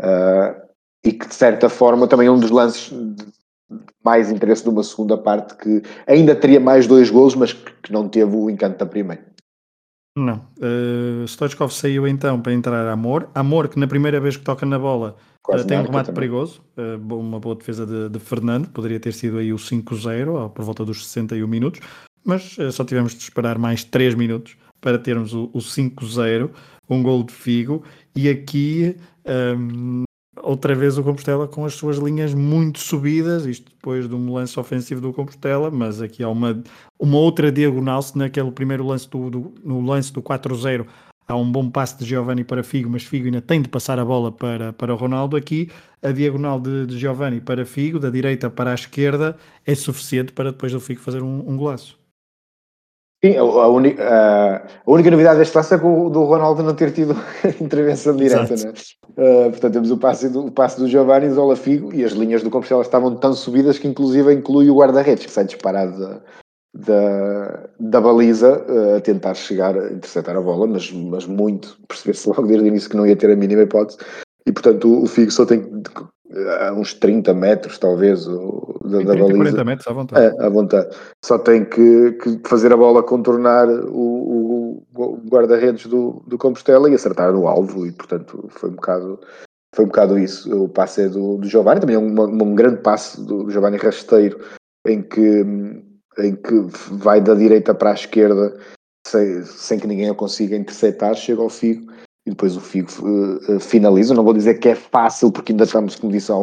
[0.00, 0.66] Uh,
[1.04, 3.26] e que de certa forma também é um dos lances de
[4.04, 8.08] mais interesse de uma segunda parte que ainda teria mais dois golos, mas que não
[8.08, 9.24] teve o encanto da primeira.
[10.16, 10.48] Não.
[10.58, 13.28] Uh, Stoichkov saiu então para entrar Amor.
[13.34, 15.16] Amor, que na primeira vez que toca na bola
[15.46, 16.14] uh, tem um remate também.
[16.14, 16.62] perigoso.
[16.78, 18.68] Uh, uma boa defesa de, de, Fernando.
[18.70, 21.80] Poderia ter sido aí o 5-0 por volta dos 61 minutos
[22.26, 26.50] mas uh, só tivemos de esperar mais 3 minutos para termos o, o 5-0,
[26.88, 27.82] um gol de Figo,
[28.14, 28.96] e aqui
[29.58, 30.04] um,
[30.42, 34.58] outra vez o Compostela com as suas linhas muito subidas, isto depois de um lance
[34.58, 36.62] ofensivo do Compostela, mas aqui há uma,
[36.98, 40.86] uma outra diagonal, se naquele primeiro lance do, do no lance do 4-0
[41.28, 44.04] há um bom passe de Giovanni para Figo, mas Figo ainda tem de passar a
[44.04, 45.36] bola para, para Ronaldo.
[45.36, 45.70] Aqui,
[46.02, 50.52] a diagonal de, de Giovanni para Figo, da direita para a esquerda, é suficiente para
[50.52, 51.98] depois o Figo fazer um, um golaço.
[53.24, 56.92] Sim, a, a, a, única novidade deste passo é que o do Ronaldo não ter
[56.92, 57.16] tido
[57.60, 58.72] intervenção direta, né?
[59.16, 62.42] Uh, portanto, temos o passe do, o passe do Giovanni, Zola Figo e as linhas
[62.42, 66.20] do Compostela estavam tão subidas que inclusive inclui o guarda-redes que sai disparado da,
[66.74, 72.28] da, da baliza uh, a tentar chegar a interceptar a bola, mas, mas muito, perceber-se
[72.28, 73.98] logo desde o início que não ia ter a mínima hipótese.
[74.46, 75.62] E portanto o, o Figo só tem
[76.60, 79.36] a uns 30 metros, talvez, o, da, 30, da baliza.
[79.36, 80.26] 40 metros à vontade.
[80.26, 80.96] É, à vontade.
[81.24, 86.90] Só tem que, que fazer a bola contornar o, o, o guarda-redes do, do Compostela
[86.90, 89.20] e acertar no alvo, e portanto foi um bocado.
[89.74, 90.64] Foi um bocado isso.
[90.64, 94.40] O passe é do, do Giovanni, também é um, um grande passe do Giovanni Rasteiro,
[94.86, 95.44] em que,
[96.18, 98.56] em que vai da direita para a esquerda
[99.06, 101.92] sem, sem que ninguém o consiga interceptar, chega ao Figo
[102.26, 104.12] e depois o Figo uh, finaliza.
[104.12, 106.36] Não vou dizer que é fácil, porque ainda estamos, como disse, a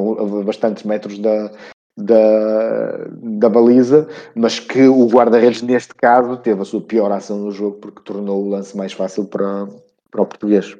[0.45, 1.51] bastantes metros da,
[1.97, 7.51] da, da baliza, mas que o guarda-redes, neste caso, teve a sua pior ação no
[7.51, 9.67] jogo, porque tornou o lance mais fácil para,
[10.09, 10.75] para o português.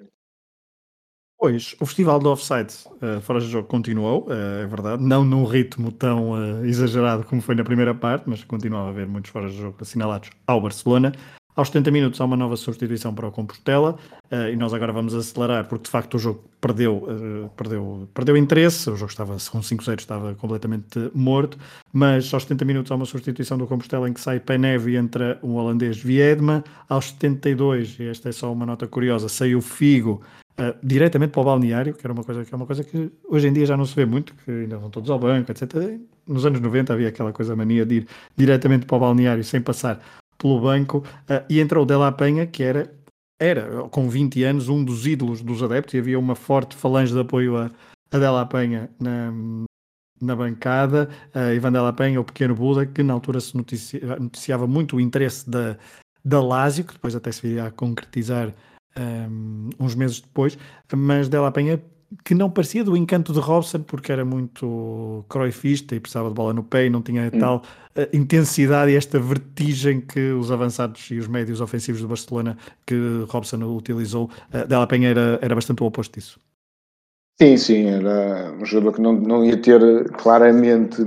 [1.38, 5.44] Pois, o festival do offside uh, fora de jogo continuou, uh, é verdade, não num
[5.44, 9.50] ritmo tão uh, exagerado como foi na primeira parte, mas continuava a haver muitos fora
[9.50, 11.12] de jogo assinalados ao Barcelona.
[11.56, 13.96] Aos 70 minutos há uma nova substituição para o Compostela
[14.32, 18.36] uh, e nós agora vamos acelerar porque de facto o jogo perdeu, uh, perdeu, perdeu
[18.36, 21.60] interesse, o jogo estava com 5-0 estava completamente morto,
[21.92, 25.38] mas aos 70 minutos há uma substituição do Compostela em que sai Penev e entra
[25.44, 30.24] um holandês Viedma, aos 72, e esta é só uma nota curiosa, saiu Figo
[30.60, 33.48] uh, diretamente para o balneário, que era uma coisa que é uma coisa que hoje
[33.48, 36.00] em dia já não se vê muito, que ainda vão todos ao banco, etc.
[36.26, 40.02] Nos anos 90 havia aquela coisa mania de ir diretamente para o balneário sem passar
[40.44, 42.94] pelo banco uh, e entrou Della Penha, que era,
[43.40, 47.20] era, com 20 anos, um dos ídolos dos adeptos e havia uma forte falange de
[47.20, 47.72] apoio a,
[48.12, 49.32] a Della Penha na,
[50.22, 51.10] na bancada.
[51.34, 55.02] Uh, Ivan Della Penha, o pequeno Buda, que na altura se noticia, noticiava muito o
[55.02, 55.78] interesse da,
[56.26, 58.54] da Lazio, que depois até se viria a concretizar
[58.98, 60.58] um, uns meses depois,
[60.94, 61.82] mas Della Penha
[62.24, 66.54] que não parecia do encanto de Robson, porque era muito croifista e precisava de bola
[66.54, 67.40] no pé e não tinha hum.
[67.40, 72.58] tal uh, intensidade e esta vertigem que os avançados e os médios ofensivos do Barcelona
[72.86, 74.30] que Robson utilizou.
[74.54, 76.40] Uh, Della Penha era, era bastante o oposto disso.
[77.42, 81.02] Sim, sim, era um jogador que não, não ia ter claramente,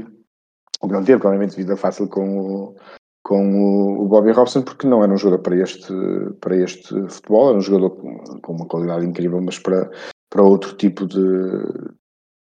[0.80, 2.76] ou não teve claramente vida fácil com o,
[3.22, 5.92] com o, o Bobby Robson, porque não era um jogador para este,
[6.40, 9.88] para este futebol, era um jogador com, com uma qualidade incrível, mas para,
[10.36, 11.16] para outro tipo de,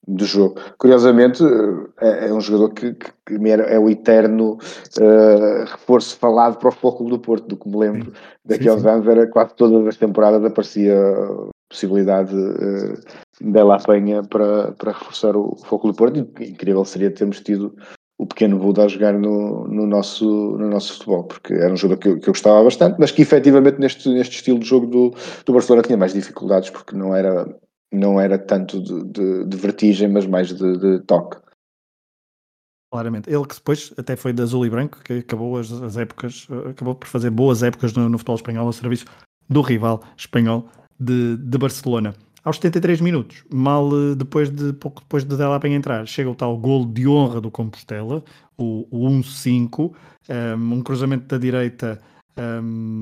[0.08, 0.58] de jogo.
[0.78, 1.44] Curiosamente,
[2.00, 4.54] é, é um jogador que, que, que, é o eterno
[4.98, 8.14] uh, reforço falado para o Foco do Porto, do que me lembro.
[8.46, 12.98] Daqui aos anos era quase todas as temporadas aparecia a possibilidade uh,
[13.42, 16.16] dela apanha para, para reforçar o Foco do Porto.
[16.40, 17.76] E, incrível seria termos tido
[18.18, 21.98] o pequeno Buda a jogar no, no, nosso, no nosso futebol, porque era um jogo
[21.98, 25.14] que eu, que eu gostava bastante, mas que efetivamente neste, neste estilo de jogo do,
[25.44, 27.46] do Barcelona tinha mais dificuldades, porque não era
[27.92, 31.36] não era tanto de, de, de vertigem, mas mais de, de, toque.
[32.90, 33.30] Claramente.
[33.30, 36.94] Ele que depois até foi de azul e branco, que acabou as, as épocas, acabou
[36.94, 39.06] por fazer boas épocas no, no, futebol espanhol ao serviço
[39.48, 42.14] do rival espanhol de, de Barcelona.
[42.44, 46.34] Aos 73 minutos, mal eh, depois de pouco depois de Della Penha entrar, chega o
[46.34, 48.24] tal gol de honra do Compostela,
[48.58, 49.92] o, o 1-5,
[50.28, 52.00] um, um, cruzamento da direita
[52.36, 52.98] um,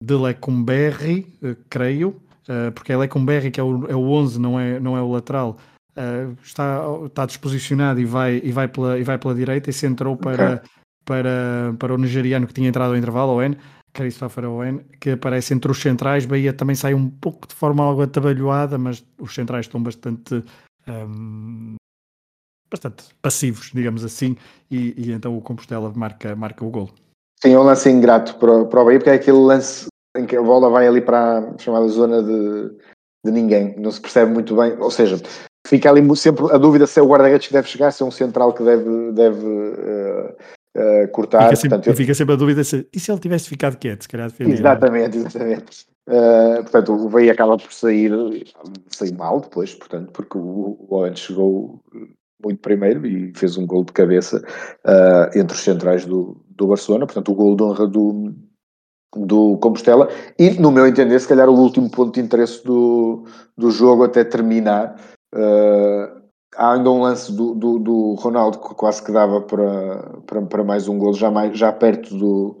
[0.00, 4.58] de Lecumberri, eh, creio, uh, porque é Lecumberri, que é o, é o 11, não
[4.58, 5.56] é, não é o lateral,
[5.96, 9.86] uh, está, está disposicionado e vai, e, vai pela, e vai pela direita e se
[9.86, 10.70] entrou para, okay.
[11.04, 13.56] para, para o nigeriano que tinha entrado ao intervalo, Owen,
[13.92, 16.26] Christopher Owen, que aparece entre os centrais.
[16.26, 20.44] Bahia também sai um pouco de forma algo atabalhoada, mas os centrais estão bastante.
[20.86, 21.74] Um,
[22.70, 24.36] bastante passivos, digamos assim,
[24.70, 26.90] e, e, então o Compostela marca, marca o gol.
[27.42, 29.86] Sim, é um lance ingrato para, para o Bahia, porque é aquele lance
[30.18, 32.70] em que a bola vai ali para a chamada zona de,
[33.24, 35.16] de ninguém, não se percebe muito bem, ou seja,
[35.66, 38.10] fica ali sempre a dúvida se é o guarda-redes que deve chegar, se é um
[38.10, 40.34] central que deve, deve uh,
[40.76, 41.44] uh, cortar.
[41.44, 44.08] Fica sempre, portanto, fica sempre a dúvida se, e se ele tivesse ficado quieto, se
[44.08, 44.54] calhar defendia.
[44.54, 45.86] Exatamente, exatamente.
[46.08, 48.10] Uh, portanto, o Bahia acaba por sair,
[48.88, 51.80] sair mal depois, portanto, porque o, o Owen chegou
[52.42, 54.40] muito primeiro e fez um gol de cabeça
[55.34, 58.32] entre os centrais do, do Barcelona, portanto o gol de honra do,
[59.16, 60.08] do Compostela
[60.38, 63.24] e, no meu entender, se calhar o último ponto de interesse do,
[63.56, 64.96] do jogo até terminar.
[65.34, 66.18] Uh,
[66.56, 70.64] há ainda um lance do, do, do, Ronaldo que quase que dava para, para, para
[70.64, 72.58] mais um gol, já, mais, já perto do,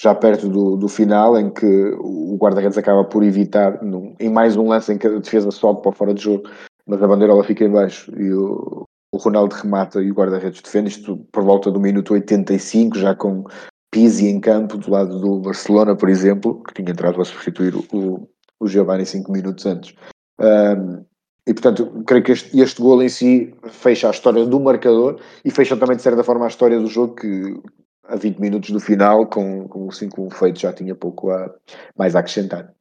[0.00, 4.56] já perto do, do final, em que o guarda-redes acaba por evitar, num, em mais
[4.56, 6.48] um lance em que a defesa sobe para fora de jogo,
[6.86, 10.88] mas a bandeirola fica em baixo e o, o Ronaldo remata e o guarda-redes defende,
[10.88, 13.44] isto por volta do minuto 85, já com
[13.90, 18.28] Pizzi em campo, do lado do Barcelona, por exemplo, que tinha entrado a substituir o,
[18.58, 19.94] o Giovanni cinco minutos antes.
[20.40, 21.04] Um,
[21.46, 25.50] e portanto, creio que este, este gol em si fecha a história do marcador e
[25.50, 27.60] fecha também de certa forma a história do jogo que
[28.04, 31.52] a 20 minutos do final, com, com o 5-1 feito, já tinha pouco a,
[31.96, 32.72] mais a acrescentar.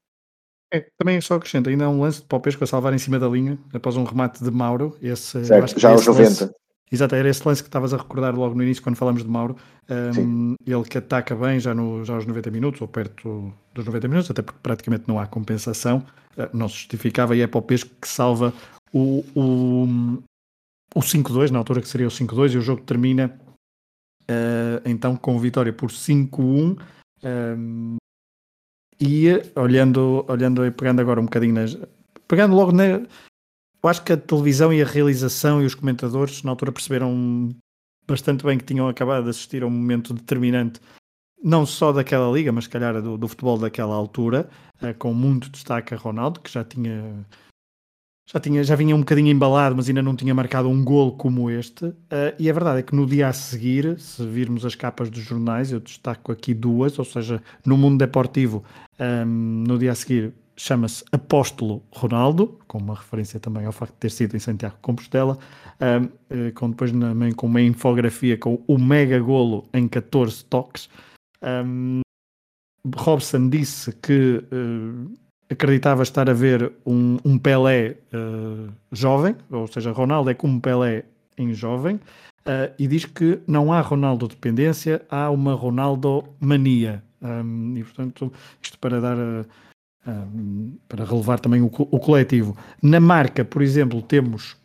[0.72, 3.28] É, também só acrescento, ainda há um lance de Popesco a salvar em cima da
[3.28, 4.98] linha, após um remate de Mauro.
[5.02, 6.24] Esse, certo, já aos 90.
[6.24, 6.52] Lance,
[6.92, 9.56] exato, era esse lance que estavas a recordar logo no início, quando falamos de Mauro.
[9.90, 14.08] Um, ele que ataca bem já, no, já aos 90 minutos, ou perto dos 90
[14.08, 16.06] minutos, até porque praticamente não há compensação,
[16.38, 18.54] uh, não se justificava, e é Popesco que salva
[18.94, 20.22] o, o,
[20.96, 23.40] o 5-2, na altura que seria o 5-2, e o jogo termina
[24.30, 26.80] uh, então com vitória por 5-1.
[27.24, 27.98] Um,
[29.02, 31.78] e olhando, olhando e pegando agora um bocadinho nas.
[32.28, 33.02] Pegando logo na.
[33.82, 37.50] Eu acho que a televisão e a realização e os comentadores na altura perceberam
[38.06, 40.82] bastante bem que tinham acabado de assistir a um momento determinante,
[41.42, 44.50] não só daquela liga, mas se calhar do, do futebol daquela altura,
[44.82, 47.26] uh, com muito destaque a Ronaldo, que já tinha
[48.32, 51.50] já, tinha, já vinha um bocadinho embalado, mas ainda não tinha marcado um golo como
[51.50, 51.86] este.
[51.86, 51.96] Uh,
[52.38, 55.72] e a verdade é que no dia a seguir, se virmos as capas dos jornais,
[55.72, 58.64] eu destaco aqui duas, ou seja, no mundo deportivo,
[59.00, 63.94] um, ehm, no dia a seguir chama-se Apóstolo Ronaldo, com uma referência também ao facto
[63.94, 65.38] de ter sido em Santiago de Compostela,
[65.80, 70.90] um, eh, com depois também com uma infografia com o mega golo em 14 toques.
[71.42, 72.02] Um,
[72.94, 75.12] Robson disse que uh,
[75.50, 81.06] acreditava estar a ver um, um Pelé uh, jovem, ou seja, Ronaldo é como Pelé
[81.38, 87.02] em jovem, uh, e diz que não há Ronaldo dependência, há uma Ronaldo mania.
[87.22, 88.32] Um, e portanto,
[88.62, 89.18] isto para dar
[90.08, 92.58] um, para relevar também o, o, coletivo.
[92.82, 94.58] Na marca, por exemplo, temos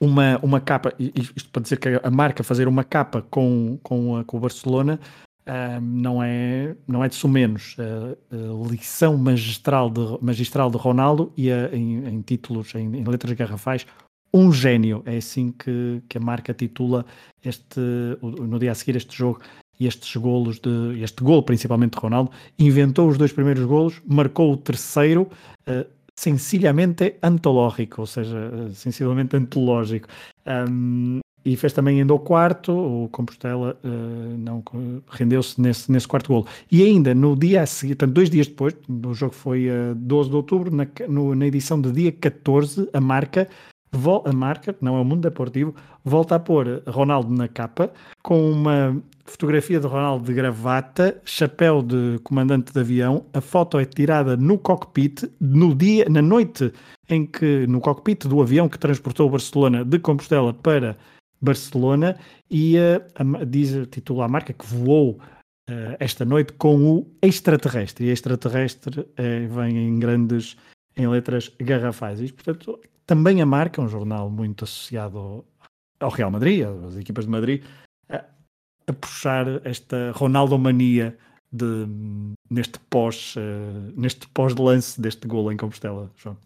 [0.00, 4.24] uma, uma capa, isto para dizer que a marca fazer uma capa com, com, a,
[4.24, 4.98] com o Barcelona
[5.44, 7.76] Uh, não, é, não é de sumenos.
[7.76, 13.04] Uh, a lição magistral de, magistral de Ronaldo e a, em, em, títulos, em, em,
[13.04, 13.84] letras garrafais,
[14.32, 15.02] um gênio.
[15.04, 17.04] É assim que, que a marca titula
[17.44, 17.80] este,
[18.22, 19.40] no dia a seguir este jogo
[19.82, 22.30] e estes golos de este gol principalmente de Ronaldo.
[22.58, 25.28] Inventou os dois primeiros golos, marcou o terceiro.
[25.66, 30.08] Uh, sencillamente antológico, ou seja, uh, sensivelmente antológico.
[30.46, 34.62] Um, e fez também ainda o quarto, o Compostela uh, não
[35.08, 36.46] rendeu-se nesse, nesse quarto golo.
[36.70, 40.30] E ainda no dia a seguir, portanto, dois dias depois, o jogo foi uh, 12
[40.30, 43.48] de outubro, na, no, na edição de dia 14, a marca,
[44.24, 45.74] a marca, não é o mundo deportivo,
[46.04, 47.92] volta a pôr Ronaldo na capa,
[48.22, 53.26] com uma fotografia de Ronaldo de gravata, chapéu de comandante de avião.
[53.32, 56.72] A foto é tirada no cockpit, no dia, na noite
[57.08, 60.96] em que, no cockpit do avião que transportou Barcelona de Compostela para
[61.40, 62.16] Barcelona
[62.50, 65.18] e uh, diz, titula a marca que voou
[65.68, 68.06] uh, esta noite com o extraterrestre.
[68.06, 69.06] E extraterrestre uh,
[69.54, 70.56] vem em grandes,
[70.96, 72.20] em letras garrafais.
[72.20, 75.44] E, portanto, também a marca, um jornal muito associado
[76.00, 77.62] ao, Real Madrid, às equipas de Madrid,
[78.08, 78.24] a,
[78.86, 81.16] a puxar esta Ronaldo-mania
[81.52, 81.86] de,
[82.50, 86.36] neste pós, uh, neste pós-lance deste golo em Compostela, João.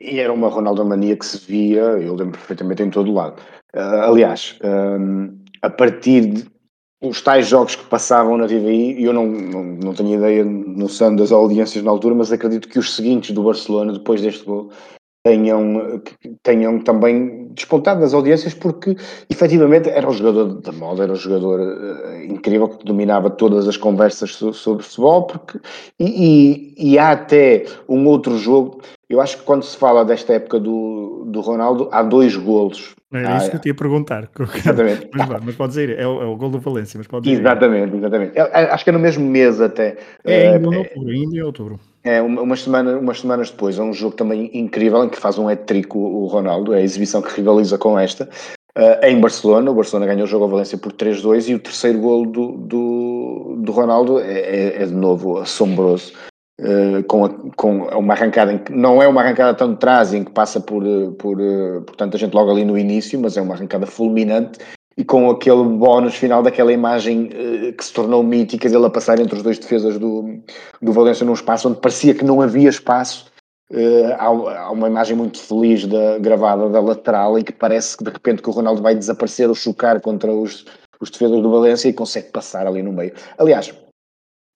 [0.00, 3.40] E era uma Ronaldo mania que se via, eu lembro perfeitamente, em todo lado.
[3.74, 6.50] Uh, aliás, um, a partir de
[7.02, 11.32] os tais jogos que passavam na TVI, eu não, não, não tenho ideia, noção das
[11.32, 14.70] audiências na altura, mas acredito que os seguintes do Barcelona, depois deste gol,
[15.22, 16.02] tenham,
[16.42, 18.96] tenham também despontado nas audiências, porque
[19.28, 23.76] efetivamente era um jogador da moda, era um jogador uh, incrível que dominava todas as
[23.76, 25.58] conversas so, sobre futebol, porque,
[25.98, 30.34] e, e, e, há até um outro jogo, eu acho que quando se fala desta
[30.34, 32.94] época do, do Ronaldo, há dois golos.
[33.12, 34.30] Era isso que eu te ia perguntar.
[34.54, 35.10] Exatamente.
[35.12, 37.40] Mas, mas pode dizer, é o, é o gol do Valência, mas pode dizer.
[37.40, 38.38] Exatamente, exatamente.
[38.38, 39.96] Acho que é no mesmo mês até.
[40.24, 41.80] É, ainda em outubro, ainda em outubro.
[42.02, 45.48] É, umas, semana, umas semanas depois, é um jogo também incrível em que faz um
[45.48, 48.24] hat-trick o, Ronaldo, é a exibição que rivaliza com esta,
[48.78, 49.70] uh, em Barcelona.
[49.70, 53.56] O Barcelona ganhou o jogo ao Valência por 3-2 e o terceiro golo do, do,
[53.58, 56.12] do Ronaldo é, é, é, de novo assombroso.
[56.58, 60.12] Uh, com, a, com uma arrancada em que não é uma arrancada tão de trás
[60.12, 60.82] em que passa por,
[61.18, 61.38] por,
[61.86, 64.58] por tanta gente logo ali no início, mas é uma arrancada fulminante
[65.00, 69.18] e com aquele bónus final daquela imagem uh, que se tornou mítica dele a passar
[69.18, 70.38] entre os dois defesas do,
[70.82, 73.32] do Valência num espaço onde parecia que não havia espaço.
[73.72, 78.04] Uh, há, há, uma imagem muito feliz da, gravada da lateral e que parece que
[78.04, 80.66] de repente que o Ronaldo vai desaparecer ou chocar contra os,
[81.00, 83.14] os defesas do Valência e consegue passar ali no meio.
[83.38, 83.72] Aliás,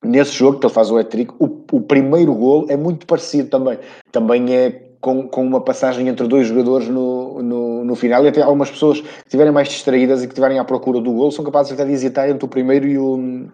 [0.04, 3.78] nesse jogo que ele faz o hat-trick, o, o primeiro gol é muito parecido também.
[4.12, 4.68] Também é
[5.04, 9.02] com, com uma passagem entre dois jogadores no, no, no final e até algumas pessoas
[9.02, 11.92] que estiverem mais distraídas e que estiverem à procura do gol são capazes até de
[11.92, 13.46] hesitar entre o primeiro e o,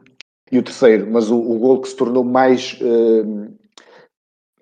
[0.52, 3.52] e o terceiro, mas o, o gol que se tornou mais uh,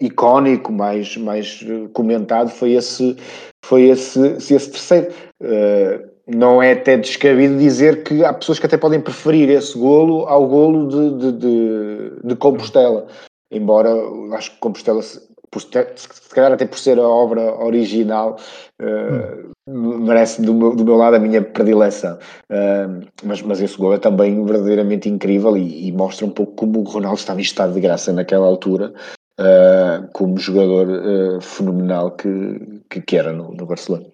[0.00, 3.16] icónico, mais, mais eh, comentado foi esse,
[3.62, 5.08] foi esse, esse terceiro.
[5.42, 10.26] Uh, não é até descabido dizer que há pessoas que até podem preferir esse golo
[10.26, 13.06] ao golo de, de, de, de Compostela.
[13.50, 13.90] Embora
[14.32, 15.02] acho que Compostela
[15.50, 18.38] por, se calhar até por ser a obra original,
[18.80, 19.98] uh, hum.
[19.98, 22.18] merece do meu, do meu, lado a minha predileção.
[22.50, 26.80] Uh, mas, mas esse gol é também verdadeiramente incrível e, e, mostra um pouco como
[26.80, 28.92] o Ronaldo estava em estado de graça naquela altura,
[29.40, 34.06] uh, como jogador fenomenal que, que, que, era no, no Barcelona.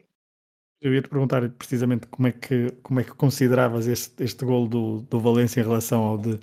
[0.81, 4.69] Eu ia te perguntar precisamente como é que, como é que consideravas este, este gol
[4.69, 6.39] do, do Valência em relação ao de,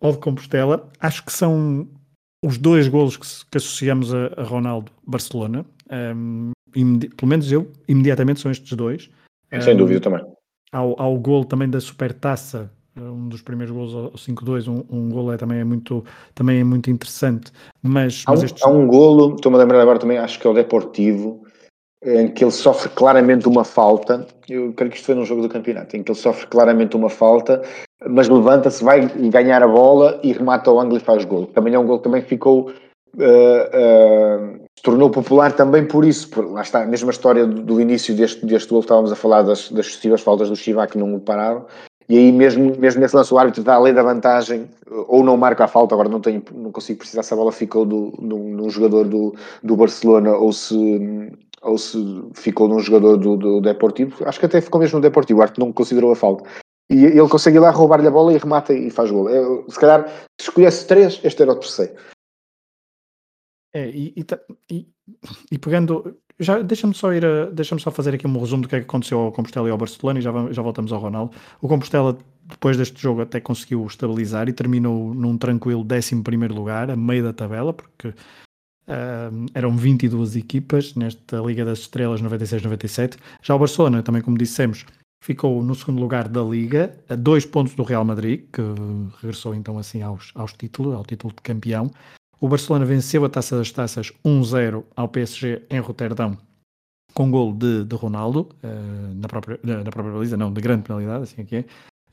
[0.00, 0.88] ao de Compostela.
[1.00, 1.88] Acho que são
[2.46, 5.66] os dois golos que, que associamos a, a Ronaldo Barcelona,
[6.14, 6.52] um,
[7.16, 9.10] pelo menos eu, imediatamente são estes dois.
[9.60, 10.24] Sem um, dúvida também.
[10.70, 15.32] Ao, ao gol também da Supertaça, um dos primeiros gols ao 5-2, um, um gol
[15.32, 16.04] é, também, é muito,
[16.34, 17.50] também é muito interessante.
[17.82, 18.62] Mas, há, um, mas estes...
[18.62, 21.45] há um golo, estou-me a lembrar agora também, acho que é o Deportivo,
[22.04, 24.26] em que ele sofre claramente uma falta.
[24.48, 27.10] Eu creio que isto foi num jogo do campeonato, em que ele sofre claramente uma
[27.10, 27.62] falta,
[28.08, 31.46] mas levanta-se, vai ganhar a bola e remata o ângulo e faz gol.
[31.46, 32.70] Também é um gol que também ficou.
[33.16, 37.62] Uh, uh, se tornou popular também por isso, por, lá está, a mesma história do,
[37.62, 40.98] do início deste, deste gol, estávamos a falar das, das sucessivas faltas do Chiva que
[40.98, 41.64] não pararam,
[42.08, 44.68] e aí mesmo, mesmo nesse lance o árbitro dá a lei da vantagem,
[45.08, 47.84] ou não marca a falta, agora não, tenho, não consigo precisar se a bola ficou
[47.84, 51.32] do, num, jogador do, do Barcelona ou se,
[51.66, 51.98] ou se
[52.34, 55.58] ficou num jogador do, do Deportivo, acho que até ficou mesmo no Deportivo, o Arte
[55.58, 56.48] não considerou a falta.
[56.88, 59.28] E ele consegue ir lá roubar-lhe a bola e remata e faz gol.
[59.68, 60.08] Se calhar,
[60.40, 61.94] se escolhesse três, este era o terceiro.
[63.74, 64.14] É, e,
[64.70, 64.86] e,
[65.50, 68.76] e pegando, já deixa-me só ir a, deixa-me só fazer aqui um resumo do que
[68.76, 71.36] é que aconteceu ao Compostela e ao Barcelona e já, já voltamos ao Ronaldo.
[71.60, 76.96] O Compostela, depois deste jogo, até conseguiu estabilizar e terminou num tranquilo 11 lugar, a
[76.96, 78.14] meio da tabela, porque
[78.88, 83.16] Uh, eram 22 equipas nesta Liga das Estrelas 96-97.
[83.42, 84.86] Já o Barcelona, também como dissemos,
[85.22, 88.62] ficou no segundo lugar da Liga, a dois pontos do Real Madrid, que
[89.20, 91.90] regressou então assim aos, aos títulos, ao título de campeão.
[92.40, 96.38] O Barcelona venceu a Taça das Taças 1-0 ao PSG em Roterdão,
[97.12, 101.24] com gol de, de Ronaldo, uh, na, própria, na, própria baliza, não, de grande penalidade,
[101.24, 101.64] assim aqui é.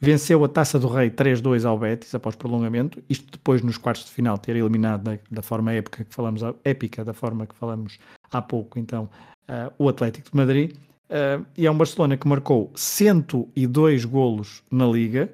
[0.04, 4.12] Venceu a Taça do Rei 3-2 ao Betis após prolongamento, isto depois nos quartos de
[4.12, 7.98] final ter eliminado da, da forma épica que falamos, épica da forma que falamos
[8.30, 9.10] há pouco, então,
[9.48, 10.76] uh, o Atlético de Madrid.
[11.06, 15.32] Uh, e é um Barcelona que marcou 102 golos na Liga,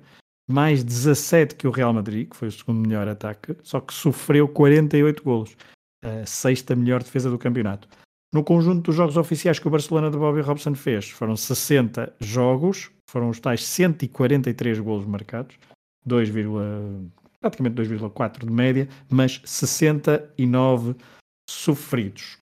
[0.48, 4.48] mais 17 que o Real Madrid, que foi o segundo melhor ataque, só que sofreu
[4.48, 5.58] 48 golos,
[6.06, 7.88] a sexta melhor defesa do campeonato.
[8.32, 12.92] No conjunto dos jogos oficiais que o Barcelona de Bobby Robson fez, foram 60 jogos,
[13.10, 15.56] foram os tais 143 golos marcados,
[16.06, 16.30] 2,
[17.40, 20.96] praticamente 2,4 de média, mas 69
[21.50, 22.38] sofridos.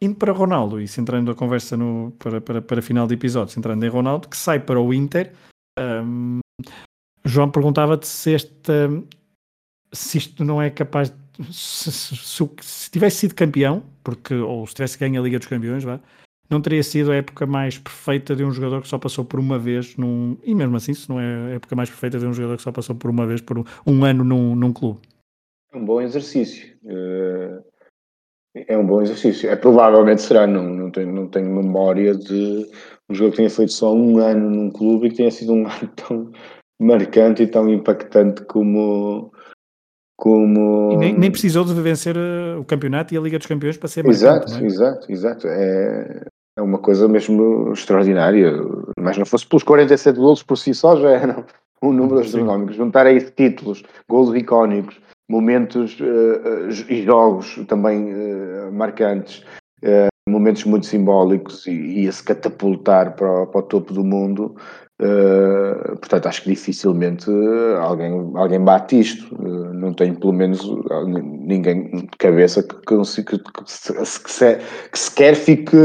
[0.00, 3.84] Indo para Ronaldo e centrando a conversa no, para, para, para final de episódio, centrando
[3.84, 5.32] em Ronaldo, que sai para o Inter.
[5.78, 6.40] Um,
[7.24, 8.88] João perguntava-te se, esta,
[9.92, 11.20] se isto não é capaz de.
[11.52, 15.48] Se, se, se, se, tivesse sido campeão, porque, ou se tivesse ganho a Liga dos
[15.48, 15.98] Campeões, vá,
[16.50, 19.58] não teria sido a época mais perfeita de um jogador que só passou por uma
[19.58, 20.36] vez num.
[20.42, 22.72] E mesmo assim, se não é a época mais perfeita de um jogador que só
[22.72, 25.00] passou por uma vez por um, um ano num, num clube.
[25.72, 26.76] É um bom exercício.
[26.84, 27.62] Uh,
[28.54, 29.48] é um bom exercício.
[29.48, 32.66] É provavelmente será, não, não, tenho, não tenho memória de
[33.08, 35.66] um jogador que tenha feito só um ano num clube e que tenha sido um
[35.68, 36.32] ano tão
[36.80, 39.32] marcante e tão impactante como.
[40.16, 40.92] como...
[40.92, 43.88] E nem, nem precisou de vencer uh, o campeonato e a Liga dos Campeões para
[43.88, 44.24] ser marcante.
[44.24, 44.66] Exato, é?
[44.66, 45.46] exato, exato.
[45.46, 46.26] É,
[46.60, 48.52] é uma coisa mesmo extraordinária.
[48.98, 51.44] Mas não fosse pelos 47 golos por si só, já era
[51.82, 52.72] um número astronómico.
[52.72, 59.44] Juntar a isso títulos, golos icónicos, momentos uh, e jogos também uh, marcantes,
[60.30, 64.54] momentos muito simbólicos e, e a se catapultar para, para o topo do mundo.
[66.00, 67.30] portanto, acho que dificilmente
[67.80, 69.36] alguém, alguém bate isto.
[69.74, 70.60] não tenho, pelo menos,
[71.06, 73.92] ninguém de cabeça que, que, que, que, se,
[74.22, 74.58] que, se,
[74.90, 75.76] que sequer fique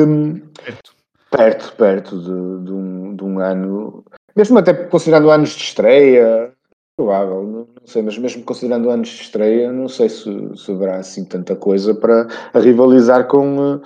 [0.64, 0.96] perto,
[1.32, 4.04] perto, perto de, de, um, de um ano,
[4.36, 6.52] mesmo até considerando anos de estreia,
[6.98, 11.26] provável, não, sei, mas mesmo considerando anos de estreia, não sei se, se haverá assim
[11.26, 13.82] tanta coisa para rivalizar com,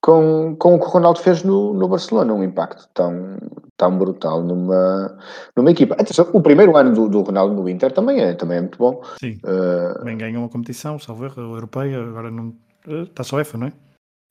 [0.00, 3.36] com, com o que o Ronaldo fez no, no Barcelona, um impacto tão,
[3.76, 5.18] tão brutal numa,
[5.56, 5.94] numa equipa.
[5.94, 9.02] Atenção, o primeiro ano do, do Ronaldo no Inter também é, também é muito bom.
[9.20, 12.54] Sim, uh, também ganha uma competição, salvo erro, europeia, agora não...
[12.86, 13.72] Está só EFA, não é?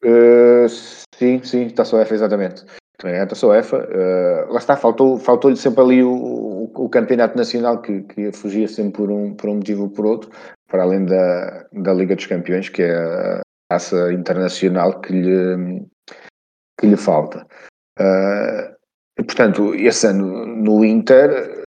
[0.03, 2.65] Uh, sim, sim, está só EFA, exatamente.
[2.97, 3.77] Também é está só EFA.
[3.77, 8.67] Uh, lá está, faltou-lhe faltou sempre ali o, o, o, campeonato nacional que, que fugia
[8.67, 10.31] sempre por um, por um motivo ou por outro,
[10.67, 15.85] para além da, da Liga dos Campeões, que é a taça internacional que lhe,
[16.79, 17.45] que lhe falta.
[17.99, 18.75] Uh,
[19.19, 21.63] e, portanto, esse ano no Inter,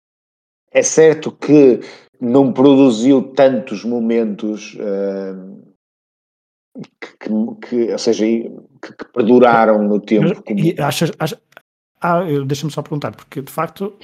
[0.73, 1.81] é certo que
[2.21, 5.59] não produziu tantos momentos uh,
[7.01, 7.29] que,
[7.63, 10.43] que, ou seja, que, que perduraram no tempo.
[10.43, 10.61] Como...
[10.79, 11.41] achas, achas,
[12.01, 13.97] ah, deixa-me só perguntar, porque de facto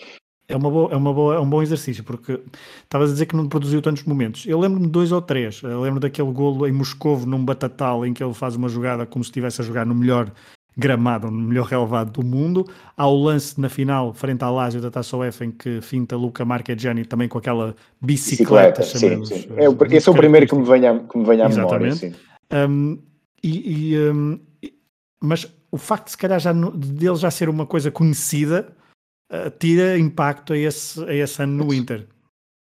[0.48, 2.40] é, uma boa, é, uma boa, é um bom exercício, porque
[2.82, 4.44] estavas a dizer que não produziu tantos momentos.
[4.46, 5.62] Eu lembro-me de dois ou três.
[5.62, 9.24] Eu lembro daquele golo em Moscovo, num Batatal, em que ele faz uma jogada como
[9.24, 10.30] se estivesse a jogar no melhor
[10.76, 12.66] gramado, no melhor relevado do mundo.
[12.96, 16.44] Há o lance na final, frente à Lazio da Taça UEFA, em que finta Luca
[16.44, 18.82] Marchegiani também com aquela bicicleta.
[18.82, 19.48] bicicleta sim, sim.
[19.56, 21.92] É, esse é o primeiro que me vem à, que me vem à memória.
[21.92, 22.12] Sim.
[22.52, 22.98] Um,
[23.42, 24.38] e, e um,
[25.20, 28.74] mas o facto de se calhar já dele já ser uma coisa conhecida
[29.58, 32.06] tira impacto a esse, a esse ano no Inter.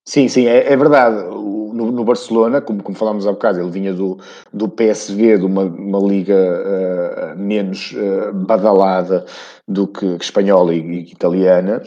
[0.07, 1.17] Sim, sim, é, é verdade.
[1.25, 4.19] no, no, Barcelona, como, como falámos há bocado, ele vinha do,
[4.53, 9.25] do PSV, de uma, uma liga uh, menos uh, badalada
[9.69, 11.83] do que, que espanhola e, e italiana,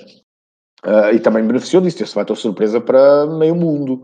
[0.86, 4.04] uh, e também beneficiou disso, esse fator surpresa para meio mundo.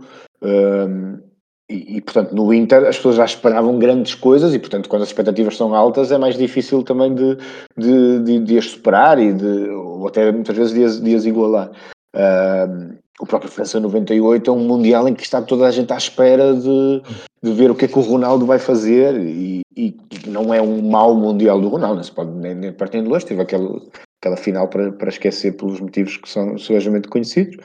[1.72, 5.08] E, e, portanto, no Inter as pessoas já esperavam grandes coisas e, portanto, quando as
[5.08, 7.38] expectativas são altas é mais difícil também de,
[7.78, 11.26] de, de, de as superar e de, ou até muitas vezes de as, de as
[11.26, 11.72] igualar.
[12.14, 15.98] Uh, o próprio França 98 é um Mundial em que está toda a gente à
[15.98, 17.02] espera de,
[17.42, 19.96] de ver o que é que o Ronaldo vai fazer e, e
[20.28, 23.26] não é um mau Mundial do Ronaldo, não se pode nem, nem partir de longe,
[23.26, 23.82] teve aquela,
[24.20, 27.58] aquela final para, para esquecer pelos motivos que são seguramente conhecidos.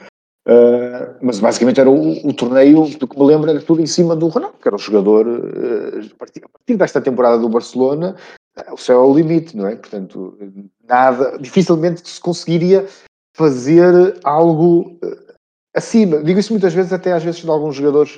[0.47, 4.15] Uh, mas basicamente era o, o, torneio, do que me lembro, era tudo em cima
[4.15, 8.15] do Ronaldo, que era o jogador, uh, a, partir, a, partir, desta temporada do Barcelona,
[8.57, 9.75] uh, o céu é o limite, não é?
[9.75, 10.37] Portanto,
[10.87, 12.87] nada, dificilmente se conseguiria
[13.35, 14.97] fazer algo
[15.75, 16.23] acima.
[16.23, 18.17] Digo isso muitas vezes, até às vezes de alguns jogadores,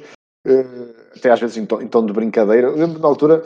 [1.16, 2.68] até às vezes em em tom de brincadeira.
[2.68, 3.42] Eu lembro na altura,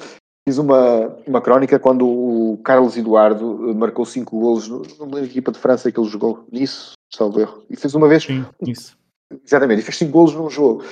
[0.47, 4.67] fiz uma, uma crónica quando o Carlos Eduardo marcou cinco golos
[4.99, 7.63] numa equipa de França que ele jogou nisso salvo erro.
[7.69, 8.23] E fez uma vez.
[8.23, 8.97] Sim, isso.
[9.45, 10.83] Exatamente, e fez 5 golos num jogo.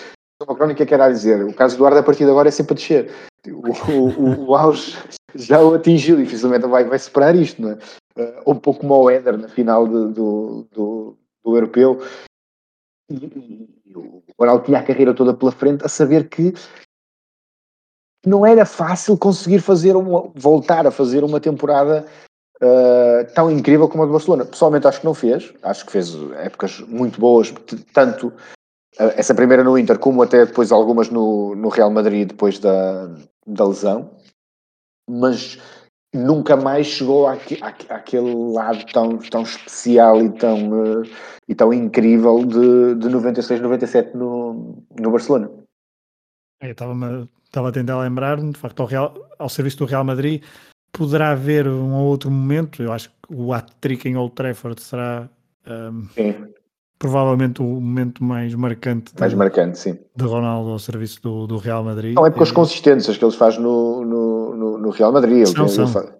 [0.41, 2.51] Uma crónica que era a dizer: o caso do Eduardo a partir de agora é
[2.51, 3.11] sempre a descer.
[3.47, 4.97] O, o, o auge
[5.35, 7.77] já o atingiu, dificilmente vai, vai superar isto, não é?
[8.17, 12.01] Uh, um pouco como o Éder na final de, do, do, do europeu.
[13.09, 16.53] E, e, o Ronaldo tinha a carreira toda pela frente a saber que
[18.25, 22.05] não era fácil conseguir fazer uma, voltar a fazer uma temporada
[22.61, 24.45] uh, tão incrível como a do Barcelona.
[24.45, 27.53] Pessoalmente acho que não fez, acho que fez épocas muito boas,
[27.93, 32.59] tanto uh, essa primeira no Inter como até depois algumas no, no Real Madrid depois
[32.59, 33.07] da,
[33.45, 34.11] da lesão,
[35.09, 35.59] mas
[36.13, 41.03] nunca mais chegou àquele lado tão, tão especial e tão, uh,
[41.47, 45.49] e tão incrível de, de 96, 97 no, no Barcelona.
[46.61, 50.43] Eu estava a tentar lembrar-me, de facto, ao, Real, ao serviço do Real Madrid,
[50.91, 55.29] poderá haver um ou outro momento, eu acho que o hat-trick em Old Trafford será
[55.67, 56.07] um,
[56.99, 59.97] provavelmente o momento mais marcante mais de, marcante, sim.
[60.15, 62.15] de Ronaldo ao serviço do, do Real Madrid.
[62.15, 65.45] Não, é com as consistências que eles fazem no, no, no, no Real Madrid.
[65.47, 65.87] São, são.
[65.87, 66.11] Faz,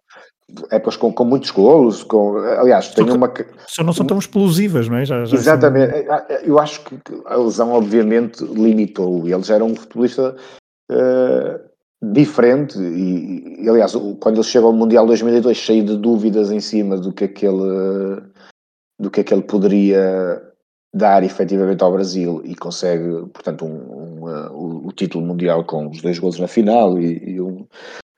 [0.69, 3.31] épocas com, com muitos golos, com, aliás, tem uma...
[3.67, 5.05] Só não são tão explosivas, não é?
[5.05, 6.15] Já, já Exatamente, são...
[6.15, 10.35] É, é, eu acho que a lesão obviamente limitou, eles eram um futebolista
[10.91, 11.70] uh,
[12.01, 16.97] diferente e, e, aliás quando ele chega ao Mundial 2002 cheio de dúvidas em cima
[16.97, 18.21] do que aquele
[18.99, 20.41] do que aquele poderia
[20.93, 26.01] dar efetivamente ao Brasil e consegue portanto um, um, uh, o, título mundial com os
[26.01, 27.67] dois gols na final e, e, um,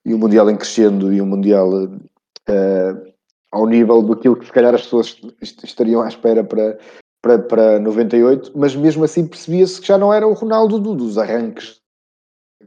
[0.06, 3.14] e um mundial em crescendo e um mundial uh,
[3.52, 6.78] ao nível daquilo que se calhar as pessoas estariam à espera para
[7.22, 11.82] para, para 98, mas mesmo assim percebia-se que já não era o Ronaldo dos arranques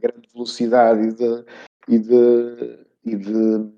[0.07, 1.45] grande velocidade e, de,
[1.87, 3.69] e, de, e, de,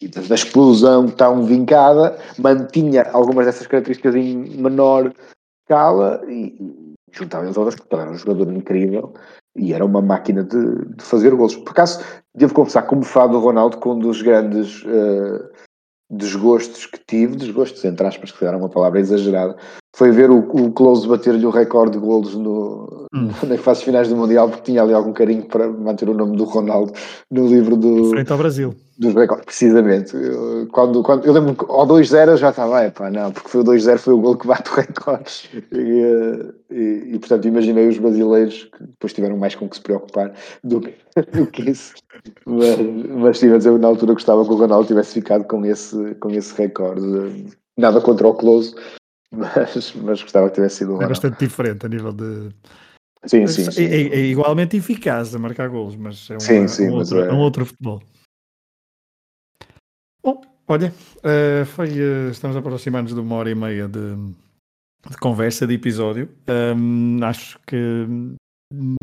[0.00, 5.12] e da explosão tão vincada, mantinha algumas dessas características em menor
[5.64, 9.14] escala e, juntava as outras, porque era um jogador incrível
[9.54, 11.54] e era uma máquina de, de fazer gols.
[11.56, 12.02] Por acaso,
[12.34, 15.50] devo confessar, como fã do Ronaldo, com um dos grandes uh,
[16.10, 19.56] desgostos que tive, desgostos entre aspas, que era uma palavra exagerada,
[19.94, 23.28] foi ver o, o Close bater-lhe o recorde de golos no, hum.
[23.46, 26.44] nas fases finais do Mundial, porque tinha ali algum carinho para manter o nome do
[26.44, 26.92] Ronaldo
[27.30, 28.10] no livro do.
[28.10, 28.74] Frente ao Brasil.
[28.98, 30.14] Dos recordes, precisamente.
[30.14, 33.60] Eu, quando, quando, eu lembro que ao 2-0 já estava, é pá, não, porque foi
[33.62, 35.64] o 2-0 foi o gol que bate o recorde.
[35.72, 39.82] E, eh, e, e, portanto imaginei os brasileiros que depois tiveram mais com que se
[39.82, 40.32] preocupar
[40.62, 40.94] do que,
[41.32, 41.94] do que isso.
[42.46, 42.78] Mas,
[43.08, 46.30] mas sim, mas eu na altura gostava que o Ronaldo tivesse ficado com esse, com
[46.30, 47.46] esse recorde.
[47.76, 48.74] Nada contra o Close,
[49.32, 52.50] mas, mas gostava que tivesse sido o É bastante diferente a nível de.
[53.24, 53.84] Sim, sim, sim.
[53.84, 57.26] É, é, igualmente eficaz a marcar golos, mas é, uma, sim, sim, um, mas outro,
[57.26, 57.32] é...
[57.32, 58.02] um outro futebol.
[60.22, 64.16] Bom, olha, uh, foi, uh, estamos aproximando de uma hora e meia de,
[65.08, 66.28] de conversa, de episódio.
[66.76, 68.06] Um, acho que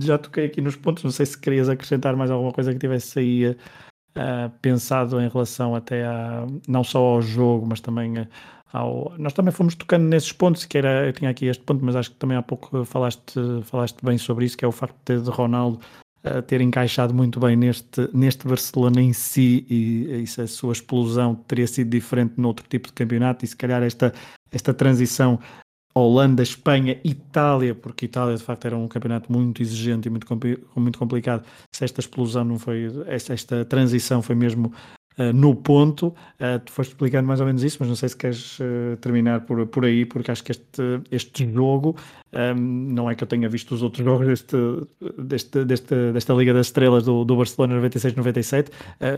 [0.02, 1.04] já toquei aqui nos pontos.
[1.04, 5.76] Não sei se querias acrescentar mais alguma coisa que tivesse aí uh, pensado em relação
[5.76, 8.28] até a não só ao jogo, mas também
[8.72, 11.96] ao, nós também fomos tocando nesses pontos, que era, eu tinha aqui este ponto, mas
[11.96, 13.34] acho que também há pouco falaste,
[13.64, 15.80] falaste bem sobre isso, que é o facto de, de Ronaldo
[16.24, 21.36] uh, ter encaixado muito bem neste, neste Barcelona em si e, e a sua explosão
[21.36, 24.14] teria sido diferente noutro tipo de campeonato e se calhar esta,
[24.52, 25.40] esta transição
[25.96, 30.28] Holanda, Espanha, Itália, porque Itália de facto era um campeonato muito exigente e muito,
[30.76, 31.44] muito complicado.
[31.74, 34.72] Se esta explosão não foi, esta, esta transição foi mesmo
[35.20, 38.18] uh, no ponto, uh, tu foste explicando mais ou menos isso, mas não sei se
[38.18, 40.82] queres uh, terminar por, por aí, porque acho que este,
[41.12, 41.96] este jogo,
[42.34, 44.58] um, ehm, não é que eu tenha visto os outros jogos deste,
[45.18, 48.70] deste, deste desta Liga das Estrelas do, do Barcelona 96-97,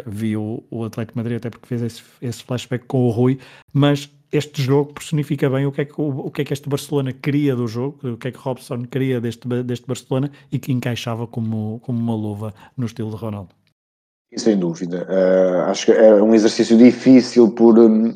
[0.07, 3.38] vi o, o Atlético Madrid até porque fez esse, esse flashback com o Rui,
[3.73, 6.69] mas este jogo personifica bem o que, é que, o, o, que é que este
[6.69, 10.72] Barcelona queria do jogo, o que é que Robson queria deste, deste Barcelona e que
[10.72, 13.61] encaixava como, como uma luva no estilo de Ronaldo.
[14.38, 15.08] Sem dúvida.
[15.10, 18.14] Uh, acho que é um exercício difícil por um,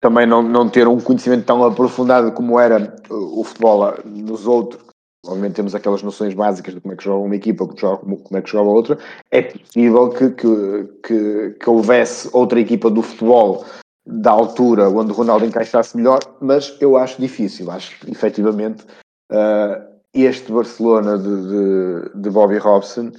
[0.00, 4.82] também não, não ter um conhecimento tão aprofundado como era o futebol nos outros.
[5.26, 8.50] Obviamente temos aquelas noções básicas de como é que joga uma equipa, como é que
[8.50, 8.98] joga outra.
[9.30, 13.66] É possível que, que, que, que houvesse outra equipa do futebol
[14.06, 17.70] da altura onde o Ronaldo encaixasse melhor, mas eu acho difícil.
[17.70, 18.84] Acho que efetivamente
[19.30, 23.12] uh, este Barcelona de, de, de Bobby Robson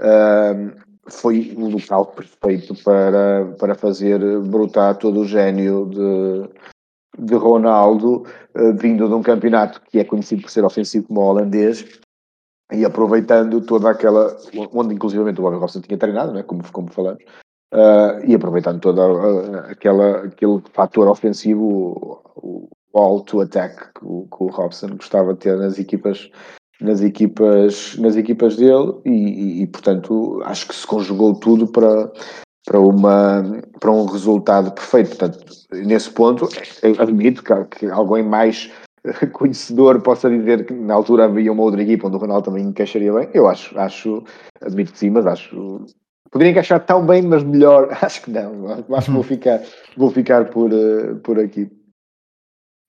[0.00, 8.24] uh, foi o local perfeito para, para fazer brotar todo o gênio de, de Ronaldo,
[8.56, 12.00] uh, vindo de um campeonato que é conhecido por ser ofensivo como o holandês,
[12.72, 14.36] e aproveitando toda aquela,
[14.72, 17.22] onde inclusivamente o Bobby Robson tinha treinado, né, como, como falamos,
[17.72, 19.00] uh, e aproveitando todo
[19.70, 25.56] aquela, aquele fator ofensivo, o, o alto attack que que o Robson gostava de ter
[25.56, 26.30] nas equipas
[26.80, 32.10] nas equipas, nas equipas dele e, e, e, portanto acho que se conjugou tudo para,
[32.64, 35.16] para, uma, para um resultado perfeito.
[35.16, 36.48] Portanto, nesse ponto,
[36.98, 38.70] admito que, que alguém mais
[39.32, 43.12] conhecedor possa dizer que na altura havia uma outra equipa onde o Ronaldo também encaixaria
[43.12, 43.28] bem.
[43.34, 44.22] Eu acho, acho,
[44.60, 45.84] admito que sim, mas acho
[46.30, 47.88] poderia encaixar tão bem, mas melhor.
[48.02, 48.66] Acho que não.
[48.94, 49.62] Acho que vou ficar,
[49.96, 51.70] vou ficar por, uh, por aqui.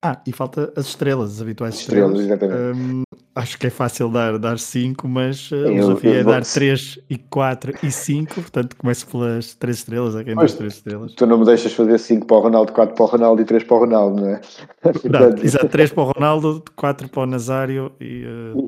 [0.02, 2.22] Ah, e falta as estrelas, as habituais estrelas.
[2.22, 3.04] estrelas um,
[3.36, 7.00] acho que é fácil dar 5, dar cinco, mas uh, o desafio é dar 3
[7.10, 11.14] e 4 e 5, portanto começo pelas 3 estrelas, a quem das 3 estrelas.
[11.16, 13.64] Tu não me deixas fazer 5 para o Ronaldo, 4 para o Ronaldo e 3
[13.66, 14.42] para o Ronaldo, não é?
[14.82, 15.44] portanto...
[15.44, 18.24] Exato, 3 para o Ronaldo, 4 para o Nazário e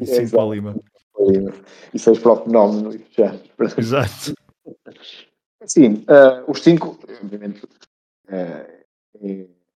[0.05, 0.75] 5 uh, para o Lima.
[1.93, 3.35] E 6 para o Fenómeno, já.
[3.77, 4.33] Exato.
[5.65, 8.81] Sim, uh, os 5, obviamente, uh,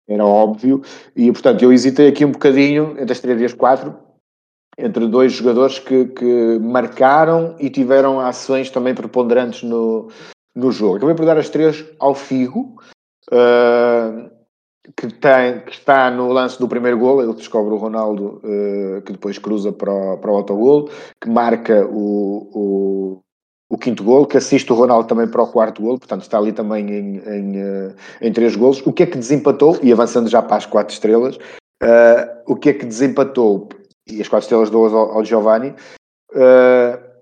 [0.08, 0.82] era óbvio,
[1.16, 3.96] e portanto eu hesitei aqui um bocadinho entre as 3 e as 4,
[4.78, 10.10] entre dois jogadores que, que marcaram e tiveram ações também preponderantes no,
[10.56, 10.98] no jogo.
[10.98, 12.82] Acabei por dar as três ao Figo,
[13.32, 14.30] uh,
[14.98, 19.12] que, tem, que está no lance do primeiro gol, ele descobre o Ronaldo, uh, que
[19.12, 20.90] depois cruza para o, para o autogol,
[21.22, 23.22] que marca o,
[23.74, 26.52] o, quinto gol, que assiste o Ronaldo também para o quarto gol, portanto está ali
[26.52, 28.82] também em, em, uh, em três golos.
[28.86, 31.38] O que é que desempatou, e avançando já para as quatro estrelas,
[32.48, 33.68] o que é que desempatou
[34.08, 35.74] e as quatro estrelas dou ao, ao Giovanni.
[36.32, 37.14] Uh,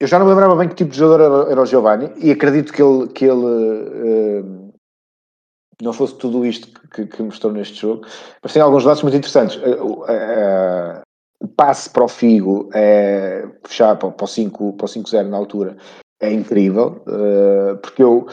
[0.00, 2.30] eu já não me lembrava bem que tipo de jogador era, era o Giovanni e
[2.30, 4.72] acredito que ele, que ele uh,
[5.80, 8.06] não fosse tudo isto que, que, mostrou neste jogo,
[8.42, 9.60] mas tem alguns dados muito interessantes.
[11.42, 15.76] O passe para o Figo é fechar para, para o 5-0 na altura
[16.20, 17.02] é incrível,
[17.82, 18.28] porque eu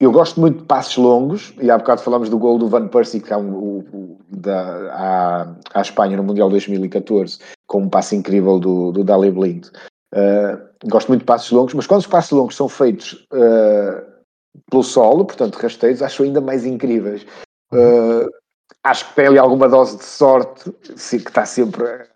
[0.00, 3.20] eu gosto muito de passos longos, e há bocado falamos do gol do Van Persie,
[3.20, 8.58] que é um, o, da, à, à Espanha no Mundial 2014, com um passo incrível
[8.58, 9.66] do, do Dali Blind.
[10.14, 14.02] Uh, gosto muito de passos longos, mas quando os passos longos são feitos uh,
[14.70, 17.26] pelo solo, portanto rasteiros, acho ainda mais incríveis.
[17.70, 18.26] Uh,
[18.84, 22.08] acho que tem ali alguma dose de sorte, sim, que está sempre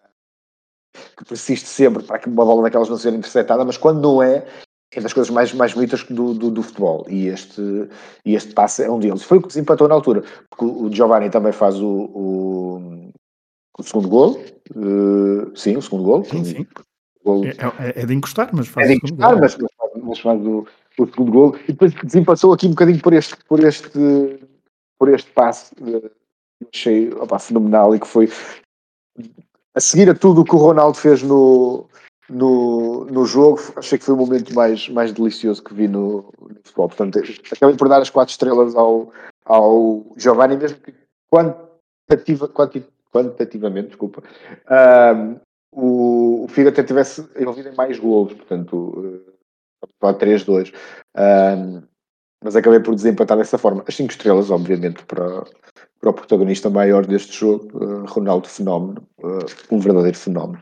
[1.16, 4.46] que persiste sempre para que uma bola daquelas não seja interceptada, mas quando não é,
[4.92, 7.60] é das coisas mais, mais bonitas do, do, do, futebol e este,
[8.24, 9.22] e este passe é um deles.
[9.22, 13.12] Foi o que desempatou na altura, porque o Giovanni também faz o, o,
[13.78, 14.40] o segundo gol,
[14.76, 16.24] uh, sim, o segundo gol.
[16.24, 16.66] Sim, sim.
[17.26, 19.56] É, é, é, de encostar, mas faz é de encostar, mas,
[20.02, 20.66] mas, faz o,
[20.98, 24.38] o segundo gol e depois desempatou aqui um bocadinho por este, por este,
[24.98, 26.10] por este passe uh,
[26.72, 28.30] achei opa, fenomenal e que foi
[29.74, 31.88] a seguir a tudo o que o Ronaldo fez no,
[32.28, 36.56] no, no jogo, achei que foi o momento mais, mais delicioso que vi no, no
[36.64, 36.88] futebol.
[36.88, 37.20] Portanto,
[37.52, 39.12] acabei por dar as quatro estrelas ao,
[39.44, 40.94] ao Giovanni, mesmo que
[41.30, 42.48] quantitativa,
[43.12, 44.22] quantitativamente, desculpa,
[45.16, 45.40] um,
[45.72, 49.26] o, o Figo até tivesse envolvido em mais golos, portanto,
[50.00, 50.72] uh, 3-2.
[51.16, 51.82] Um,
[52.42, 53.82] mas acabei por desempatar dessa forma.
[53.88, 55.44] As 5 estrelas, obviamente, para,
[56.04, 60.60] para o protagonista maior deste jogo, uh, Ronaldo Fenómeno, uh, um verdadeiro fenómeno.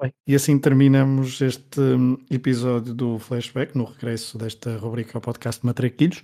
[0.00, 5.66] Bem, e assim terminamos este hum, episódio do Flashback, no regresso desta rubrica ao podcast
[5.66, 6.22] Matraquilhos,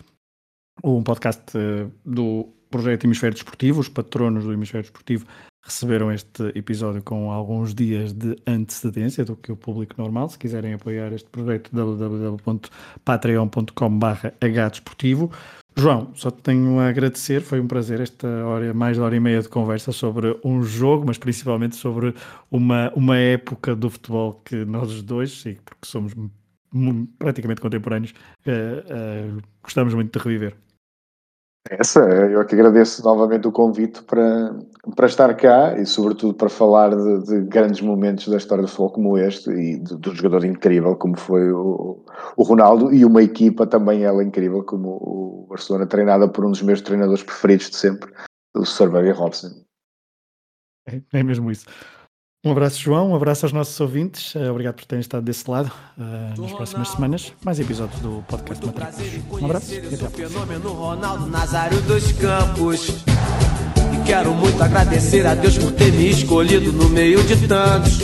[0.83, 3.81] um podcast uh, do projeto Hemisfério Desportivo.
[3.81, 5.27] Os patronos do Hemisfério Desportivo
[5.63, 10.31] receberam este episódio com alguns dias de antecedência do que o público normal.
[10.31, 15.31] Se quiserem apoiar este projeto, www.patreon.com.br hdesportivo.
[15.79, 19.21] João, só te tenho a agradecer, foi um prazer esta hora, mais de hora e
[19.21, 22.15] meia de conversa sobre um jogo, mas principalmente sobre
[22.51, 26.15] uma, uma época do futebol que nós dois, e porque somos
[27.19, 28.15] praticamente contemporâneos,
[28.47, 30.57] uh, uh, gostamos muito de reviver.
[31.71, 34.57] Essa, eu que agradeço novamente o convite para,
[34.95, 38.91] para estar cá e, sobretudo, para falar de, de grandes momentos da história do futebol
[38.91, 42.05] como este e de um jogador incrível como foi o,
[42.37, 46.63] o, Ronaldo e uma equipa também ela incrível como o Barcelona, treinada por um dos
[46.63, 48.13] meus treinadores preferidos de sempre,
[48.55, 49.49] o Sir Bobby Robson.
[50.89, 51.67] É, é mesmo isso.
[52.47, 53.11] Um abraço, João.
[53.11, 54.33] Um abraço aos nossos ouvintes.
[54.37, 55.69] Uh, obrigado por terem estado desse lado.
[55.99, 58.99] Uh, nas próximas semanas, mais episódios do podcast Matrix.
[59.33, 63.05] Um abraço e até fenômeno Ronaldo Nazário dos Campos.
[63.93, 67.99] E quero muito agradecer a Deus por ter me escolhido no meio de tantos.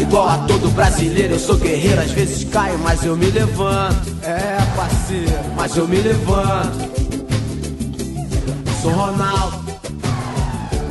[0.00, 2.00] Igual a todo brasileiro, eu sou guerreiro.
[2.00, 4.16] Às vezes caio, mas eu me levanto.
[4.24, 6.90] É, parceiro, mas eu me levanto.
[8.82, 9.65] Sou Ronaldo.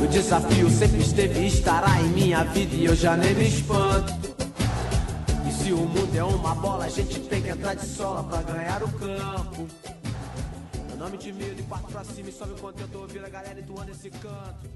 [0.06, 4.12] O desafio sempre esteve e estará em minha vida e eu já nem me espanto.
[5.44, 8.40] E se o mundo é uma bola, a gente tem que entrar de sola pra
[8.40, 9.66] ganhar o campo.
[10.86, 13.58] Meu nome de medo e parto pra cima e sobe o contento ouvir a galera
[13.58, 14.70] entoando esse canto.